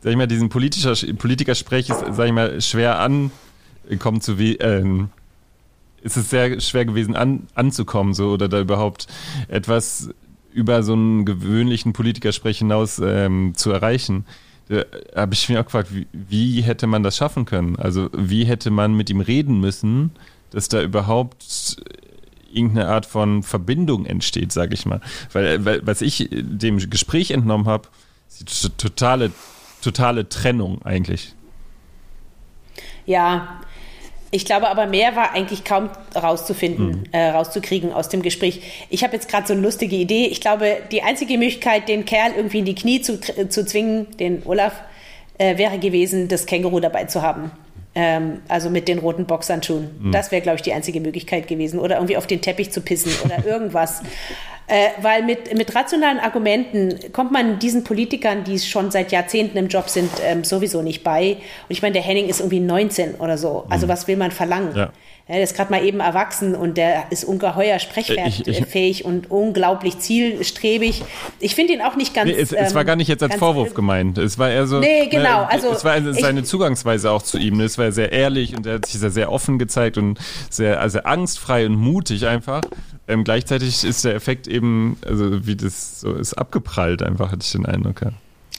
sag 0.00 0.10
ich 0.10 0.16
mal, 0.16 0.26
diesen 0.26 0.48
politischer, 0.48 0.94
Politikersprech 1.14 1.90
ist, 1.90 2.04
sag 2.12 2.26
ich 2.26 2.32
mal, 2.32 2.60
schwer 2.60 2.98
ankommen 2.98 4.20
zu 4.20 4.38
äh, 4.38 5.06
ist 6.02 6.16
es 6.18 6.30
sehr 6.30 6.60
schwer 6.60 6.84
gewesen 6.84 7.16
an, 7.16 7.46
anzukommen, 7.54 8.12
so 8.12 8.30
oder 8.30 8.48
da 8.48 8.60
überhaupt 8.60 9.06
etwas 9.48 10.10
über 10.52 10.82
so 10.82 10.92
einen 10.92 11.24
gewöhnlichen 11.24 11.92
Politikersprech 11.92 12.58
hinaus 12.58 13.00
ähm, 13.02 13.54
zu 13.56 13.72
erreichen. 13.72 14.24
Da 14.68 14.84
habe 15.16 15.34
ich 15.34 15.48
mir 15.48 15.60
auch 15.60 15.64
gefragt, 15.64 15.94
wie, 15.94 16.06
wie 16.12 16.62
hätte 16.62 16.86
man 16.86 17.02
das 17.02 17.16
schaffen 17.16 17.44
können? 17.44 17.76
Also 17.76 18.08
wie 18.12 18.44
hätte 18.44 18.70
man 18.70 18.94
mit 18.94 19.10
ihm 19.10 19.20
reden 19.20 19.60
müssen, 19.60 20.12
dass 20.50 20.68
da 20.68 20.80
überhaupt 20.80 21.76
irgendeine 22.54 22.88
Art 22.88 23.06
von 23.06 23.42
Verbindung 23.42 24.06
entsteht, 24.06 24.52
sage 24.52 24.74
ich 24.74 24.86
mal. 24.86 25.00
Weil, 25.32 25.64
weil, 25.64 25.86
was 25.86 26.02
ich 26.02 26.28
dem 26.30 26.78
Gespräch 26.90 27.30
entnommen 27.30 27.66
habe, 27.66 27.88
ist 28.28 28.64
die 28.64 28.68
totale, 28.76 29.32
totale 29.82 30.28
Trennung 30.28 30.82
eigentlich. 30.82 31.34
Ja, 33.06 33.60
ich 34.30 34.44
glaube 34.44 34.68
aber 34.68 34.86
mehr 34.86 35.14
war 35.14 35.32
eigentlich 35.32 35.62
kaum 35.62 35.90
rauszufinden, 36.14 36.86
mhm. 36.86 37.04
äh, 37.12 37.28
rauszukriegen 37.28 37.92
aus 37.92 38.08
dem 38.08 38.20
Gespräch. 38.20 38.62
Ich 38.90 39.04
habe 39.04 39.12
jetzt 39.14 39.28
gerade 39.28 39.46
so 39.46 39.52
eine 39.52 39.62
lustige 39.62 39.94
Idee. 39.94 40.26
Ich 40.26 40.40
glaube, 40.40 40.78
die 40.90 41.02
einzige 41.02 41.38
Möglichkeit, 41.38 41.88
den 41.88 42.04
Kerl 42.04 42.32
irgendwie 42.36 42.58
in 42.58 42.64
die 42.64 42.74
Knie 42.74 43.00
zu, 43.00 43.20
zu 43.20 43.64
zwingen, 43.64 44.16
den 44.16 44.42
Olaf, 44.44 44.72
äh, 45.38 45.56
wäre 45.56 45.78
gewesen, 45.78 46.26
das 46.26 46.46
Känguru 46.46 46.80
dabei 46.80 47.04
zu 47.04 47.22
haben. 47.22 47.52
Ähm, 47.96 48.42
also 48.48 48.70
mit 48.70 48.88
den 48.88 48.98
roten 48.98 49.24
Boxhandschuhen. 49.24 49.90
Mhm. 50.00 50.12
Das 50.12 50.32
wäre, 50.32 50.42
glaube 50.42 50.56
ich, 50.56 50.62
die 50.62 50.72
einzige 50.72 51.00
Möglichkeit 51.00 51.46
gewesen. 51.46 51.78
Oder 51.78 51.96
irgendwie 51.96 52.16
auf 52.16 52.26
den 52.26 52.40
Teppich 52.40 52.72
zu 52.72 52.80
pissen 52.80 53.12
oder 53.24 53.44
irgendwas. 53.46 54.02
Äh, 54.66 54.88
weil 55.02 55.22
mit, 55.22 55.56
mit 55.56 55.74
rationalen 55.74 56.18
Argumenten 56.18 57.12
kommt 57.12 57.30
man 57.32 57.58
diesen 57.58 57.84
Politikern, 57.84 58.44
die 58.44 58.58
schon 58.58 58.90
seit 58.90 59.12
Jahrzehnten 59.12 59.58
im 59.58 59.68
Job 59.68 59.90
sind, 59.90 60.10
ähm, 60.24 60.42
sowieso 60.42 60.80
nicht 60.80 61.04
bei. 61.04 61.32
Und 61.32 61.40
ich 61.68 61.82
meine, 61.82 61.92
der 61.92 62.02
Henning 62.02 62.28
ist 62.28 62.40
irgendwie 62.40 62.60
19 62.60 63.16
oder 63.16 63.36
so. 63.36 63.66
Also 63.68 63.86
mhm. 63.86 63.90
was 63.90 64.08
will 64.08 64.16
man 64.16 64.30
verlangen? 64.30 64.74
Ja. 64.74 64.90
Er 65.26 65.42
ist 65.42 65.56
gerade 65.56 65.70
mal 65.70 65.82
eben 65.82 66.00
erwachsen 66.00 66.54
und 66.54 66.76
der 66.76 67.10
ist 67.10 67.24
ungeheuer 67.24 67.78
sprechfähig 67.78 69.06
und 69.06 69.30
unglaublich 69.30 69.98
zielstrebig. 69.98 71.02
Ich 71.40 71.54
finde 71.54 71.72
ihn 71.72 71.80
auch 71.80 71.96
nicht 71.96 72.12
ganz. 72.12 72.30
Nee, 72.30 72.38
es, 72.38 72.52
es, 72.52 72.74
war 72.74 72.82
ähm, 72.82 72.86
gar 72.88 72.96
nicht 72.96 73.08
jetzt 73.08 73.22
als 73.22 73.36
Vorwurf 73.36 73.72
gemeint. 73.72 74.18
Es 74.18 74.38
war 74.38 74.50
eher 74.50 74.66
so. 74.66 74.80
Nee, 74.80 75.06
genau. 75.06 75.40
Ne, 75.40 75.50
also, 75.50 75.70
es 75.70 75.82
war 75.82 75.98
seine 76.12 76.40
ich, 76.40 76.46
Zugangsweise 76.46 77.10
auch 77.10 77.22
zu 77.22 77.38
ihm. 77.38 77.58
Es 77.60 77.78
war 77.78 77.90
sehr 77.90 78.12
ehrlich 78.12 78.54
und 78.54 78.66
er 78.66 78.74
hat 78.74 78.86
sich 78.86 79.00
sehr, 79.00 79.10
sehr 79.10 79.32
offen 79.32 79.58
gezeigt 79.58 79.96
und 79.96 80.18
sehr 80.50 80.82
also 80.82 80.98
angstfrei 81.00 81.64
und 81.64 81.76
mutig 81.76 82.26
einfach. 82.26 82.60
Ähm, 83.08 83.24
gleichzeitig 83.24 83.82
ist 83.82 84.04
der 84.04 84.14
Effekt 84.14 84.46
eben, 84.46 84.98
also 85.06 85.46
wie 85.46 85.56
das 85.56 86.00
so 86.00 86.12
ist, 86.12 86.34
abgeprallt 86.34 87.02
einfach, 87.02 87.32
hatte 87.32 87.42
ich 87.42 87.52
den 87.52 87.64
Eindruck. 87.64 88.02
Ja. 88.02 88.12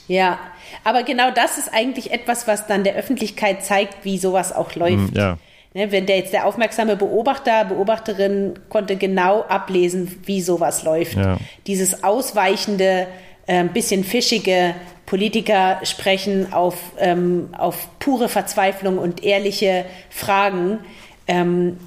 Ja, 0.07 0.39
aber 0.83 1.03
genau 1.03 1.31
das 1.31 1.57
ist 1.57 1.73
eigentlich 1.73 2.11
etwas, 2.11 2.47
was 2.47 2.67
dann 2.67 2.83
der 2.83 2.95
Öffentlichkeit 2.95 3.63
zeigt, 3.63 4.05
wie 4.05 4.17
sowas 4.17 4.53
auch 4.53 4.75
läuft. 4.75 5.13
Mm, 5.13 5.17
ja. 5.17 5.37
Ne, 5.75 5.91
wenn 5.91 6.05
der 6.05 6.15
jetzt 6.15 6.31
der 6.31 6.45
aufmerksame 6.45 6.95
Beobachter, 6.95 7.65
Beobachterin 7.65 8.53
konnte 8.69 8.95
genau 8.95 9.41
ablesen, 9.41 10.21
wie 10.23 10.39
sowas 10.39 10.83
läuft. 10.83 11.17
Ja. 11.17 11.37
Dieses 11.67 12.01
ausweichende, 12.01 13.07
äh, 13.45 13.65
bisschen 13.65 14.05
fischige 14.05 14.73
Politiker 15.05 15.81
sprechen 15.83 16.53
auf, 16.53 16.77
ähm, 16.97 17.49
auf 17.57 17.89
pure 17.99 18.29
Verzweiflung 18.29 18.97
und 18.97 19.25
ehrliche 19.25 19.83
Fragen. 20.09 20.79
Ähm, 21.27 21.77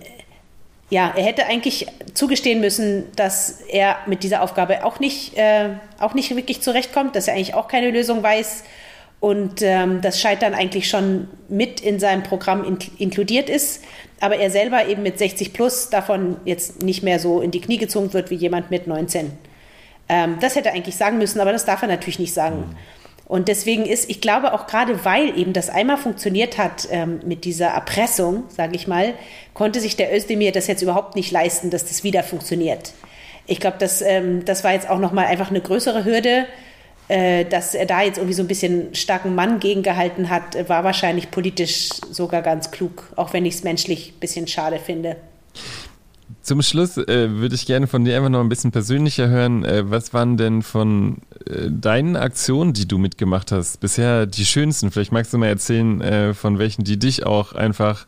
ja, 0.90 1.10
er 1.16 1.24
hätte 1.24 1.46
eigentlich 1.46 1.86
zugestehen 2.12 2.60
müssen, 2.60 3.04
dass 3.16 3.62
er 3.70 3.96
mit 4.04 4.22
dieser 4.22 4.42
Aufgabe 4.42 4.84
auch 4.84 5.00
nicht, 5.00 5.38
äh, 5.38 5.70
auch 5.98 6.12
nicht 6.12 6.36
wirklich 6.36 6.60
zurechtkommt, 6.60 7.16
dass 7.16 7.26
er 7.26 7.36
eigentlich 7.36 7.54
auch 7.54 7.68
keine 7.68 7.90
Lösung 7.90 8.22
weiß 8.22 8.64
und 9.20 9.62
ähm, 9.62 10.00
das 10.00 10.20
Scheitern 10.20 10.54
eigentlich 10.54 10.88
schon 10.88 11.28
mit 11.48 11.80
in 11.80 11.98
seinem 11.98 12.22
Programm 12.22 12.64
in 12.64 12.78
inkludiert 12.98 13.50
ist, 13.50 13.82
aber 14.20 14.36
er 14.36 14.50
selber 14.50 14.86
eben 14.86 15.02
mit 15.02 15.18
60 15.18 15.52
plus 15.52 15.90
davon 15.90 16.36
jetzt 16.44 16.82
nicht 16.82 17.02
mehr 17.02 17.18
so 17.18 17.40
in 17.40 17.50
die 17.50 17.60
Knie 17.60 17.78
gezogen 17.78 18.12
wird 18.12 18.30
wie 18.30 18.36
jemand 18.36 18.70
mit 18.70 18.86
19. 18.86 19.32
Ähm, 20.08 20.36
das 20.40 20.56
hätte 20.56 20.68
er 20.68 20.74
eigentlich 20.74 20.96
sagen 20.96 21.18
müssen, 21.18 21.40
aber 21.40 21.52
das 21.52 21.64
darf 21.64 21.82
er 21.82 21.88
natürlich 21.88 22.18
nicht 22.18 22.32
sagen. 22.32 22.58
Mhm. 22.58 22.76
Und 23.26 23.48
deswegen 23.48 23.84
ist, 23.84 24.08
ich 24.08 24.22
glaube 24.22 24.54
auch 24.54 24.66
gerade 24.66 25.04
weil 25.04 25.38
eben 25.38 25.52
das 25.52 25.68
einmal 25.68 25.98
funktioniert 25.98 26.56
hat 26.56 26.88
ähm, 26.90 27.20
mit 27.26 27.44
dieser 27.44 27.66
Erpressung, 27.66 28.44
sage 28.48 28.74
ich 28.74 28.88
mal, 28.88 29.12
konnte 29.52 29.80
sich 29.80 29.96
der 29.96 30.16
Özdemir 30.16 30.50
das 30.50 30.66
jetzt 30.66 30.80
überhaupt 30.80 31.14
nicht 31.14 31.30
leisten, 31.30 31.68
dass 31.68 31.84
das 31.84 32.04
wieder 32.04 32.22
funktioniert. 32.22 32.94
Ich 33.46 33.60
glaube, 33.60 33.76
das, 33.78 34.00
ähm, 34.00 34.44
das 34.46 34.64
war 34.64 34.72
jetzt 34.72 34.88
auch 34.88 34.98
nochmal 34.98 35.26
einfach 35.26 35.50
eine 35.50 35.60
größere 35.60 36.04
Hürde, 36.04 36.46
dass 37.08 37.74
er 37.74 37.86
da 37.86 38.02
jetzt 38.02 38.18
irgendwie 38.18 38.34
so 38.34 38.42
ein 38.42 38.48
bisschen 38.48 38.94
starken 38.94 39.34
Mann 39.34 39.60
gegengehalten 39.60 40.28
hat, 40.28 40.68
war 40.68 40.84
wahrscheinlich 40.84 41.30
politisch 41.30 41.88
sogar 42.10 42.42
ganz 42.42 42.70
klug, 42.70 43.04
auch 43.16 43.32
wenn 43.32 43.46
ich 43.46 43.54
es 43.54 43.64
menschlich 43.64 44.12
ein 44.14 44.20
bisschen 44.20 44.46
schade 44.46 44.78
finde. 44.78 45.16
Zum 46.48 46.62
Schluss 46.62 46.96
äh, 46.96 47.30
würde 47.30 47.54
ich 47.54 47.66
gerne 47.66 47.86
von 47.86 48.06
dir 48.06 48.16
einfach 48.16 48.30
noch 48.30 48.40
ein 48.40 48.48
bisschen 48.48 48.70
persönlicher 48.70 49.28
hören. 49.28 49.66
Äh, 49.66 49.90
was 49.90 50.14
waren 50.14 50.38
denn 50.38 50.62
von 50.62 51.18
äh, 51.44 51.68
deinen 51.70 52.16
Aktionen, 52.16 52.72
die 52.72 52.88
du 52.88 52.96
mitgemacht 52.96 53.52
hast, 53.52 53.80
bisher 53.80 54.24
die 54.24 54.46
schönsten? 54.46 54.90
Vielleicht 54.90 55.12
magst 55.12 55.32
du 55.32 55.36
mal 55.36 55.48
erzählen, 55.48 56.00
äh, 56.00 56.32
von 56.32 56.58
welchen, 56.58 56.84
die 56.84 56.98
dich 56.98 57.26
auch 57.26 57.52
einfach, 57.52 58.06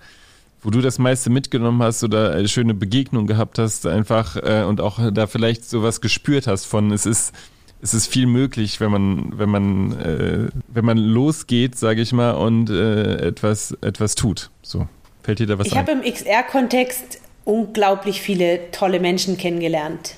wo 0.62 0.70
du 0.70 0.80
das 0.80 0.98
meiste 0.98 1.28
mitgenommen 1.28 1.82
hast 1.82 2.02
oder 2.02 2.32
eine 2.32 2.48
schöne 2.48 2.72
Begegnung 2.72 3.26
gehabt 3.26 3.58
hast, 3.58 3.86
einfach 3.86 4.36
äh, 4.36 4.64
und 4.64 4.80
auch 4.80 4.98
da 5.12 5.26
vielleicht 5.26 5.68
sowas 5.68 6.00
gespürt 6.00 6.46
hast 6.46 6.64
von, 6.64 6.92
es 6.92 7.04
ist 7.04 7.34
es 7.82 7.94
ist 7.94 8.06
viel 8.06 8.26
möglich, 8.26 8.80
wenn 8.80 8.90
man, 8.90 9.38
wenn 9.38 9.48
man, 9.48 10.00
äh, 10.00 10.48
wenn 10.68 10.84
man 10.84 10.98
losgeht, 10.98 11.78
sage 11.78 12.02
ich 12.02 12.12
mal, 12.12 12.32
und 12.32 12.70
äh, 12.70 13.28
etwas, 13.28 13.76
etwas 13.80 14.14
tut. 14.14 14.50
So. 14.62 14.86
Fällt 15.22 15.38
dir 15.38 15.46
da 15.46 15.58
was 15.58 15.66
ich? 15.66 15.72
Ich 15.72 15.78
habe 15.78 15.92
im 15.92 16.02
XR-Kontext 16.02 17.20
unglaublich 17.44 18.20
viele 18.20 18.70
tolle 18.70 19.00
Menschen 19.00 19.36
kennengelernt. 19.38 20.14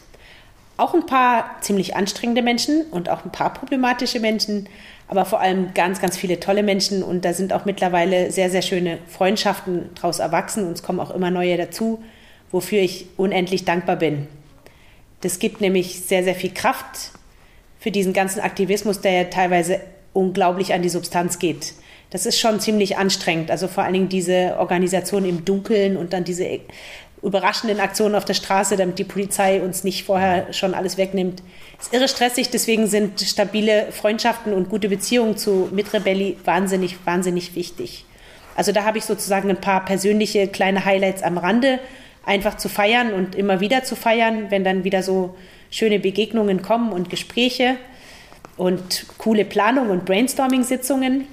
Auch 0.77 0.95
ein 0.95 1.07
paar 1.07 1.57
ziemlich 1.61 1.95
anstrengende 1.95 2.43
Menschen 2.43 2.83
und 2.91 3.09
auch 3.09 3.25
ein 3.25 3.31
paar 3.31 3.53
problematische 3.53 4.21
Menschen, 4.21 4.69
aber 5.07 5.25
vor 5.25 5.41
allem 5.41 5.75
ganz, 5.75 6.01
ganz 6.01 6.17
viele 6.17 6.41
tolle 6.41 6.63
Menschen. 6.63 7.03
Und 7.03 7.25
da 7.25 7.33
sind 7.33 7.53
auch 7.53 7.65
mittlerweile 7.65 8.33
sehr, 8.33 8.51
sehr 8.51 8.63
schöne 8.63 8.99
Freundschaften 9.07 9.91
daraus 9.95 10.19
erwachsen 10.19 10.67
und 10.67 10.73
es 10.73 10.83
kommen 10.83 10.99
auch 10.99 11.11
immer 11.11 11.31
neue 11.31 11.57
dazu, 11.57 12.03
wofür 12.51 12.81
ich 12.81 13.07
unendlich 13.17 13.65
dankbar 13.65 13.97
bin. 13.97 14.27
Das 15.21 15.39
gibt 15.39 15.61
nämlich 15.61 16.01
sehr, 16.01 16.25
sehr 16.25 16.35
viel 16.35 16.53
Kraft 16.53 17.13
für 17.83 17.91
diesen 17.91 18.13
ganzen 18.13 18.41
Aktivismus, 18.41 19.01
der 19.01 19.13
ja 19.13 19.25
teilweise 19.25 19.81
unglaublich 20.13 20.73
an 20.73 20.83
die 20.83 20.89
Substanz 20.89 21.41
geht. 21.41 21.75
Das 22.11 22.27
ist 22.27 22.39
schon 22.39 22.61
ziemlich 22.61 22.97
anstrengend. 22.97 23.51
Also 23.51 23.67
vor 23.67 23.83
allen 23.83 23.95
Dingen 23.95 24.09
diese 24.09 24.57
Organisation 24.59 25.25
im 25.25 25.45
Dunkeln 25.45 25.97
und 25.97 26.13
dann 26.13 26.23
diese 26.23 26.47
überraschenden 27.23 27.81
Aktionen 27.81 28.15
auf 28.15 28.25
der 28.25 28.35
Straße, 28.35 28.77
damit 28.77 28.99
die 28.99 29.05
Polizei 29.05 29.61
uns 29.61 29.83
nicht 29.83 30.05
vorher 30.05 30.53
schon 30.53 30.75
alles 30.75 30.97
wegnimmt. 30.97 31.43
Ist 31.81 31.93
irre 31.93 32.07
stressig, 32.07 32.51
deswegen 32.51 32.87
sind 32.87 33.21
stabile 33.21 33.91
Freundschaften 33.91 34.53
und 34.53 34.69
gute 34.69 34.89
Beziehungen 34.89 35.37
zu 35.37 35.69
Mitrebelli 35.73 36.37
wahnsinnig, 36.45 36.97
wahnsinnig 37.05 37.57
wichtig. 37.57 38.05
Also 38.55 38.71
da 38.71 38.85
habe 38.85 38.99
ich 38.99 39.05
sozusagen 39.05 39.51
ein 39.51 39.61
paar 39.61 39.85
persönliche 39.85 40.47
kleine 40.47 40.85
Highlights 40.85 41.23
am 41.23 41.39
Rande, 41.39 41.81
einfach 42.25 42.59
zu 42.59 42.69
feiern 42.69 43.13
und 43.13 43.35
immer 43.35 43.59
wieder 43.59 43.83
zu 43.83 43.97
feiern, 43.97 44.51
wenn 44.51 44.63
dann 44.63 44.85
wieder 44.85 45.03
so 45.03 45.35
schöne 45.73 45.99
Begegnungen 45.99 46.63
kommen 46.63 46.93
und 46.93 47.11
Gespräche 47.11 47.77
und 48.57 49.07
coole 49.19 49.45
Planung 49.45 49.91
und 49.91 50.05
Brainstorming-Sitzungen. 50.05 51.27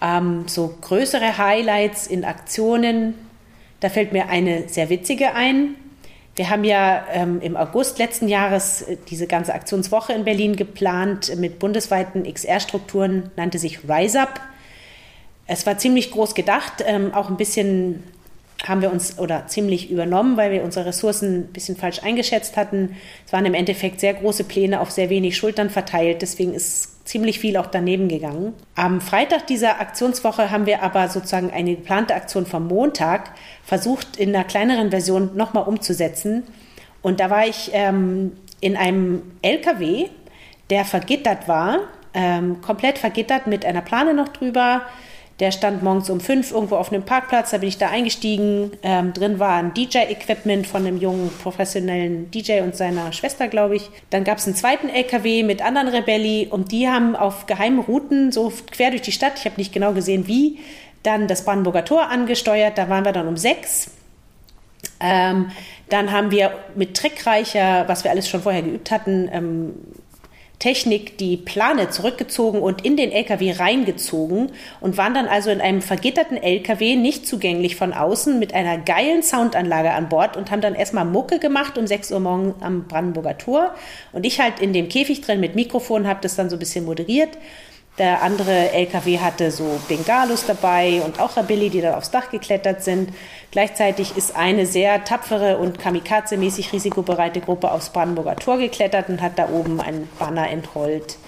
Ähm, 0.00 0.44
so 0.46 0.76
größere 0.80 1.38
Highlights 1.38 2.06
in 2.06 2.24
Aktionen, 2.24 3.14
da 3.80 3.88
fällt 3.88 4.12
mir 4.12 4.28
eine 4.28 4.68
sehr 4.68 4.88
witzige 4.90 5.34
ein. 5.34 5.74
Wir 6.36 6.48
haben 6.48 6.64
ja 6.64 7.04
ähm, 7.12 7.40
im 7.40 7.56
August 7.56 7.98
letzten 7.98 8.28
Jahres 8.28 8.82
äh, 8.82 8.96
diese 9.08 9.26
ganze 9.26 9.52
Aktionswoche 9.52 10.12
in 10.12 10.24
Berlin 10.24 10.54
geplant 10.54 11.34
mit 11.36 11.58
bundesweiten 11.58 12.22
XR-Strukturen, 12.22 13.30
nannte 13.36 13.58
sich 13.58 13.80
Rise 13.88 14.20
Up. 14.20 14.40
Es 15.46 15.66
war 15.66 15.78
ziemlich 15.78 16.12
groß 16.12 16.34
gedacht, 16.34 16.84
ähm, 16.86 17.12
auch 17.12 17.28
ein 17.28 17.36
bisschen 17.36 18.04
haben 18.66 18.82
wir 18.82 18.92
uns 18.92 19.18
oder 19.18 19.46
ziemlich 19.46 19.90
übernommen, 19.90 20.36
weil 20.36 20.52
wir 20.52 20.62
unsere 20.62 20.86
Ressourcen 20.86 21.40
ein 21.40 21.46
bisschen 21.46 21.76
falsch 21.76 22.02
eingeschätzt 22.02 22.56
hatten. 22.56 22.96
Es 23.26 23.32
waren 23.32 23.46
im 23.46 23.54
Endeffekt 23.54 24.00
sehr 24.00 24.14
große 24.14 24.44
Pläne 24.44 24.80
auf 24.80 24.90
sehr 24.90 25.10
wenig 25.10 25.36
Schultern 25.36 25.70
verteilt. 25.70 26.22
Deswegen 26.22 26.52
ist 26.52 27.06
ziemlich 27.06 27.40
viel 27.40 27.56
auch 27.56 27.66
daneben 27.66 28.08
gegangen. 28.08 28.52
Am 28.74 29.00
Freitag 29.00 29.46
dieser 29.46 29.80
Aktionswoche 29.80 30.50
haben 30.50 30.66
wir 30.66 30.82
aber 30.82 31.08
sozusagen 31.08 31.50
eine 31.50 31.74
geplante 31.74 32.14
Aktion 32.14 32.46
vom 32.46 32.68
Montag 32.68 33.32
versucht, 33.64 34.16
in 34.16 34.34
einer 34.34 34.44
kleineren 34.44 34.90
Version 34.90 35.36
nochmal 35.36 35.64
umzusetzen. 35.64 36.44
Und 37.02 37.18
da 37.18 37.30
war 37.30 37.46
ich 37.46 37.70
ähm, 37.72 38.32
in 38.60 38.76
einem 38.76 39.22
LKW, 39.42 40.08
der 40.68 40.84
vergittert 40.84 41.48
war, 41.48 41.80
ähm, 42.12 42.60
komplett 42.60 42.98
vergittert 42.98 43.46
mit 43.46 43.64
einer 43.64 43.82
Plane 43.82 44.14
noch 44.14 44.28
drüber 44.28 44.82
der 45.40 45.52
stand 45.52 45.82
morgens 45.82 46.10
um 46.10 46.20
fünf 46.20 46.52
irgendwo 46.52 46.76
auf 46.76 46.92
einem 46.92 47.02
Parkplatz, 47.02 47.50
da 47.50 47.58
bin 47.58 47.68
ich 47.70 47.78
da 47.78 47.88
eingestiegen. 47.88 48.72
Ähm, 48.82 49.14
drin 49.14 49.38
war 49.38 49.54
ein 49.54 49.72
DJ-Equipment 49.72 50.66
von 50.66 50.86
einem 50.86 50.98
jungen 50.98 51.30
professionellen 51.42 52.30
DJ 52.30 52.60
und 52.60 52.76
seiner 52.76 53.12
Schwester, 53.12 53.48
glaube 53.48 53.76
ich. 53.76 53.90
Dann 54.10 54.24
gab 54.24 54.36
es 54.38 54.46
einen 54.46 54.54
zweiten 54.54 54.90
LKW 54.90 55.42
mit 55.42 55.62
anderen 55.62 55.88
Rebelli 55.88 56.46
und 56.50 56.72
die 56.72 56.88
haben 56.88 57.16
auf 57.16 57.46
geheimen 57.46 57.80
Routen 57.80 58.32
so 58.32 58.52
quer 58.70 58.90
durch 58.90 59.02
die 59.02 59.12
Stadt, 59.12 59.32
ich 59.38 59.46
habe 59.46 59.56
nicht 59.56 59.72
genau 59.72 59.94
gesehen 59.94 60.26
wie, 60.26 60.58
dann 61.02 61.26
das 61.26 61.46
Brandenburger 61.46 61.86
Tor 61.86 62.08
angesteuert. 62.08 62.76
Da 62.76 62.90
waren 62.90 63.06
wir 63.06 63.12
dann 63.12 63.26
um 63.26 63.38
sechs. 63.38 63.90
Ähm, 65.00 65.50
dann 65.88 66.12
haben 66.12 66.30
wir 66.30 66.52
mit 66.74 66.94
trickreicher, 66.96 67.88
was 67.88 68.04
wir 68.04 68.10
alles 68.10 68.28
schon 68.28 68.42
vorher 68.42 68.62
geübt 68.62 68.90
hatten, 68.90 69.28
ähm, 69.32 69.74
Technik 70.60 71.16
die 71.16 71.38
Plane 71.38 71.88
zurückgezogen 71.88 72.60
und 72.60 72.84
in 72.84 72.96
den 72.96 73.10
LKW 73.10 73.52
reingezogen 73.52 74.52
und 74.80 74.98
waren 74.98 75.14
dann 75.14 75.26
also 75.26 75.50
in 75.50 75.60
einem 75.60 75.80
vergitterten 75.80 76.36
LKW, 76.36 76.96
nicht 76.96 77.26
zugänglich 77.26 77.76
von 77.76 77.94
außen, 77.94 78.38
mit 78.38 78.54
einer 78.54 78.76
geilen 78.76 79.22
Soundanlage 79.22 79.90
an 79.90 80.10
Bord 80.10 80.36
und 80.36 80.50
haben 80.50 80.60
dann 80.60 80.74
erstmal 80.74 81.06
Mucke 81.06 81.38
gemacht 81.38 81.78
um 81.78 81.86
6 81.86 82.12
Uhr 82.12 82.20
morgens 82.20 82.62
am 82.62 82.86
Brandenburger 82.86 83.38
Tor. 83.38 83.74
Und 84.12 84.26
ich 84.26 84.38
halt 84.38 84.60
in 84.60 84.74
dem 84.74 84.90
Käfig 84.90 85.22
drin 85.22 85.40
mit 85.40 85.54
Mikrofon 85.54 86.06
habe 86.06 86.20
das 86.22 86.36
dann 86.36 86.50
so 86.50 86.56
ein 86.56 86.60
bisschen 86.60 86.84
moderiert. 86.84 87.38
Der 88.00 88.22
andere 88.22 88.72
LKW 88.72 89.18
hatte 89.18 89.50
so 89.50 89.78
Bengalos 89.86 90.46
dabei 90.46 91.02
und 91.04 91.20
auch 91.20 91.36
Rabilli, 91.36 91.68
die 91.68 91.82
dann 91.82 91.94
aufs 91.94 92.10
Dach 92.10 92.30
geklettert 92.30 92.82
sind. 92.82 93.10
Gleichzeitig 93.50 94.16
ist 94.16 94.34
eine 94.34 94.64
sehr 94.64 95.04
tapfere 95.04 95.58
und 95.58 95.78
kamikaze-mäßig 95.78 96.72
risikobereite 96.72 97.42
Gruppe 97.42 97.70
aufs 97.70 97.90
Brandenburger 97.90 98.36
Tor 98.36 98.56
geklettert 98.56 99.10
und 99.10 99.20
hat 99.20 99.38
da 99.38 99.50
oben 99.50 99.82
einen 99.82 100.08
Banner 100.18 100.48
entrollt. 100.48 101.18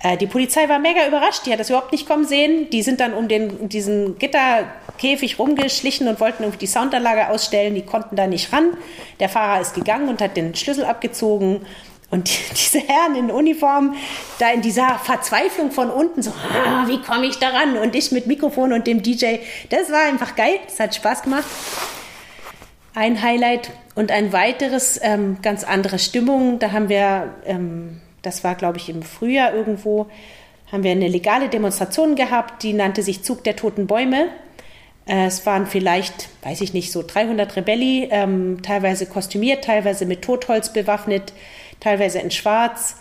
Äh, 0.00 0.16
die 0.16 0.28
Polizei 0.28 0.68
war 0.68 0.78
mega 0.78 1.08
überrascht, 1.08 1.44
die 1.44 1.50
hat 1.50 1.58
das 1.58 1.70
überhaupt 1.70 1.90
nicht 1.90 2.06
kommen 2.06 2.24
sehen. 2.24 2.70
Die 2.70 2.84
sind 2.84 3.00
dann 3.00 3.14
um 3.14 3.26
den, 3.26 3.68
diesen 3.68 4.16
Gitterkäfig 4.16 5.40
rumgeschlichen 5.40 6.06
und 6.06 6.20
wollten 6.20 6.44
irgendwie 6.44 6.58
die 6.58 6.68
Soundanlage 6.68 7.30
ausstellen. 7.30 7.74
Die 7.74 7.82
konnten 7.82 8.14
da 8.14 8.28
nicht 8.28 8.52
ran. 8.52 8.76
Der 9.18 9.28
Fahrer 9.28 9.60
ist 9.60 9.74
gegangen 9.74 10.08
und 10.08 10.20
hat 10.20 10.36
den 10.36 10.54
Schlüssel 10.54 10.84
abgezogen 10.84 11.66
und 12.12 12.30
diese 12.54 12.78
Herren 12.78 13.16
in 13.16 13.30
Uniform, 13.30 13.94
da 14.38 14.52
in 14.52 14.60
dieser 14.60 14.98
Verzweiflung 14.98 15.70
von 15.70 15.90
unten, 15.90 16.22
so, 16.22 16.30
ah, 16.30 16.86
wie 16.86 17.00
komme 17.00 17.24
ich 17.24 17.38
daran? 17.38 17.78
Und 17.78 17.96
ich 17.96 18.12
mit 18.12 18.26
Mikrofon 18.26 18.74
und 18.74 18.86
dem 18.86 19.02
DJ, 19.02 19.36
das 19.70 19.90
war 19.90 20.02
einfach 20.06 20.36
geil, 20.36 20.60
das 20.66 20.78
hat 20.78 20.94
Spaß 20.94 21.22
gemacht. 21.22 21.46
Ein 22.94 23.22
Highlight 23.22 23.70
und 23.94 24.12
ein 24.12 24.30
weiteres, 24.34 25.00
ähm, 25.02 25.38
ganz 25.40 25.64
andere 25.64 25.98
Stimmung. 25.98 26.58
Da 26.58 26.72
haben 26.72 26.90
wir, 26.90 27.32
ähm, 27.46 28.02
das 28.20 28.44
war 28.44 28.56
glaube 28.56 28.76
ich 28.76 28.90
im 28.90 29.02
Frühjahr 29.02 29.54
irgendwo, 29.54 30.06
haben 30.70 30.82
wir 30.82 30.90
eine 30.90 31.08
legale 31.08 31.48
Demonstration 31.48 32.14
gehabt, 32.14 32.62
die 32.62 32.74
nannte 32.74 33.02
sich 33.02 33.22
Zug 33.22 33.42
der 33.42 33.56
toten 33.56 33.86
Bäume. 33.86 34.26
Äh, 35.06 35.28
es 35.28 35.46
waren 35.46 35.66
vielleicht, 35.66 36.28
weiß 36.42 36.60
ich 36.60 36.74
nicht, 36.74 36.92
so 36.92 37.02
300 37.02 37.56
Rebelli, 37.56 38.08
ähm, 38.10 38.58
teilweise 38.62 39.06
kostümiert, 39.06 39.64
teilweise 39.64 40.04
mit 40.04 40.20
Totholz 40.20 40.74
bewaffnet 40.74 41.32
teilweise 41.82 42.20
in 42.20 42.30
Schwarz. 42.30 42.96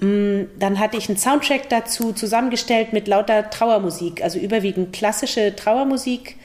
Mm, 0.00 0.42
dann 0.58 0.78
hatte 0.78 0.96
ich 0.96 1.08
einen 1.08 1.18
Soundtrack 1.18 1.68
dazu 1.68 2.12
zusammengestellt 2.12 2.92
mit 2.92 3.08
lauter 3.08 3.50
Trauermusik, 3.50 4.22
also 4.22 4.38
überwiegend 4.38 4.92
klassische 4.92 5.54
Trauermusik, 5.56 6.36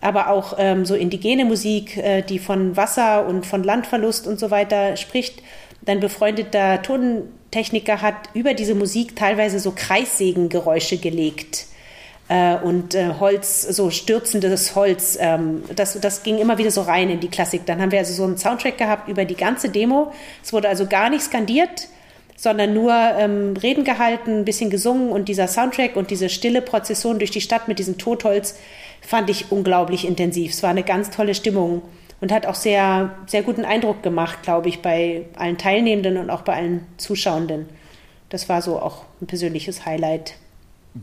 aber 0.00 0.30
auch 0.30 0.54
ähm, 0.58 0.84
so 0.84 0.94
indigene 0.94 1.44
Musik, 1.44 1.96
äh, 1.96 2.22
die 2.22 2.38
von 2.38 2.76
Wasser 2.76 3.26
und 3.26 3.46
von 3.46 3.62
Landverlust 3.62 4.26
und 4.26 4.38
so 4.38 4.50
weiter 4.50 4.96
spricht. 4.96 5.42
Dein 5.82 6.00
befreundeter 6.00 6.82
Tontechniker 6.82 8.02
hat 8.02 8.30
über 8.34 8.54
diese 8.54 8.74
Musik 8.74 9.16
teilweise 9.16 9.60
so 9.60 9.72
Kreissägengeräusche 9.74 10.98
gelegt 10.98 11.66
äh, 12.28 12.56
und 12.56 12.94
äh, 12.94 13.14
Holz, 13.20 13.62
so 13.62 13.90
stürzendes 13.90 14.74
Holz. 14.74 15.16
Ähm, 15.20 15.62
das, 15.74 15.98
das 16.00 16.22
ging 16.22 16.38
immer 16.38 16.58
wieder 16.58 16.70
so 16.70 16.82
rein 16.82 17.10
in 17.10 17.20
die 17.20 17.28
Klassik. 17.28 17.66
Dann 17.66 17.80
haben 17.80 17.92
wir 17.92 18.00
also 18.00 18.14
so 18.14 18.24
einen 18.24 18.36
Soundtrack 18.36 18.78
gehabt 18.78 19.08
über 19.08 19.24
die 19.24 19.36
ganze 19.36 19.68
Demo. 19.68 20.12
Es 20.42 20.52
wurde 20.52 20.68
also 20.68 20.86
gar 20.86 21.10
nicht 21.10 21.22
skandiert, 21.22 21.88
sondern 22.36 22.74
nur 22.74 22.92
ähm, 22.92 23.56
Reden 23.56 23.84
gehalten, 23.84 24.40
ein 24.40 24.44
bisschen 24.44 24.70
gesungen 24.70 25.10
und 25.10 25.28
dieser 25.28 25.48
Soundtrack 25.48 25.96
und 25.96 26.10
diese 26.10 26.28
stille 26.28 26.62
Prozession 26.62 27.18
durch 27.18 27.30
die 27.30 27.40
Stadt 27.40 27.68
mit 27.68 27.78
diesem 27.78 27.96
Totholz 27.96 28.58
fand 29.00 29.30
ich 29.30 29.52
unglaublich 29.52 30.06
intensiv. 30.06 30.52
Es 30.52 30.62
war 30.62 30.70
eine 30.70 30.82
ganz 30.82 31.10
tolle 31.10 31.34
Stimmung 31.34 31.82
und 32.20 32.32
hat 32.32 32.46
auch 32.46 32.54
sehr, 32.54 33.14
sehr 33.26 33.42
guten 33.42 33.64
Eindruck 33.64 34.02
gemacht, 34.02 34.42
glaube 34.42 34.68
ich, 34.68 34.82
bei 34.82 35.26
allen 35.36 35.58
Teilnehmenden 35.58 36.16
und 36.16 36.30
auch 36.30 36.42
bei 36.42 36.54
allen 36.54 36.86
Zuschauenden. 36.96 37.68
Das 38.30 38.48
war 38.48 38.62
so 38.62 38.80
auch 38.80 39.04
ein 39.20 39.26
persönliches 39.26 39.86
Highlight. 39.86 40.34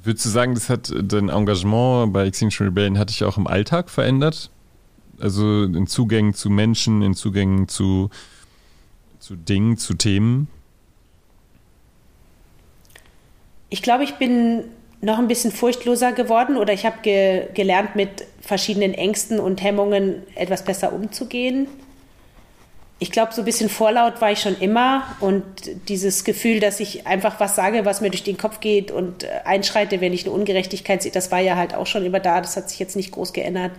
Würdest 0.02 0.26
du 0.26 0.30
sagen, 0.30 0.56
das 0.56 0.70
hat 0.70 0.92
dein 0.92 1.30
Engagement 1.30 2.14
bei 2.14 2.26
Extinction 2.26 2.66
Rebellion 2.66 2.98
hat 2.98 3.10
dich 3.10 3.24
auch 3.24 3.38
im 3.38 3.46
Alltag 3.46 3.90
verändert? 3.92 4.50
Also 5.20 5.64
in 5.64 5.86
Zugängen 5.86 6.34
zu 6.34 6.50
Menschen, 6.50 7.04
in 7.04 7.14
Zugängen 7.14 7.68
zu, 7.68 8.10
zu 9.20 9.36
Dingen, 9.36 9.78
zu 9.78 9.94
Themen? 9.94 10.48
Ich 13.70 13.84
glaube, 13.84 14.04
ich 14.04 14.16
bin 14.16 14.64
noch 15.02 15.20
ein 15.20 15.28
bisschen 15.28 15.52
furchtloser 15.52 16.12
geworden 16.12 16.58
oder 16.58 16.74
ich 16.74 16.86
habe 16.86 16.98
ge 17.04 17.48
gelernt, 17.54 17.96
mit 17.96 18.26
verschiedenen 18.42 18.94
Ängsten 18.94 19.40
und 19.40 19.62
Hemmungen 19.62 20.24
etwas 20.36 20.64
besser 20.64 20.94
umzugehen. 20.94 21.68
Ich 23.04 23.12
glaube, 23.12 23.34
so 23.34 23.42
ein 23.42 23.46
bisschen 23.46 23.68
vorlaut 23.68 24.22
war 24.22 24.32
ich 24.32 24.40
schon 24.40 24.58
immer 24.58 25.04
und 25.20 25.44
dieses 25.90 26.24
Gefühl, 26.24 26.62
dass 26.62 26.80
ich 26.80 27.06
einfach 27.06 27.38
was 27.42 27.54
sage, 27.54 27.84
was 27.84 28.00
mir 28.00 28.10
durch 28.10 28.24
den 28.24 28.38
Kopf 28.38 28.62
geht 28.62 28.92
und 28.92 29.26
äh, 29.26 29.28
einschreite, 29.44 30.00
wenn 30.00 30.14
ich 30.14 30.24
eine 30.24 30.34
Ungerechtigkeit 30.34 31.04
sehe, 31.04 31.12
das 31.12 31.30
war 31.30 31.42
ja 31.42 31.58
halt 31.58 31.76
auch 31.76 31.86
schon 31.86 32.06
immer 32.06 32.22
da. 32.22 32.40
Das 32.40 32.56
hat 32.56 32.70
sich 32.70 32.80
jetzt 32.80 32.96
nicht 32.96 33.12
groß 33.12 33.34
geändert. 33.34 33.74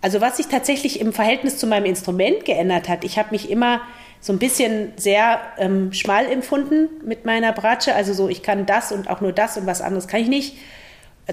Also 0.00 0.22
was 0.22 0.38
sich 0.38 0.46
tatsächlich 0.46 0.98
im 0.98 1.12
Verhältnis 1.12 1.58
zu 1.58 1.66
meinem 1.66 1.84
Instrument 1.84 2.46
geändert 2.46 2.88
hat, 2.88 3.04
ich 3.04 3.18
habe 3.18 3.32
mich 3.32 3.50
immer 3.50 3.82
so 4.18 4.32
ein 4.32 4.38
bisschen 4.38 4.92
sehr 4.96 5.40
ähm, 5.58 5.92
schmal 5.92 6.24
empfunden 6.24 6.88
mit 7.04 7.26
meiner 7.26 7.52
Bratsche. 7.52 7.94
Also 7.94 8.14
so, 8.14 8.30
ich 8.30 8.42
kann 8.42 8.64
das 8.64 8.92
und 8.92 9.10
auch 9.10 9.20
nur 9.20 9.32
das 9.32 9.58
und 9.58 9.66
was 9.66 9.82
anderes 9.82 10.08
kann 10.08 10.22
ich 10.22 10.28
nicht. 10.28 10.56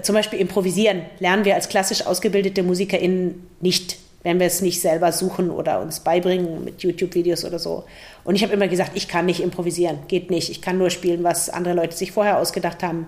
Zum 0.02 0.14
Beispiel 0.14 0.38
improvisieren 0.38 1.00
lernen 1.18 1.46
wir 1.46 1.54
als 1.54 1.70
klassisch 1.70 2.04
ausgebildete 2.04 2.62
MusikerInnen 2.62 3.48
nicht, 3.62 3.96
wenn 4.26 4.40
wir 4.40 4.48
es 4.48 4.60
nicht 4.60 4.80
selber 4.80 5.12
suchen 5.12 5.52
oder 5.52 5.80
uns 5.80 6.00
beibringen 6.00 6.64
mit 6.64 6.82
YouTube-Videos 6.82 7.44
oder 7.44 7.60
so. 7.60 7.84
Und 8.24 8.34
ich 8.34 8.42
habe 8.42 8.54
immer 8.54 8.66
gesagt, 8.66 8.90
ich 8.94 9.06
kann 9.06 9.26
nicht 9.26 9.40
improvisieren, 9.40 10.00
geht 10.08 10.32
nicht. 10.32 10.50
Ich 10.50 10.60
kann 10.60 10.78
nur 10.78 10.90
spielen, 10.90 11.22
was 11.22 11.48
andere 11.48 11.74
Leute 11.74 11.96
sich 11.96 12.10
vorher 12.10 12.40
ausgedacht 12.40 12.82
haben. 12.82 13.06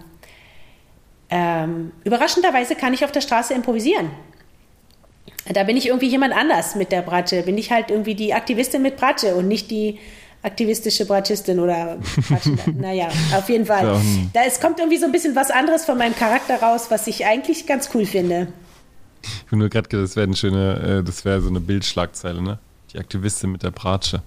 Ähm, 1.29 1.91
überraschenderweise 2.05 2.77
kann 2.77 2.95
ich 2.95 3.05
auf 3.05 3.11
der 3.11 3.21
Straße 3.21 3.53
improvisieren. 3.53 4.11
Da 5.53 5.65
bin 5.65 5.77
ich 5.77 5.89
irgendwie 5.89 6.07
jemand 6.07 6.37
anders 6.37 6.77
mit 6.77 6.93
der 6.93 7.03
Bratsche. 7.03 7.43
Bin 7.43 7.59
ich 7.59 7.73
halt 7.73 7.91
irgendwie 7.91 8.15
die 8.15 8.33
Aktivistin 8.33 8.83
mit 8.83 8.97
Bratsche 8.97 9.35
und 9.35 9.49
nicht 9.49 9.73
die 9.73 9.99
aktivistische 10.43 11.05
Bratschistin 11.05 11.59
oder 11.59 11.99
naja, 12.79 13.09
auf 13.37 13.49
jeden 13.49 13.67
Fall. 13.67 13.87
Ja. 13.87 14.01
Da, 14.35 14.41
es 14.47 14.61
kommt 14.61 14.79
irgendwie 14.79 14.99
so 14.99 15.07
ein 15.07 15.11
bisschen 15.13 15.35
was 15.35 15.51
anderes 15.51 15.85
von 15.85 15.99
meinem 15.99 16.15
Charakter 16.15 16.63
raus, 16.63 16.87
was 16.91 17.09
ich 17.09 17.27
eigentlich 17.27 17.67
ganz 17.67 17.91
cool 17.93 18.07
finde. 18.07 18.53
Ich 19.47 19.47
habe 19.47 19.57
nur 19.57 19.69
gerade 19.69 19.89
gedacht, 19.89 20.05
das 20.05 20.17
wäre 20.17 20.27
eine 20.27 20.37
schöne, 20.37 21.01
äh, 21.01 21.05
das 21.05 21.25
wäre 21.25 21.41
so 21.41 21.49
eine 21.49 21.61
Bildschlagzeile, 21.61 22.43
ne? 22.43 22.59
Die 22.93 22.99
Aktivistin 22.99 23.53
mit 23.53 23.63
der 23.63 23.71
Bratsche. 23.71 24.23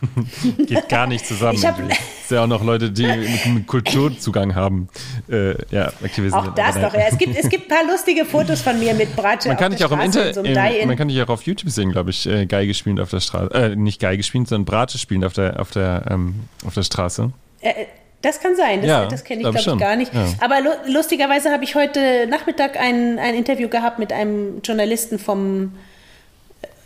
Geht 0.66 0.88
gar 0.88 1.06
nicht 1.06 1.26
zusammen. 1.26 1.56
Ich 1.56 1.64
es 1.64 2.30
ja 2.30 2.44
auch 2.44 2.46
noch 2.46 2.62
Leute, 2.62 2.90
die 2.90 3.06
mit, 3.06 3.66
Kulturzugang 3.66 4.54
haben. 4.54 4.88
Äh, 5.30 5.54
ja, 5.70 5.86
Aktivisten. 6.02 6.32
Auch 6.40 6.54
das 6.54 6.74
doch. 6.74 6.92
Ja. 6.92 7.00
Es, 7.08 7.16
gibt, 7.16 7.36
es 7.36 7.48
gibt 7.48 7.70
ein 7.70 7.76
paar 7.76 7.86
lustige 7.86 8.24
Fotos 8.24 8.60
von 8.60 8.78
mir 8.78 8.94
mit 8.94 9.14
Bratsche 9.16 9.48
man 9.48 9.56
kann 9.56 9.72
dich 9.72 9.84
auch 9.84 9.92
im 9.92 10.00
Inter 10.00 10.34
so 10.34 10.42
Man 10.42 10.96
kann 10.96 11.08
dich 11.08 11.22
auch 11.22 11.28
auf 11.28 11.42
YouTube 11.42 11.70
sehen, 11.70 11.90
glaube 11.90 12.10
ich, 12.10 12.26
äh, 12.26 12.46
Geige 12.46 12.74
spielend 12.74 13.00
auf 13.00 13.10
der 13.10 13.20
Straße. 13.20 13.54
Äh, 13.54 13.76
nicht 13.76 14.00
Geige 14.00 14.22
spielend, 14.22 14.48
sondern 14.48 14.66
Bratsche 14.66 14.98
spielend 14.98 15.24
auf 15.24 15.32
der, 15.32 15.60
auf 15.60 15.70
der, 15.70 16.04
ähm, 16.10 16.34
auf 16.66 16.74
der 16.74 16.82
Straße. 16.82 17.32
Äh, 17.60 17.68
äh 17.68 17.86
das 18.22 18.40
kann 18.40 18.56
sein, 18.56 18.80
das, 18.80 18.88
ja, 18.88 19.06
das 19.06 19.24
kenne 19.24 19.40
ich, 19.40 19.44
glaube 19.44 19.58
glaub 19.58 19.76
ich, 19.76 19.80
gar 19.80 19.96
nicht. 19.96 20.14
Ja. 20.14 20.26
Aber 20.40 20.56
lustigerweise 20.86 21.50
habe 21.50 21.64
ich 21.64 21.74
heute 21.74 22.26
Nachmittag 22.28 22.78
ein, 22.78 23.18
ein 23.18 23.34
Interview 23.34 23.68
gehabt 23.68 23.98
mit 23.98 24.12
einem 24.12 24.60
Journalisten 24.62 25.18
vom 25.18 25.72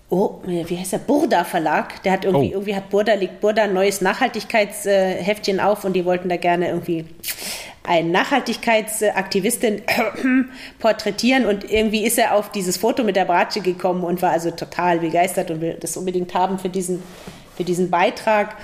Oh, 0.08 0.38
wie 0.44 0.78
heißt 0.78 0.92
der? 0.92 0.98
Burda 0.98 1.42
Verlag. 1.42 2.00
Der 2.04 2.12
hat 2.12 2.24
irgendwie, 2.24 2.50
oh. 2.50 2.58
irgendwie 2.58 2.76
hat 2.76 2.90
Burda, 2.90 3.14
legt 3.14 3.40
Burda 3.40 3.64
ein 3.64 3.74
neues 3.74 4.00
Nachhaltigkeitsheftchen 4.00 5.58
auf 5.58 5.84
und 5.84 5.94
die 5.94 6.04
wollten 6.04 6.28
da 6.28 6.36
gerne 6.36 6.68
irgendwie 6.68 7.06
eine 7.82 8.08
Nachhaltigkeitsaktivistin 8.10 9.82
porträtieren 10.78 11.46
und 11.46 11.70
irgendwie 11.70 12.04
ist 12.04 12.18
er 12.18 12.34
auf 12.34 12.52
dieses 12.52 12.76
Foto 12.76 13.02
mit 13.02 13.16
der 13.16 13.24
Bratsche 13.24 13.60
gekommen 13.60 14.04
und 14.04 14.22
war 14.22 14.30
also 14.30 14.52
total 14.52 15.00
begeistert 15.00 15.50
und 15.50 15.60
will 15.60 15.76
das 15.80 15.96
unbedingt 15.96 16.34
haben 16.34 16.58
für 16.58 16.68
diesen, 16.68 17.02
für 17.56 17.64
diesen 17.64 17.90
Beitrag. 17.90 18.56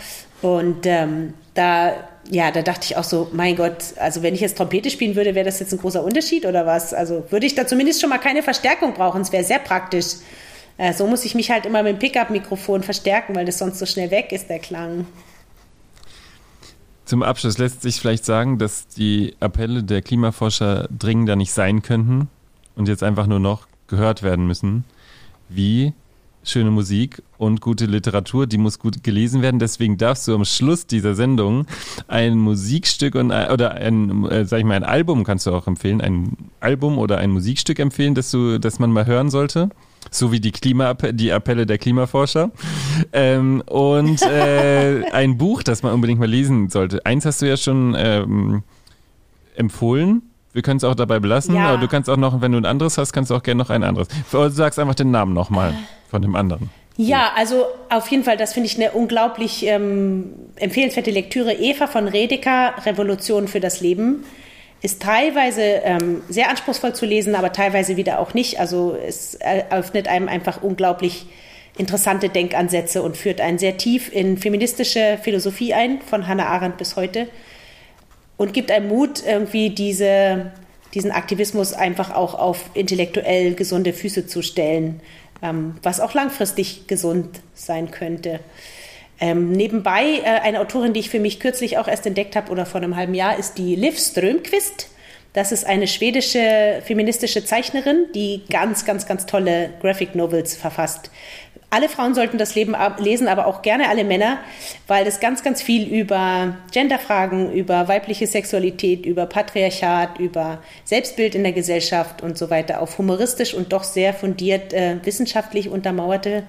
Und 0.43 0.87
ähm, 0.87 1.35
da, 1.55 1.93
ja, 2.31 2.51
da 2.51 2.63
dachte 2.63 2.85
ich 2.85 2.97
auch 2.97 3.05
so, 3.05 3.31
mein 3.33 3.57
Gott, 3.57 3.95
also 3.97 4.23
wenn 4.23 4.35
ich 4.35 4.41
jetzt 4.41 4.57
Trompete 4.57 4.91
spielen 4.91 5.17
würde, 5.17 5.35
wäre 5.35 5.45
das 5.45 5.61
jetzt 5.61 5.73
ein 5.73 5.79
großer 5.79 6.05
Unterschied 6.05 6.47
oder 6.47 6.67
was? 6.67 6.95
Also 6.95 7.25
würde 7.31 7.47
ich 7.47 7.55
da 7.55 7.67
zumindest 7.67 8.01
schon 8.01 8.11
mal 8.11 8.19
keine 8.19 8.43
Verstärkung 8.43 8.95
brauchen. 8.95 9.21
Es 9.23 9.33
wäre 9.33 9.45
sehr 9.45 9.59
praktisch. 9.59 10.17
Äh, 10.79 10.93
so 10.93 11.07
muss 11.07 11.25
ich 11.25 11.35
mich 11.35 11.51
halt 11.51 11.67
immer 11.67 11.83
mit 11.83 11.95
dem 11.95 11.99
Pickup-Mikrofon 11.99 12.83
verstärken, 12.83 13.35
weil 13.35 13.45
das 13.45 13.59
sonst 13.59 13.79
so 13.79 13.87
schnell 13.87 14.11
weg 14.11 14.33
ist, 14.33 14.49
der 14.49 14.59
Klang. 14.59 15.07
Zum 17.05 17.23
Abschluss 17.23 17.59
lässt 17.59 17.83
sich 17.83 18.01
vielleicht 18.01 18.25
sagen, 18.25 18.59
dass 18.59 18.87
die 18.87 19.35
Appelle 19.41 19.83
der 19.83 20.01
Klimaforscher 20.01 20.89
dringender 20.97 21.37
nicht 21.37 21.53
sein 21.53 21.83
könnten 21.83 22.29
und 22.77 22.89
jetzt 22.89 23.03
einfach 23.03 23.27
nur 23.27 23.41
noch 23.41 23.67
gehört 23.89 24.23
werden 24.23 24.47
müssen, 24.47 24.85
wie 25.49 25.93
schöne 26.45 26.71
Musik 26.71 27.23
und 27.39 27.61
gute 27.61 27.87
Literatur, 27.87 28.47
die 28.47 28.59
muss 28.59 28.79
gut 28.79 29.03
gelesen 29.03 29.43
werden. 29.43 29.61
Deswegen 29.61 29.97
darfst 29.97 30.27
du 30.27 30.35
am 30.35 30.45
Schluss 30.45 30.87
dieser 30.87 31.15
Sendung 31.15 31.67
ein 32.09 32.39
Musikstück 32.39 33.15
und 33.15 33.31
oder 33.31 33.73
ein, 33.73 34.25
äh, 34.27 34.45
sag 34.45 34.59
ich 34.59 34.65
mal, 34.65 34.75
ein 34.75 34.85
Album 34.85 35.25
kannst 35.25 35.47
du 35.47 35.53
auch 35.53 35.67
empfehlen, 35.67 36.01
ein 36.01 36.37
Album 36.61 36.99
oder 36.99 37.19
ein 37.19 37.31
Musikstück 37.31 37.79
empfehlen, 37.79 38.15
das 38.15 38.31
du, 38.31 38.59
das 38.59 38.79
man 38.79 38.93
mal 38.93 39.07
hören 39.07 39.31
sollte 39.31 39.71
so 40.11 40.33
wie 40.33 40.41
die 40.41 40.51
Klima 40.53 40.95
die 40.95 41.33
Appelle 41.33 41.67
der 41.67 41.79
Klimaforscher 41.79 42.51
ähm, 43.13 43.63
und 43.67 44.21
äh, 44.23 45.05
ein 45.13 45.39
Buch, 45.39 45.63
das 45.63 45.83
man 45.83 45.93
unbedingt 45.93 46.21
mal 46.21 46.29
lesen 46.29 46.69
sollte. 46.69 47.05
Eins 47.07 47.25
hast 47.25 47.43
du 47.43 47.47
ja 47.47 47.57
schon 47.57 47.95
ähm, 47.97 48.63
empfohlen. 49.55 50.23
Wir 50.53 50.63
können 50.63 50.77
es 50.77 50.85
auch 50.85 50.95
dabei 50.95 51.19
belassen, 51.19 51.55
ja. 51.55 51.69
aber 51.69 51.79
du 51.79 51.89
kannst 51.89 52.11
auch 52.11 52.17
noch, 52.17 52.41
wenn 52.41 52.53
du 52.53 52.59
ein 52.59 52.67
anderes 52.67 52.99
hast, 52.99 53.13
kannst 53.13 53.31
du 53.31 53.35
auch 53.35 53.43
gerne 53.43 53.59
noch 53.63 53.71
ein 53.71 53.83
anderes. 53.83 54.09
Du 54.31 54.49
sagst 54.51 54.79
einfach 54.79 54.95
den 54.95 55.11
Namen 55.11 55.33
nochmal 55.33 55.75
von 56.11 56.21
dem 56.21 56.37
anderen. 56.37 56.71
Ja, 56.97 57.33
also 57.37 57.65
auf 57.89 58.09
jeden 58.09 58.23
Fall, 58.23 58.37
das 58.37 58.53
finde 58.53 58.67
ich 58.67 58.77
eine 58.77 58.93
unglaublich 58.93 59.67
ähm, 59.67 60.35
empfehlenswerte 60.57 61.11
Lektüre. 61.11 61.55
Eva 61.55 61.87
von 61.87 62.07
Redeker, 62.07 62.75
Revolution 62.85 63.49
für 63.49 63.61
das 63.61 63.81
Leben 63.81 64.25
ist 64.83 65.01
teilweise 65.01 65.63
ähm, 65.63 66.23
sehr 66.29 66.51
anspruchsvoll 66.51 66.95
zu 66.95 67.07
lesen, 67.07 67.35
aber 67.35 67.53
teilweise 67.53 67.97
wieder 67.97 68.19
auch 68.19 68.35
nicht. 68.35 68.61
Also 68.61 68.97
es 69.07 69.35
eröffnet 69.37 70.09
einem 70.09 70.29
einfach 70.29 70.63
unglaublich 70.63 71.27
interessante 71.79 72.29
Denkansätze 72.29 73.03
und 73.03 73.17
führt 73.17 73.41
einen 73.41 73.59
sehr 73.59 73.79
tief 73.79 74.13
in 74.13 74.37
feministische 74.37 75.19
Philosophie 75.23 75.73
ein, 75.73 76.01
von 76.03 76.27
Hannah 76.27 76.47
Arendt 76.47 76.77
bis 76.77 76.97
heute. 76.97 77.29
Und 78.43 78.53
gibt 78.53 78.73
einem 78.73 78.89
Mut, 78.89 79.23
irgendwie 79.25 79.71
diese, 79.71 80.51
diesen 80.95 81.13
Aktivismus 81.13 81.75
einfach 81.75 82.13
auch 82.13 82.35
auf 82.35 82.71
intellektuell 82.75 83.55
gesunde 83.55 83.93
Füße 83.93 84.27
zu 84.27 84.43
stellen, 84.43 85.01
ähm, 85.45 85.77
was 85.85 86.01
auch 86.01 86.13
langfristig 86.13 86.89
gesund 86.89 87.39
sein 87.55 87.93
könnte. 87.93 88.41
Ähm, 89.21 89.53
nebenbei, 89.53 90.23
äh, 90.25 90.41
eine 90.41 90.59
Autorin, 90.59 90.93
die 90.93 90.99
ich 90.99 91.09
für 91.09 91.21
mich 91.21 91.39
kürzlich 91.39 91.79
auch 91.79 91.87
erst 91.87 92.05
entdeckt 92.05 92.35
habe 92.35 92.51
oder 92.51 92.67
vor 92.67 92.81
einem 92.81 92.97
halben 92.97 93.15
Jahr, 93.15 93.39
ist 93.39 93.59
die 93.59 93.77
Liv 93.77 93.97
Strömquist. 93.97 94.89
Das 95.35 95.53
ist 95.53 95.65
eine 95.65 95.87
schwedische 95.87 96.83
feministische 96.85 97.45
Zeichnerin, 97.45 98.07
die 98.13 98.43
ganz, 98.51 98.85
ganz, 98.85 99.07
ganz 99.07 99.25
tolle 99.25 99.71
Graphic 99.81 100.17
Novels 100.17 100.57
verfasst. 100.57 101.13
Alle 101.75 101.89
Frauen 101.89 102.15
sollten 102.15 102.37
das 102.37 102.55
Leben 102.55 102.77
lesen, 102.99 103.29
aber 103.29 103.47
auch 103.47 103.63
gerne 103.63 103.89
alle 103.89 104.05
Männer, 104.05 104.41
weil 104.89 105.07
es 105.07 105.21
ganz, 105.21 105.43
ganz 105.43 105.63
viel 105.63 105.89
über 105.89 106.59
Genderfragen, 106.71 107.51
über 107.51 107.89
weibliche 107.89 108.27
Sexualität, 108.27 109.07
über 109.07 109.25
Patriarchat, 109.25 110.19
über 110.19 110.59
Selbstbild 110.85 111.35
in 111.35 111.45
der 111.45 111.53
Gesellschaft 111.53 112.21
und 112.21 112.37
so 112.37 112.51
weiter 112.51 112.83
auf 112.83 112.99
humoristisch 112.99 113.55
und 113.55 113.73
doch 113.73 113.85
sehr 113.85 114.13
fundiert 114.13 114.75
äh, 114.75 114.99
wissenschaftlich 115.03 115.71
untermauerte 115.71 116.43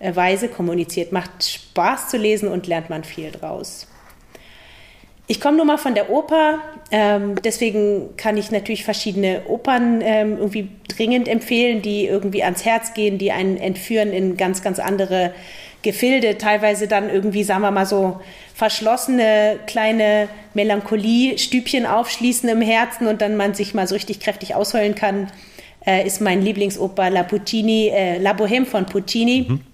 äh, 0.00 0.16
Weise 0.16 0.48
kommuniziert. 0.48 1.12
Macht 1.12 1.44
Spaß 1.44 2.08
zu 2.08 2.16
lesen 2.16 2.48
und 2.48 2.66
lernt 2.66 2.90
man 2.90 3.04
viel 3.04 3.30
draus. 3.30 3.86
Ich 5.26 5.40
komme 5.40 5.56
nur 5.56 5.64
mal 5.64 5.78
von 5.78 5.94
der 5.94 6.10
Oper, 6.10 6.58
ähm, 6.90 7.36
deswegen 7.42 8.14
kann 8.18 8.36
ich 8.36 8.50
natürlich 8.50 8.84
verschiedene 8.84 9.42
Opern 9.48 10.02
ähm, 10.02 10.36
irgendwie 10.36 10.68
dringend 10.86 11.28
empfehlen, 11.28 11.80
die 11.80 12.06
irgendwie 12.06 12.42
ans 12.44 12.66
Herz 12.66 12.92
gehen, 12.92 13.16
die 13.16 13.32
einen 13.32 13.56
entführen 13.56 14.12
in 14.12 14.36
ganz, 14.36 14.62
ganz 14.62 14.78
andere 14.78 15.32
Gefilde, 15.80 16.36
teilweise 16.36 16.88
dann 16.88 17.08
irgendwie, 17.08 17.42
sagen 17.42 17.62
wir 17.62 17.70
mal 17.70 17.86
so, 17.86 18.20
verschlossene 18.54 19.58
kleine 19.66 20.28
Melancholie-Stübchen 20.52 21.86
aufschließen 21.86 22.48
im 22.50 22.60
Herzen 22.60 23.06
und 23.06 23.22
dann 23.22 23.36
man 23.36 23.54
sich 23.54 23.72
mal 23.72 23.86
so 23.86 23.94
richtig 23.94 24.20
kräftig 24.20 24.54
ausheulen 24.54 24.94
kann, 24.94 25.32
äh, 25.86 26.06
ist 26.06 26.20
mein 26.20 26.42
Lieblingsoper 26.42 27.08
La 27.08 27.22
Puccini, 27.22 27.88
äh, 27.88 28.18
La 28.18 28.32
Bohème 28.32 28.66
von 28.66 28.84
Puccini. 28.84 29.46
Mhm 29.48 29.73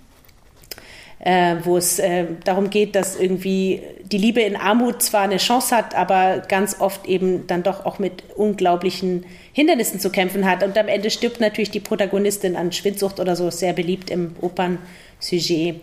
äh, 1.21 1.57
wo 1.64 1.77
es 1.77 1.99
äh, 1.99 2.27
darum 2.45 2.71
geht, 2.71 2.95
dass 2.95 3.18
irgendwie 3.18 3.83
die 4.03 4.18
Liebe 4.18 4.41
in 4.41 4.57
Armut 4.57 5.03
zwar 5.03 5.23
eine 5.23 5.37
Chance 5.37 5.77
hat, 5.77 5.95
aber 5.95 6.43
ganz 6.49 6.81
oft 6.81 7.07
eben 7.07 7.47
dann 7.47 7.62
doch 7.62 7.85
auch 7.85 7.99
mit 7.99 8.25
unglaublichen 8.37 9.25
Hindernissen 9.53 10.01
zu 10.01 10.11
kämpfen 10.11 10.49
hat. 10.51 10.62
Und 10.62 10.77
am 10.79 10.89
Ende 10.89 11.11
stirbt 11.11 11.41
natürlich 11.41 11.71
die 11.71 11.81
Protagonistin 11.81 12.57
an 12.57 12.73
Schwindsucht 12.73 13.21
oder 13.21 13.37
so, 13.37 13.51
sehr 13.51 13.75
beliebt 13.75 14.11
im 14.11 14.35
Opernsujet. 14.41 15.81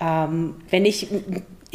Ähm, 0.00 0.56
wenn 0.68 0.84
ich 0.84 1.08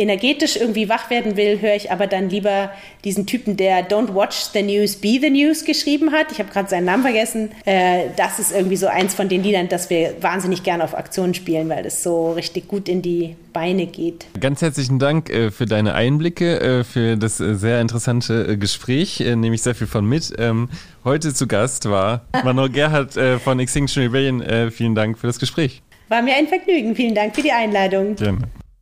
energetisch 0.02 0.58
irgendwie 0.58 0.90
wach 0.90 1.10
werden 1.10 1.38
will, 1.38 1.62
höre 1.62 1.76
ich 1.76 1.92
aber 1.92 2.08
dann 2.08 2.30
lieber 2.30 2.72
diesen 3.04 3.26
Typen, 3.26 3.58
der 3.58 3.88
Don't 3.88 4.14
Watch 4.14 4.50
the 4.54 4.62
News, 4.62 4.96
Be 4.96 5.20
the 5.22 5.30
News 5.30 5.66
geschrieben 5.66 6.12
hat. 6.12 6.32
Ich 6.32 6.40
habe 6.40 6.52
gerade 6.52 6.70
seinen 6.70 6.86
Namen 6.86 7.04
vergessen. 7.04 7.52
Äh, 7.66 8.10
das 8.18 8.40
ist 8.40 8.52
irgendwie 8.52 8.76
so 8.76 8.88
eins 8.88 9.14
von 9.14 9.30
den 9.30 9.44
Liedern, 9.44 9.70
das 9.70 9.90
wir 9.90 10.16
wahnsinnig 10.22 10.64
gerne 10.64 10.84
auf 10.84 10.96
Aktionen 10.96 11.34
spielen, 11.34 11.70
weil 11.70 11.84
das 11.84 12.04
so 12.04 12.34
richtig 12.34 12.68
gut 12.68 12.90
in 12.90 13.02
die 13.02 13.36
Beine 13.54 13.86
geht. 13.86 14.26
Ganz 14.40 14.62
herzlichen 14.62 15.00
Dank 15.00 15.30
äh, 15.30 15.52
für 15.52 15.66
deine 15.66 15.94
Einblicke, 15.94 16.60
äh, 16.60 16.84
für 16.84 17.18
das 17.18 17.40
äh, 17.40 17.56
sehr 17.56 17.82
interessante 17.82 18.48
äh, 18.50 18.58
Gespräch. 18.58 19.22
Äh, 19.22 19.36
nehme 19.36 19.56
ich 19.56 19.62
sehr 19.62 19.76
viel 19.76 19.88
von 19.88 20.06
mit. 20.06 20.34
Ähm, 20.38 20.70
heute 21.04 21.34
zu 21.34 21.48
Gast 21.48 21.90
war 21.90 22.26
Manuel 22.44 22.70
Gerhardt 22.70 23.18
äh, 23.18 23.40
von 23.40 23.60
Extinction 23.60 24.04
Rebellion. 24.04 24.72
vielen 24.72 24.96
Dank 24.96 25.18
für 25.18 25.28
das 25.28 25.40
Gespräch. 25.40 25.82
War 26.10 26.22
mir 26.22 26.36
ein 26.36 26.48
Vergnügen. 26.48 26.96
Vielen 26.96 27.16
Dank 27.16 27.36
für 27.36 27.42
die 27.42 27.52
Einladung. 27.52 28.16
Gerne. 28.16 28.61